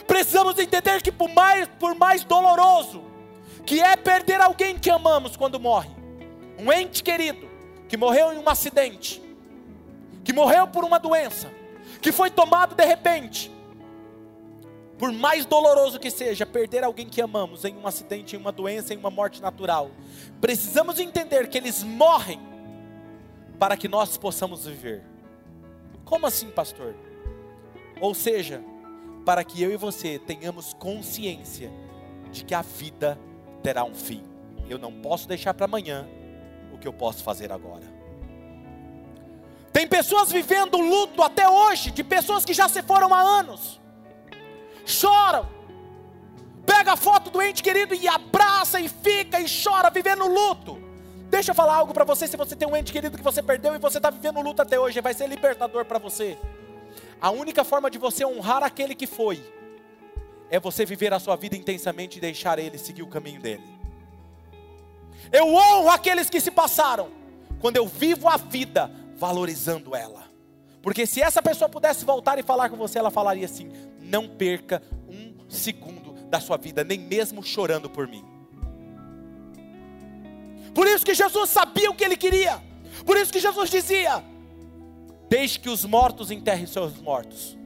Precisamos 0.07 0.57
entender 0.57 1.01
que 1.01 1.11
por 1.11 1.29
mais, 1.29 1.67
por 1.79 1.95
mais 1.95 2.23
doloroso 2.23 3.03
que 3.65 3.81
é 3.81 3.95
perder 3.95 4.39
alguém 4.41 4.77
que 4.77 4.89
amamos 4.89 5.35
quando 5.35 5.59
morre, 5.59 5.89
um 6.57 6.71
ente 6.71 7.03
querido 7.03 7.49
que 7.87 7.97
morreu 7.97 8.33
em 8.33 8.37
um 8.37 8.47
acidente, 8.47 9.21
que 10.23 10.33
morreu 10.33 10.67
por 10.67 10.83
uma 10.83 10.99
doença, 10.99 11.51
que 12.05 12.11
foi 12.11 12.29
tomado 12.29 12.75
de 12.75 12.85
repente, 12.85 13.51
por 14.95 15.11
mais 15.11 15.43
doloroso 15.43 15.99
que 15.99 16.11
seja 16.11 16.45
perder 16.45 16.83
alguém 16.83 17.09
que 17.09 17.19
amamos 17.19 17.65
em 17.65 17.75
um 17.75 17.87
acidente, 17.87 18.35
em 18.35 18.39
uma 18.39 18.51
doença, 18.51 18.93
em 18.93 18.97
uma 18.97 19.09
morte 19.09 19.41
natural, 19.41 19.89
precisamos 20.39 20.99
entender 20.99 21.49
que 21.49 21.57
eles 21.57 21.81
morrem 21.81 22.39
para 23.57 23.75
que 23.75 23.87
nós 23.87 24.17
possamos 24.17 24.67
viver. 24.67 25.01
Como 26.03 26.27
assim, 26.27 26.51
pastor? 26.51 26.93
Ou 27.99 28.13
seja, 28.13 28.63
para 29.25 29.43
que 29.43 29.63
eu 29.63 29.71
e 29.71 29.75
você 29.75 30.19
tenhamos 30.19 30.75
consciência 30.75 31.71
de 32.31 32.45
que 32.45 32.53
a 32.53 32.61
vida 32.61 33.17
terá 33.63 33.83
um 33.83 33.95
fim. 33.95 34.23
Eu 34.69 34.77
não 34.77 34.93
posso 34.93 35.27
deixar 35.27 35.55
para 35.55 35.65
amanhã 35.65 36.07
o 36.71 36.77
que 36.77 36.87
eu 36.87 36.93
posso 36.93 37.23
fazer 37.23 37.51
agora. 37.51 37.94
Tem 39.75 39.85
pessoas 39.85 40.31
vivendo 40.31 40.77
luto 40.77 41.21
até 41.21 41.49
hoje, 41.49 41.91
de 41.91 42.01
pessoas 42.01 42.45
que 42.45 42.53
já 42.53 42.69
se 42.69 42.81
foram 42.81 43.13
há 43.13 43.19
anos. 43.19 43.81
Choram. 44.85 45.49
Pega 46.65 46.93
a 46.93 46.95
foto 46.95 47.29
do 47.29 47.41
ente 47.41 47.61
querido 47.61 47.93
e 47.93 48.07
abraça 48.07 48.79
e 48.79 48.87
fica 48.87 49.37
e 49.41 49.45
chora 49.45 49.89
vivendo 49.89 50.25
luto. 50.27 50.81
Deixa 51.29 51.51
eu 51.51 51.55
falar 51.55 51.75
algo 51.75 51.93
para 51.93 52.05
você, 52.05 52.25
se 52.25 52.37
você 52.37 52.55
tem 52.55 52.65
um 52.65 52.73
ente 52.73 52.93
querido 52.93 53.17
que 53.17 53.23
você 53.23 53.43
perdeu 53.43 53.75
e 53.75 53.77
você 53.77 53.97
está 53.97 54.09
vivendo 54.09 54.39
luto 54.39 54.61
até 54.61 54.79
hoje, 54.79 55.01
vai 55.01 55.13
ser 55.13 55.27
libertador 55.27 55.83
para 55.83 55.99
você. 55.99 56.37
A 57.19 57.29
única 57.31 57.65
forma 57.65 57.91
de 57.91 57.97
você 57.97 58.25
honrar 58.25 58.63
aquele 58.63 58.95
que 58.95 59.05
foi 59.05 59.43
é 60.49 60.57
você 60.57 60.85
viver 60.85 61.13
a 61.13 61.19
sua 61.19 61.35
vida 61.35 61.57
intensamente 61.57 62.17
e 62.17 62.21
deixar 62.21 62.59
ele 62.59 62.77
seguir 62.77 63.03
o 63.03 63.07
caminho 63.07 63.41
dele. 63.41 63.77
Eu 65.33 65.53
honro 65.53 65.89
aqueles 65.89 66.29
que 66.29 66.39
se 66.39 66.49
passaram 66.49 67.09
quando 67.59 67.75
eu 67.75 67.85
vivo 67.85 68.29
a 68.29 68.37
vida 68.37 69.03
valorizando 69.15 69.95
ela. 69.95 70.25
Porque 70.81 71.05
se 71.05 71.21
essa 71.21 71.41
pessoa 71.41 71.67
pudesse 71.67 72.05
voltar 72.05 72.37
e 72.37 72.43
falar 72.43 72.69
com 72.69 72.75
você, 72.75 72.99
ela 72.99 73.09
falaria 73.09 73.45
assim: 73.45 73.71
não 73.99 74.27
perca 74.27 74.83
um 75.09 75.33
segundo 75.49 76.13
da 76.29 76.39
sua 76.39 76.57
vida, 76.57 76.83
nem 76.83 76.99
mesmo 76.99 77.41
chorando 77.41 77.89
por 77.89 78.07
mim. 78.07 78.23
Por 80.73 80.87
isso 80.87 81.05
que 81.05 81.13
Jesus 81.13 81.49
sabia 81.49 81.89
o 81.89 81.95
que 81.95 82.03
ele 82.03 82.17
queria. 82.17 82.61
Por 83.05 83.17
isso 83.17 83.31
que 83.31 83.39
Jesus 83.39 83.69
dizia: 83.69 84.23
Deixe 85.29 85.57
que 85.59 85.69
os 85.69 85.85
mortos 85.85 86.29
enterrem 86.29 86.67
seus 86.67 86.99
mortos. 87.01 87.57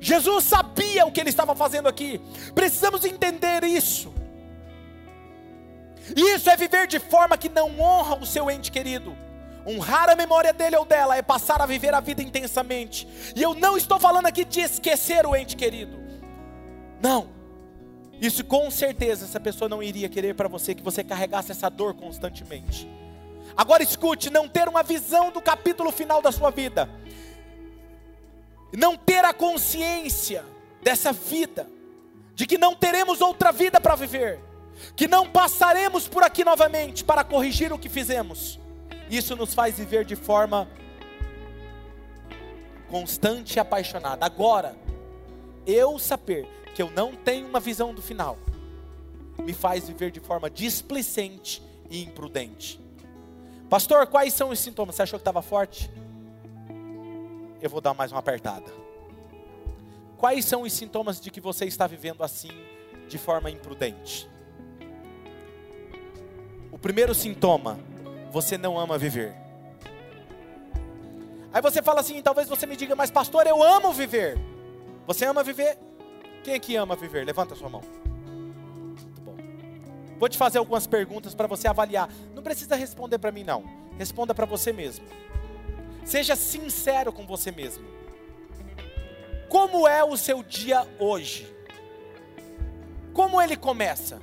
Jesus 0.00 0.44
sabia 0.44 1.04
o 1.06 1.12
que 1.12 1.20
ele 1.20 1.28
estava 1.28 1.54
fazendo 1.54 1.88
aqui. 1.88 2.20
Precisamos 2.54 3.04
entender 3.04 3.62
isso. 3.64 4.12
Isso 6.16 6.48
é 6.50 6.56
viver 6.56 6.86
de 6.86 6.98
forma 6.98 7.36
que 7.36 7.48
não 7.48 7.78
honra 7.78 8.16
o 8.16 8.26
seu 8.26 8.50
ente 8.50 8.72
querido. 8.72 9.16
Honrar 9.70 10.10
a 10.10 10.16
memória 10.16 10.52
dele 10.52 10.76
ou 10.76 10.84
dela 10.84 11.16
é 11.16 11.22
passar 11.22 11.62
a 11.62 11.66
viver 11.66 11.94
a 11.94 12.00
vida 12.00 12.20
intensamente. 12.20 13.06
E 13.36 13.42
eu 13.42 13.54
não 13.54 13.76
estou 13.76 14.00
falando 14.00 14.26
aqui 14.26 14.44
de 14.44 14.60
esquecer 14.60 15.24
o 15.24 15.36
ente 15.36 15.56
querido. 15.56 15.96
Não. 17.00 17.28
Isso 18.20 18.44
com 18.44 18.68
certeza 18.68 19.24
essa 19.24 19.38
pessoa 19.38 19.68
não 19.68 19.80
iria 19.80 20.08
querer 20.08 20.34
para 20.34 20.48
você 20.48 20.74
que 20.74 20.82
você 20.82 21.04
carregasse 21.04 21.52
essa 21.52 21.70
dor 21.70 21.94
constantemente. 21.94 22.88
Agora 23.56 23.82
escute, 23.82 24.28
não 24.28 24.48
ter 24.48 24.68
uma 24.68 24.82
visão 24.82 25.30
do 25.30 25.40
capítulo 25.40 25.92
final 25.92 26.20
da 26.20 26.32
sua 26.32 26.50
vida. 26.50 26.88
Não 28.72 28.96
ter 28.96 29.24
a 29.24 29.32
consciência 29.32 30.44
dessa 30.82 31.12
vida, 31.12 31.68
de 32.34 32.46
que 32.46 32.58
não 32.58 32.74
teremos 32.74 33.20
outra 33.20 33.52
vida 33.52 33.80
para 33.80 33.94
viver, 33.94 34.40
que 34.96 35.06
não 35.06 35.28
passaremos 35.28 36.08
por 36.08 36.24
aqui 36.24 36.44
novamente 36.44 37.04
para 37.04 37.22
corrigir 37.22 37.72
o 37.72 37.78
que 37.78 37.88
fizemos 37.88 38.58
isso 39.16 39.36
nos 39.36 39.54
faz 39.54 39.78
viver 39.78 40.04
de 40.04 40.16
forma 40.16 40.68
constante 42.88 43.56
e 43.56 43.60
apaixonada. 43.60 44.24
Agora, 44.24 44.76
eu 45.66 45.98
saber 45.98 46.46
que 46.74 46.82
eu 46.82 46.90
não 46.90 47.14
tenho 47.14 47.46
uma 47.46 47.60
visão 47.60 47.94
do 47.94 48.02
final, 48.02 48.38
me 49.38 49.52
faz 49.52 49.88
viver 49.88 50.10
de 50.10 50.20
forma 50.20 50.50
displicente 50.50 51.62
e 51.88 52.02
imprudente. 52.02 52.80
Pastor, 53.68 54.06
quais 54.06 54.34
são 54.34 54.50
os 54.50 54.58
sintomas? 54.58 54.96
Você 54.96 55.02
achou 55.02 55.18
que 55.18 55.22
estava 55.22 55.42
forte? 55.42 55.90
Eu 57.60 57.70
vou 57.70 57.80
dar 57.80 57.94
mais 57.94 58.10
uma 58.10 58.18
apertada. 58.18 58.70
Quais 60.16 60.44
são 60.44 60.62
os 60.62 60.72
sintomas 60.72 61.20
de 61.20 61.30
que 61.30 61.40
você 61.40 61.64
está 61.64 61.86
vivendo 61.86 62.22
assim, 62.22 62.50
de 63.10 63.18
forma 63.18 63.50
imprudente. 63.50 64.30
O 66.70 66.78
primeiro 66.78 67.12
sintoma, 67.12 67.80
você 68.30 68.56
não 68.56 68.78
ama 68.78 68.96
viver. 68.96 69.34
Aí 71.52 71.60
você 71.60 71.82
fala 71.82 72.00
assim, 72.00 72.22
talvez 72.22 72.48
você 72.48 72.64
me 72.64 72.76
diga, 72.76 72.94
mas 72.94 73.10
pastor, 73.10 73.46
eu 73.46 73.62
amo 73.62 73.92
viver. 73.92 74.38
Você 75.06 75.24
ama 75.24 75.42
viver? 75.42 75.76
Quem 76.44 76.54
aqui 76.54 76.76
ama 76.76 76.94
viver? 76.94 77.24
Levanta 77.26 77.54
a 77.54 77.56
sua 77.56 77.68
mão. 77.68 77.82
Muito 77.82 79.20
bom. 79.20 79.36
Vou 80.18 80.28
te 80.28 80.38
fazer 80.38 80.58
algumas 80.58 80.86
perguntas 80.86 81.34
para 81.34 81.48
você 81.48 81.66
avaliar. 81.66 82.08
Não 82.34 82.42
precisa 82.42 82.76
responder 82.76 83.18
para 83.18 83.32
mim, 83.32 83.42
não. 83.42 83.64
Responda 83.98 84.32
para 84.32 84.46
você 84.46 84.72
mesmo. 84.72 85.04
Seja 86.04 86.36
sincero 86.36 87.12
com 87.12 87.26
você 87.26 87.50
mesmo. 87.50 87.84
Como 89.48 89.88
é 89.88 90.04
o 90.04 90.16
seu 90.16 90.44
dia 90.44 90.86
hoje? 90.98 91.52
Como 93.12 93.42
ele 93.42 93.56
começa? 93.56 94.20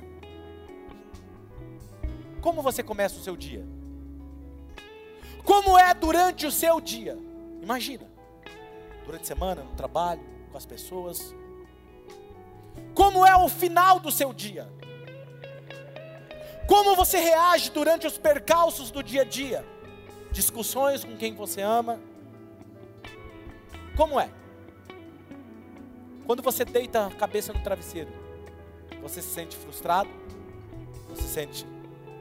Como 2.40 2.62
você 2.62 2.82
começa 2.82 3.16
o 3.16 3.22
seu 3.22 3.36
dia? 3.36 3.77
Como 5.48 5.78
é 5.78 5.94
durante 5.94 6.46
o 6.46 6.52
seu 6.52 6.78
dia? 6.78 7.16
Imagina. 7.62 8.06
Durante 9.06 9.22
a 9.22 9.24
semana, 9.24 9.62
no 9.62 9.74
trabalho, 9.74 10.20
com 10.52 10.58
as 10.58 10.66
pessoas. 10.66 11.34
Como 12.94 13.24
é 13.24 13.34
o 13.34 13.48
final 13.48 13.98
do 13.98 14.12
seu 14.12 14.34
dia? 14.34 14.70
Como 16.66 16.94
você 16.94 17.16
reage 17.16 17.70
durante 17.70 18.06
os 18.06 18.18
percalços 18.18 18.90
do 18.90 19.02
dia 19.02 19.22
a 19.22 19.24
dia? 19.24 19.64
Discussões 20.32 21.02
com 21.02 21.16
quem 21.16 21.34
você 21.34 21.62
ama? 21.62 21.98
Como 23.96 24.20
é? 24.20 24.30
Quando 26.26 26.42
você 26.42 26.62
deita 26.62 27.06
a 27.06 27.10
cabeça 27.10 27.54
no 27.54 27.62
travesseiro, 27.62 28.12
você 29.00 29.22
se 29.22 29.30
sente 29.30 29.56
frustrado? 29.56 30.10
Você 31.08 31.22
se 31.22 31.28
sente 31.28 31.66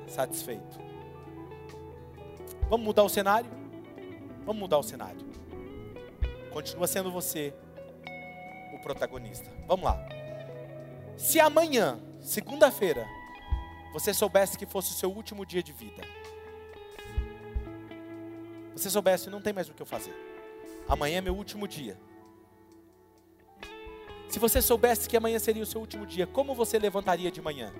satisfeito? 0.07 0.86
Vamos 2.69 2.85
mudar 2.85 3.03
o 3.03 3.09
cenário? 3.09 3.49
Vamos 4.45 4.59
mudar 4.59 4.77
o 4.77 4.83
cenário. 4.83 5.19
Continua 6.51 6.87
sendo 6.87 7.11
você 7.11 7.53
o 8.73 8.79
protagonista. 8.79 9.49
Vamos 9.67 9.85
lá. 9.85 9.97
Se 11.17 11.39
amanhã, 11.39 11.99
segunda-feira, 12.21 13.07
você 13.93 14.13
soubesse 14.13 14.57
que 14.57 14.65
fosse 14.65 14.91
o 14.91 14.95
seu 14.95 15.11
último 15.11 15.45
dia 15.45 15.63
de 15.63 15.71
vida, 15.71 16.03
você 18.73 18.89
soubesse, 18.89 19.29
não 19.29 19.41
tem 19.41 19.53
mais 19.53 19.69
o 19.69 19.73
que 19.73 19.81
eu 19.81 19.85
fazer. 19.85 20.13
Amanhã 20.87 21.17
é 21.17 21.21
meu 21.21 21.35
último 21.35 21.67
dia. 21.67 21.97
Se 24.29 24.39
você 24.39 24.61
soubesse 24.61 25.09
que 25.09 25.17
amanhã 25.17 25.39
seria 25.39 25.63
o 25.63 25.65
seu 25.65 25.81
último 25.81 26.05
dia, 26.05 26.27
como 26.27 26.53
você 26.53 26.77
levantaria 26.77 27.31
de 27.31 27.41
manhã? 27.41 27.73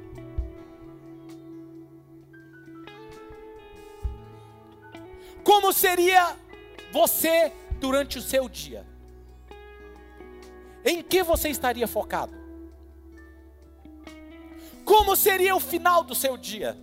Como 5.58 5.74
seria 5.74 6.38
você 6.92 7.52
durante 7.80 8.20
o 8.20 8.22
seu 8.22 8.48
dia? 8.48 8.86
Em 10.86 11.02
que 11.02 11.24
você 11.24 11.50
estaria 11.50 11.88
focado? 11.88 12.32
Como 14.86 15.16
seria 15.16 15.56
o 15.56 15.60
final 15.60 16.04
do 16.04 16.14
seu 16.14 16.38
dia? 16.38 16.78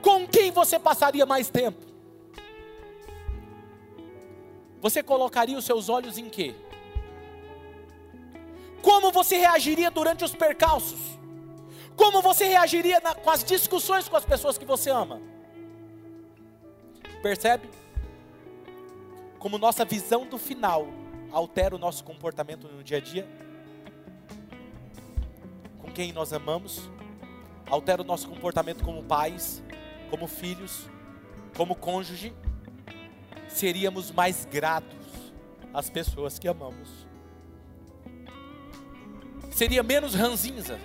Com 0.00 0.26
quem 0.26 0.50
você 0.50 0.78
passaria 0.78 1.26
mais 1.26 1.50
tempo? 1.50 1.84
Você 4.80 5.02
colocaria 5.02 5.58
os 5.58 5.64
seus 5.66 5.90
olhos 5.90 6.16
em 6.16 6.30
quê? 6.30 6.54
Como 8.80 9.12
você 9.12 9.36
reagiria 9.36 9.90
durante 9.90 10.24
os 10.24 10.34
percalços? 10.34 11.00
Como 11.94 12.22
você 12.22 12.46
reagiria 12.46 12.98
na, 13.00 13.14
com 13.14 13.28
as 13.28 13.44
discussões 13.44 14.08
com 14.08 14.16
as 14.16 14.24
pessoas 14.24 14.56
que 14.56 14.64
você 14.64 14.88
ama? 14.88 15.35
Percebe? 17.26 17.68
Como 19.40 19.58
nossa 19.58 19.84
visão 19.84 20.28
do 20.28 20.38
final 20.38 20.86
altera 21.32 21.74
o 21.74 21.78
nosso 21.78 22.04
comportamento 22.04 22.68
no 22.68 22.84
dia 22.84 22.98
a 22.98 23.00
dia? 23.00 23.26
Com 25.80 25.90
quem 25.90 26.12
nós 26.12 26.32
amamos? 26.32 26.88
Altera 27.68 28.00
o 28.00 28.04
nosso 28.04 28.28
comportamento 28.28 28.84
como 28.84 29.02
pais, 29.02 29.60
como 30.08 30.28
filhos, 30.28 30.88
como 31.56 31.74
cônjuge? 31.74 32.32
Seríamos 33.48 34.12
mais 34.12 34.44
gratos 34.44 35.32
às 35.74 35.90
pessoas 35.90 36.38
que 36.38 36.46
amamos 36.46 37.08
seria 39.50 39.82
menos 39.82 40.14
ranzinza, 40.14 40.78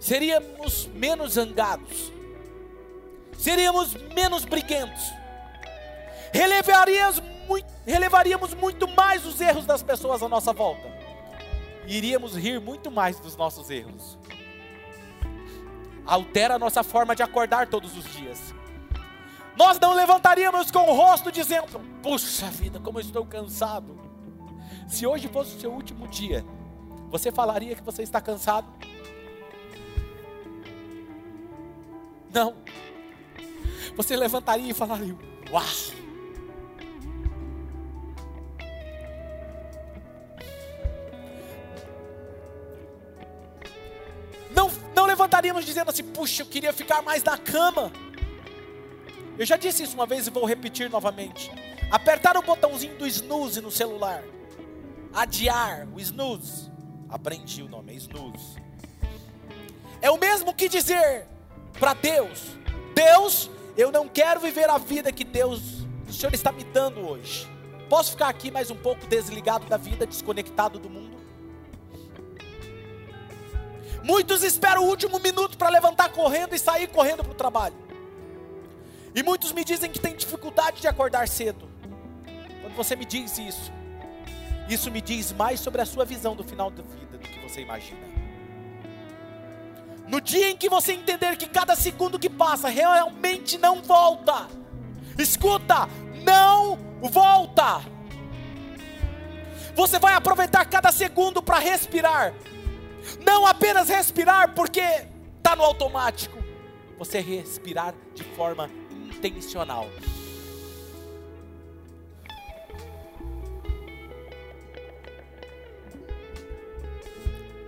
seríamos 0.00 0.86
menos 0.88 1.34
zangados, 1.34 2.12
seríamos 3.40 3.94
menos 4.14 4.44
briguentos, 4.44 5.12
relevaríamos 6.32 7.20
muito, 7.48 7.66
relevaríamos 7.86 8.54
muito 8.54 8.86
mais 8.86 9.24
os 9.24 9.40
erros 9.40 9.64
das 9.64 9.82
pessoas 9.82 10.22
à 10.22 10.28
nossa 10.28 10.52
volta, 10.52 10.86
iríamos 11.86 12.36
rir 12.36 12.60
muito 12.60 12.90
mais 12.90 13.18
dos 13.18 13.36
nossos 13.36 13.70
erros. 13.70 14.18
Altera 16.06 16.54
a 16.54 16.58
nossa 16.58 16.82
forma 16.82 17.14
de 17.14 17.22
acordar 17.22 17.68
todos 17.68 17.96
os 17.96 18.04
dias. 18.12 18.54
Nós 19.56 19.78
não 19.78 19.94
levantaríamos 19.94 20.70
com 20.70 20.80
o 20.90 20.94
rosto 20.94 21.30
dizendo: 21.30 21.78
Puxa 22.02 22.46
vida, 22.46 22.80
como 22.80 22.98
eu 22.98 23.02
estou 23.02 23.24
cansado. 23.24 23.98
Se 24.88 25.06
hoje 25.06 25.28
fosse 25.28 25.56
o 25.56 25.60
seu 25.60 25.72
último 25.72 26.08
dia, 26.08 26.44
você 27.10 27.30
falaria 27.30 27.76
que 27.76 27.82
você 27.82 28.02
está 28.02 28.20
cansado? 28.20 28.66
Não. 32.32 32.56
Você 33.96 34.16
levantaria 34.16 34.70
e 34.70 34.74
falaria: 34.74 35.16
Uau! 35.50 35.64
Não, 44.54 44.70
não 44.94 45.06
levantaríamos 45.06 45.64
dizendo 45.64 45.90
assim: 45.90 46.04
Puxa, 46.04 46.42
eu 46.42 46.46
queria 46.46 46.72
ficar 46.72 47.02
mais 47.02 47.22
na 47.22 47.36
cama. 47.36 47.92
Eu 49.38 49.46
já 49.46 49.56
disse 49.56 49.82
isso 49.82 49.94
uma 49.94 50.06
vez 50.06 50.26
e 50.26 50.30
vou 50.30 50.44
repetir 50.44 50.90
novamente. 50.90 51.50
Apertar 51.90 52.36
o 52.36 52.42
botãozinho 52.42 52.96
do 52.96 53.06
snooze 53.06 53.60
no 53.60 53.70
celular. 53.70 54.22
Adiar 55.12 55.88
o 55.94 55.98
snooze 55.98 56.70
Aprendi 57.10 57.60
o 57.62 57.68
nome, 57.68 57.92
é 57.92 57.96
snooze. 57.96 58.56
É 60.00 60.10
o 60.10 60.16
mesmo 60.16 60.54
que 60.54 60.68
dizer 60.68 61.26
para 61.78 61.92
Deus: 61.92 62.56
Deus, 62.94 63.50
eu 63.76 63.90
não 63.90 64.08
quero 64.08 64.40
viver 64.40 64.68
a 64.68 64.78
vida 64.78 65.12
que 65.12 65.24
Deus, 65.24 65.86
o 66.08 66.12
Senhor 66.12 66.34
está 66.34 66.52
me 66.52 66.64
dando 66.64 67.00
hoje. 67.00 67.48
Posso 67.88 68.12
ficar 68.12 68.28
aqui 68.28 68.50
mais 68.50 68.70
um 68.70 68.76
pouco 68.76 69.06
desligado 69.06 69.66
da 69.66 69.76
vida, 69.76 70.06
desconectado 70.06 70.78
do 70.78 70.88
mundo? 70.88 71.18
Muitos 74.02 74.42
esperam 74.42 74.84
o 74.84 74.88
último 74.88 75.18
minuto 75.18 75.58
para 75.58 75.68
levantar 75.68 76.10
correndo 76.10 76.54
e 76.54 76.58
sair 76.58 76.88
correndo 76.88 77.22
para 77.22 77.32
o 77.32 77.34
trabalho. 77.34 77.76
E 79.14 79.22
muitos 79.22 79.52
me 79.52 79.64
dizem 79.64 79.90
que 79.90 79.98
tem 79.98 80.14
dificuldade 80.14 80.80
de 80.80 80.88
acordar 80.88 81.28
cedo. 81.28 81.68
Quando 82.62 82.74
você 82.74 82.94
me 82.94 83.04
diz 83.04 83.38
isso, 83.38 83.72
isso 84.68 84.90
me 84.90 85.00
diz 85.00 85.32
mais 85.32 85.60
sobre 85.60 85.82
a 85.82 85.86
sua 85.86 86.04
visão 86.04 86.36
do 86.36 86.44
final 86.44 86.70
da 86.70 86.82
vida 86.82 87.18
do 87.18 87.28
que 87.28 87.40
você 87.40 87.60
imagina. 87.60 88.19
No 90.10 90.20
dia 90.20 90.50
em 90.50 90.56
que 90.56 90.68
você 90.68 90.92
entender 90.92 91.36
que 91.36 91.46
cada 91.46 91.76
segundo 91.76 92.18
que 92.18 92.28
passa 92.28 92.68
realmente 92.68 93.56
não 93.56 93.80
volta, 93.80 94.48
escuta, 95.16 95.88
não 96.24 96.76
volta. 97.00 97.80
Você 99.76 100.00
vai 100.00 100.14
aproveitar 100.14 100.64
cada 100.64 100.90
segundo 100.90 101.40
para 101.40 101.60
respirar, 101.60 102.34
não 103.24 103.46
apenas 103.46 103.88
respirar 103.88 104.52
porque 104.52 104.82
está 105.38 105.54
no 105.54 105.62
automático, 105.62 106.36
você 106.98 107.20
respirar 107.20 107.94
de 108.12 108.24
forma 108.24 108.68
intencional. 109.14 109.86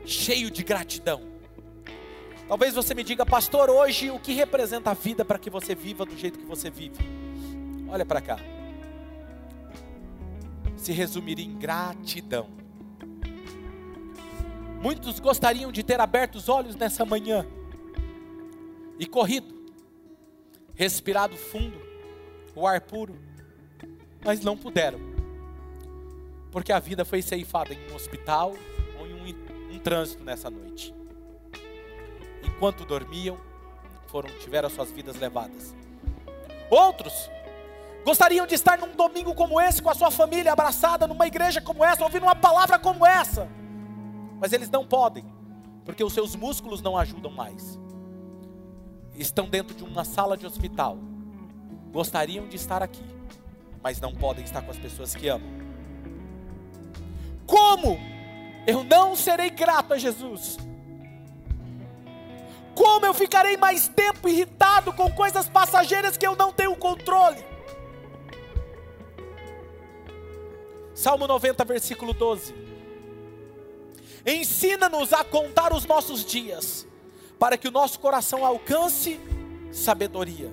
cheio 0.04 0.50
de 0.50 0.62
gratidão. 0.62 1.31
Talvez 2.52 2.74
você 2.74 2.92
me 2.92 3.02
diga, 3.02 3.24
pastor, 3.24 3.70
hoje 3.70 4.10
o 4.10 4.18
que 4.18 4.34
representa 4.34 4.90
a 4.90 4.92
vida 4.92 5.24
para 5.24 5.38
que 5.38 5.48
você 5.48 5.74
viva 5.74 6.04
do 6.04 6.14
jeito 6.14 6.38
que 6.38 6.44
você 6.44 6.68
vive? 6.68 6.98
Olha 7.88 8.04
para 8.04 8.20
cá. 8.20 8.38
Se 10.76 10.92
resumiria 10.92 11.46
em 11.46 11.58
gratidão. 11.58 12.50
Muitos 14.82 15.18
gostariam 15.18 15.72
de 15.72 15.82
ter 15.82 15.98
aberto 15.98 16.34
os 16.34 16.50
olhos 16.50 16.76
nessa 16.76 17.06
manhã 17.06 17.46
e 18.98 19.06
corrido, 19.06 19.72
respirado 20.74 21.34
fundo, 21.38 21.80
o 22.54 22.66
ar 22.66 22.82
puro, 22.82 23.16
mas 24.22 24.42
não 24.42 24.58
puderam, 24.58 25.00
porque 26.50 26.70
a 26.70 26.78
vida 26.78 27.02
foi 27.02 27.22
ceifada 27.22 27.72
em 27.72 27.90
um 27.90 27.94
hospital, 27.94 28.54
ou 29.00 29.06
em 29.06 29.14
um, 29.14 29.74
um 29.74 29.78
trânsito 29.78 30.22
nessa 30.22 30.50
noite. 30.50 30.92
Enquanto 32.62 32.84
dormiam, 32.84 33.36
foram 34.06 34.30
tiveram 34.38 34.70
suas 34.70 34.88
vidas 34.92 35.16
levadas. 35.16 35.74
Outros 36.70 37.28
gostariam 38.04 38.46
de 38.46 38.54
estar 38.54 38.78
num 38.78 38.94
domingo 38.94 39.34
como 39.34 39.60
esse 39.60 39.82
com 39.82 39.90
a 39.90 39.94
sua 39.96 40.12
família 40.12 40.52
abraçada 40.52 41.08
numa 41.08 41.26
igreja 41.26 41.60
como 41.60 41.84
essa, 41.84 42.04
ouvindo 42.04 42.22
uma 42.22 42.36
palavra 42.36 42.78
como 42.78 43.04
essa. 43.04 43.48
Mas 44.38 44.52
eles 44.52 44.70
não 44.70 44.86
podem, 44.86 45.24
porque 45.84 46.04
os 46.04 46.12
seus 46.12 46.36
músculos 46.36 46.80
não 46.80 46.96
ajudam 46.96 47.32
mais. 47.32 47.76
Estão 49.16 49.48
dentro 49.48 49.74
de 49.74 49.82
uma 49.82 50.04
sala 50.04 50.36
de 50.36 50.46
hospital. 50.46 50.98
Gostariam 51.90 52.46
de 52.46 52.54
estar 52.54 52.80
aqui, 52.80 53.04
mas 53.82 54.00
não 54.00 54.14
podem 54.14 54.44
estar 54.44 54.62
com 54.62 54.70
as 54.70 54.78
pessoas 54.78 55.16
que 55.16 55.26
amam. 55.26 55.50
Como 57.44 57.98
eu 58.68 58.84
não 58.84 59.16
serei 59.16 59.50
grato 59.50 59.94
a 59.94 59.98
Jesus? 59.98 60.58
Como 62.74 63.04
eu 63.04 63.12
ficarei 63.12 63.56
mais 63.56 63.88
tempo 63.88 64.28
irritado 64.28 64.92
com 64.92 65.10
coisas 65.10 65.48
passageiras 65.48 66.16
que 66.16 66.26
eu 66.26 66.34
não 66.34 66.52
tenho 66.52 66.74
controle? 66.76 67.44
Salmo 70.94 71.26
90, 71.26 71.64
versículo 71.64 72.12
12. 72.12 72.54
Ensina-nos 74.24 75.12
a 75.12 75.24
contar 75.24 75.72
os 75.72 75.84
nossos 75.84 76.24
dias, 76.24 76.86
para 77.38 77.58
que 77.58 77.68
o 77.68 77.72
nosso 77.72 77.98
coração 77.98 78.44
alcance 78.46 79.20
sabedoria. 79.72 80.50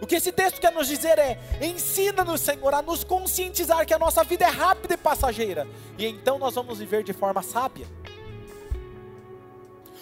O 0.00 0.06
que 0.06 0.16
esse 0.16 0.32
texto 0.32 0.60
quer 0.60 0.72
nos 0.72 0.88
dizer 0.88 1.18
é: 1.18 1.38
ensina-nos, 1.60 2.40
Senhor, 2.40 2.74
a 2.74 2.82
nos 2.82 3.04
conscientizar 3.04 3.86
que 3.86 3.94
a 3.94 3.98
nossa 3.98 4.24
vida 4.24 4.44
é 4.44 4.48
rápida 4.48 4.94
e 4.94 4.96
passageira, 4.96 5.68
e 5.96 6.06
então 6.06 6.38
nós 6.38 6.54
vamos 6.54 6.78
viver 6.78 7.04
de 7.04 7.12
forma 7.12 7.42
sábia. 7.42 7.86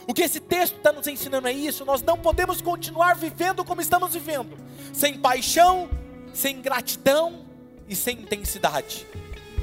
O 0.09 0.15
que 0.15 0.23
esse 0.23 0.41
texto 0.41 0.77
está 0.77 0.91
nos 0.91 1.07
ensinando 1.07 1.47
é 1.47 1.53
isso: 1.53 1.85
nós 1.85 2.01
não 2.01 2.17
podemos 2.17 2.63
continuar 2.63 3.15
vivendo 3.15 3.63
como 3.63 3.83
estamos 3.83 4.15
vivendo, 4.15 4.57
sem 4.91 5.19
paixão, 5.19 5.91
sem 6.33 6.63
gratidão 6.63 7.45
e 7.87 7.95
sem 7.95 8.23
intensidade. 8.23 9.07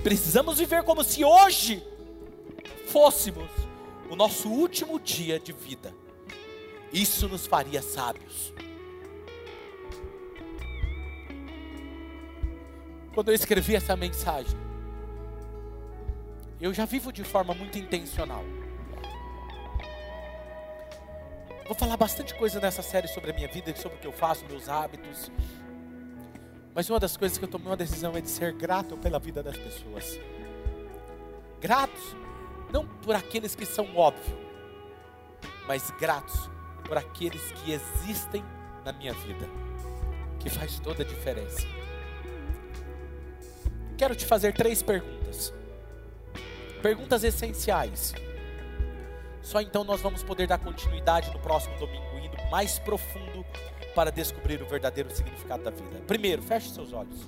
Precisamos 0.03 0.59
viver 0.59 0.83
como 0.83 1.03
se 1.03 1.25
hoje 1.25 1.83
fôssemos 2.85 3.49
o 4.07 4.15
nosso 4.15 4.47
último 4.47 4.99
dia 4.99 5.39
de 5.39 5.51
vida. 5.51 5.91
Isso 6.93 7.27
nos 7.27 7.47
faria 7.47 7.81
sábios. 7.81 8.53
Quando 13.15 13.29
eu 13.29 13.33
escrevi 13.33 13.75
essa 13.75 13.95
mensagem, 13.95 14.59
eu 16.61 16.71
já 16.71 16.85
vivo 16.85 17.11
de 17.11 17.23
forma 17.23 17.55
muito 17.55 17.79
intencional. 17.79 18.43
Vou 21.65 21.73
falar 21.73 21.97
bastante 21.97 22.35
coisa 22.35 22.59
nessa 22.59 22.83
série 22.83 23.07
sobre 23.07 23.31
a 23.31 23.33
minha 23.33 23.47
vida, 23.47 23.75
sobre 23.75 23.97
o 23.97 23.99
que 23.99 24.05
eu 24.05 24.11
faço, 24.11 24.45
meus 24.45 24.69
hábitos. 24.69 25.31
Mas 26.75 26.87
uma 26.91 26.99
das 26.99 27.17
coisas 27.17 27.39
que 27.39 27.43
eu 27.43 27.49
tomei 27.49 27.67
uma 27.67 27.75
decisão 27.75 28.15
é 28.15 28.21
de 28.21 28.29
ser 28.29 28.53
grato 28.53 28.95
pela 28.97 29.17
vida 29.17 29.41
das 29.41 29.57
pessoas. 29.57 30.19
Gratos, 31.59 32.15
não 32.71 32.85
por 32.85 33.15
aqueles 33.15 33.55
que 33.55 33.65
são 33.65 33.95
óbvios, 33.95 34.37
mas 35.67 35.89
gratos 35.99 36.51
por 36.83 36.99
aqueles 36.99 37.41
que 37.53 37.71
existem 37.71 38.43
na 38.83 38.93
minha 38.93 39.13
vida, 39.13 39.49
que 40.39 40.51
faz 40.51 40.79
toda 40.79 41.01
a 41.01 41.05
diferença. 41.05 41.65
Quero 43.97 44.15
te 44.15 44.25
fazer 44.25 44.53
três 44.53 44.83
perguntas. 44.83 45.51
Perguntas 46.83 47.23
essenciais. 47.23 48.13
Só 49.45 49.61
então 49.61 49.83
nós 49.83 50.01
vamos 50.01 50.23
poder 50.23 50.47
dar 50.47 50.57
continuidade 50.57 51.31
no 51.31 51.37
próximo 51.37 51.77
domingo, 51.77 52.17
indo 52.17 52.35
mais 52.49 52.79
profundo 52.79 53.45
para 53.93 54.11
descobrir 54.11 54.59
o 54.59 54.65
verdadeiro 54.65 55.15
significado 55.15 55.63
da 55.63 55.69
vida. 55.69 56.01
Primeiro, 56.07 56.41
feche 56.41 56.71
seus 56.71 56.91
olhos. 56.91 57.27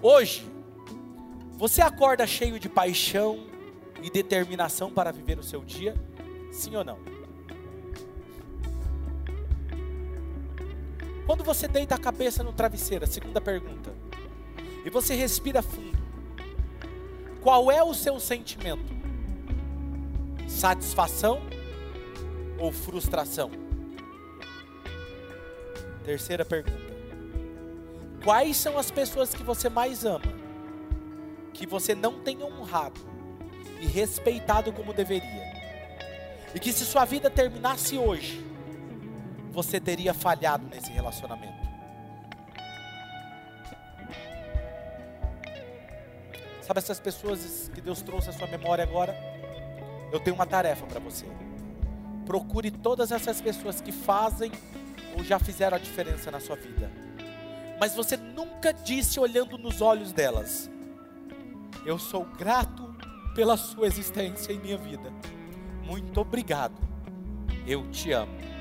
Hoje, 0.00 0.50
você 1.58 1.82
acorda 1.82 2.26
cheio 2.26 2.58
de 2.58 2.66
paixão 2.66 3.46
e 4.02 4.08
determinação 4.08 4.90
para 4.90 5.12
viver 5.12 5.38
o 5.38 5.42
seu 5.42 5.62
dia? 5.62 5.94
Sim 6.50 6.74
ou 6.76 6.82
não? 6.82 6.98
Quando 11.26 11.44
você 11.44 11.68
deita 11.68 11.94
a 11.94 11.98
cabeça 11.98 12.42
no 12.42 12.54
travesseiro, 12.54 13.06
segunda 13.06 13.40
pergunta, 13.40 13.92
e 14.82 14.88
você 14.88 15.14
respira 15.14 15.60
fundo, 15.60 15.98
qual 17.42 17.70
é 17.70 17.82
o 17.82 17.92
seu 17.92 18.18
sentimento? 18.18 19.01
Satisfação 20.52 21.40
ou 22.58 22.70
frustração? 22.70 23.50
Terceira 26.04 26.44
pergunta: 26.44 26.92
Quais 28.22 28.56
são 28.56 28.78
as 28.78 28.90
pessoas 28.90 29.34
que 29.34 29.42
você 29.42 29.68
mais 29.68 30.04
ama, 30.04 30.22
que 31.52 31.66
você 31.66 31.94
não 31.94 32.20
tem 32.20 32.42
honrado 32.44 33.00
e 33.80 33.86
respeitado 33.86 34.72
como 34.72 34.92
deveria? 34.92 35.52
E 36.54 36.60
que 36.60 36.72
se 36.72 36.84
sua 36.84 37.04
vida 37.04 37.28
terminasse 37.30 37.98
hoje, 37.98 38.44
você 39.50 39.80
teria 39.80 40.14
falhado 40.14 40.66
nesse 40.68 40.92
relacionamento. 40.92 41.62
Sabe 46.60 46.78
essas 46.78 47.00
pessoas 47.00 47.70
que 47.74 47.80
Deus 47.80 48.02
trouxe 48.02 48.30
à 48.30 48.32
sua 48.32 48.46
memória 48.46 48.84
agora? 48.84 49.31
Eu 50.12 50.20
tenho 50.20 50.36
uma 50.36 50.46
tarefa 50.46 50.86
para 50.86 51.00
você. 51.00 51.26
Procure 52.26 52.70
todas 52.70 53.10
essas 53.10 53.40
pessoas 53.40 53.80
que 53.80 53.90
fazem 53.90 54.52
ou 55.16 55.24
já 55.24 55.38
fizeram 55.38 55.76
a 55.76 55.80
diferença 55.80 56.30
na 56.30 56.38
sua 56.38 56.54
vida. 56.54 56.90
Mas 57.80 57.94
você 57.94 58.16
nunca 58.16 58.72
disse 58.72 59.18
olhando 59.18 59.58
nos 59.58 59.80
olhos 59.80 60.12
delas: 60.12 60.70
Eu 61.84 61.98
sou 61.98 62.24
grato 62.24 62.94
pela 63.34 63.56
sua 63.56 63.86
existência 63.86 64.52
em 64.52 64.60
minha 64.60 64.76
vida. 64.76 65.12
Muito 65.84 66.20
obrigado. 66.20 66.78
Eu 67.66 67.90
te 67.90 68.12
amo. 68.12 68.51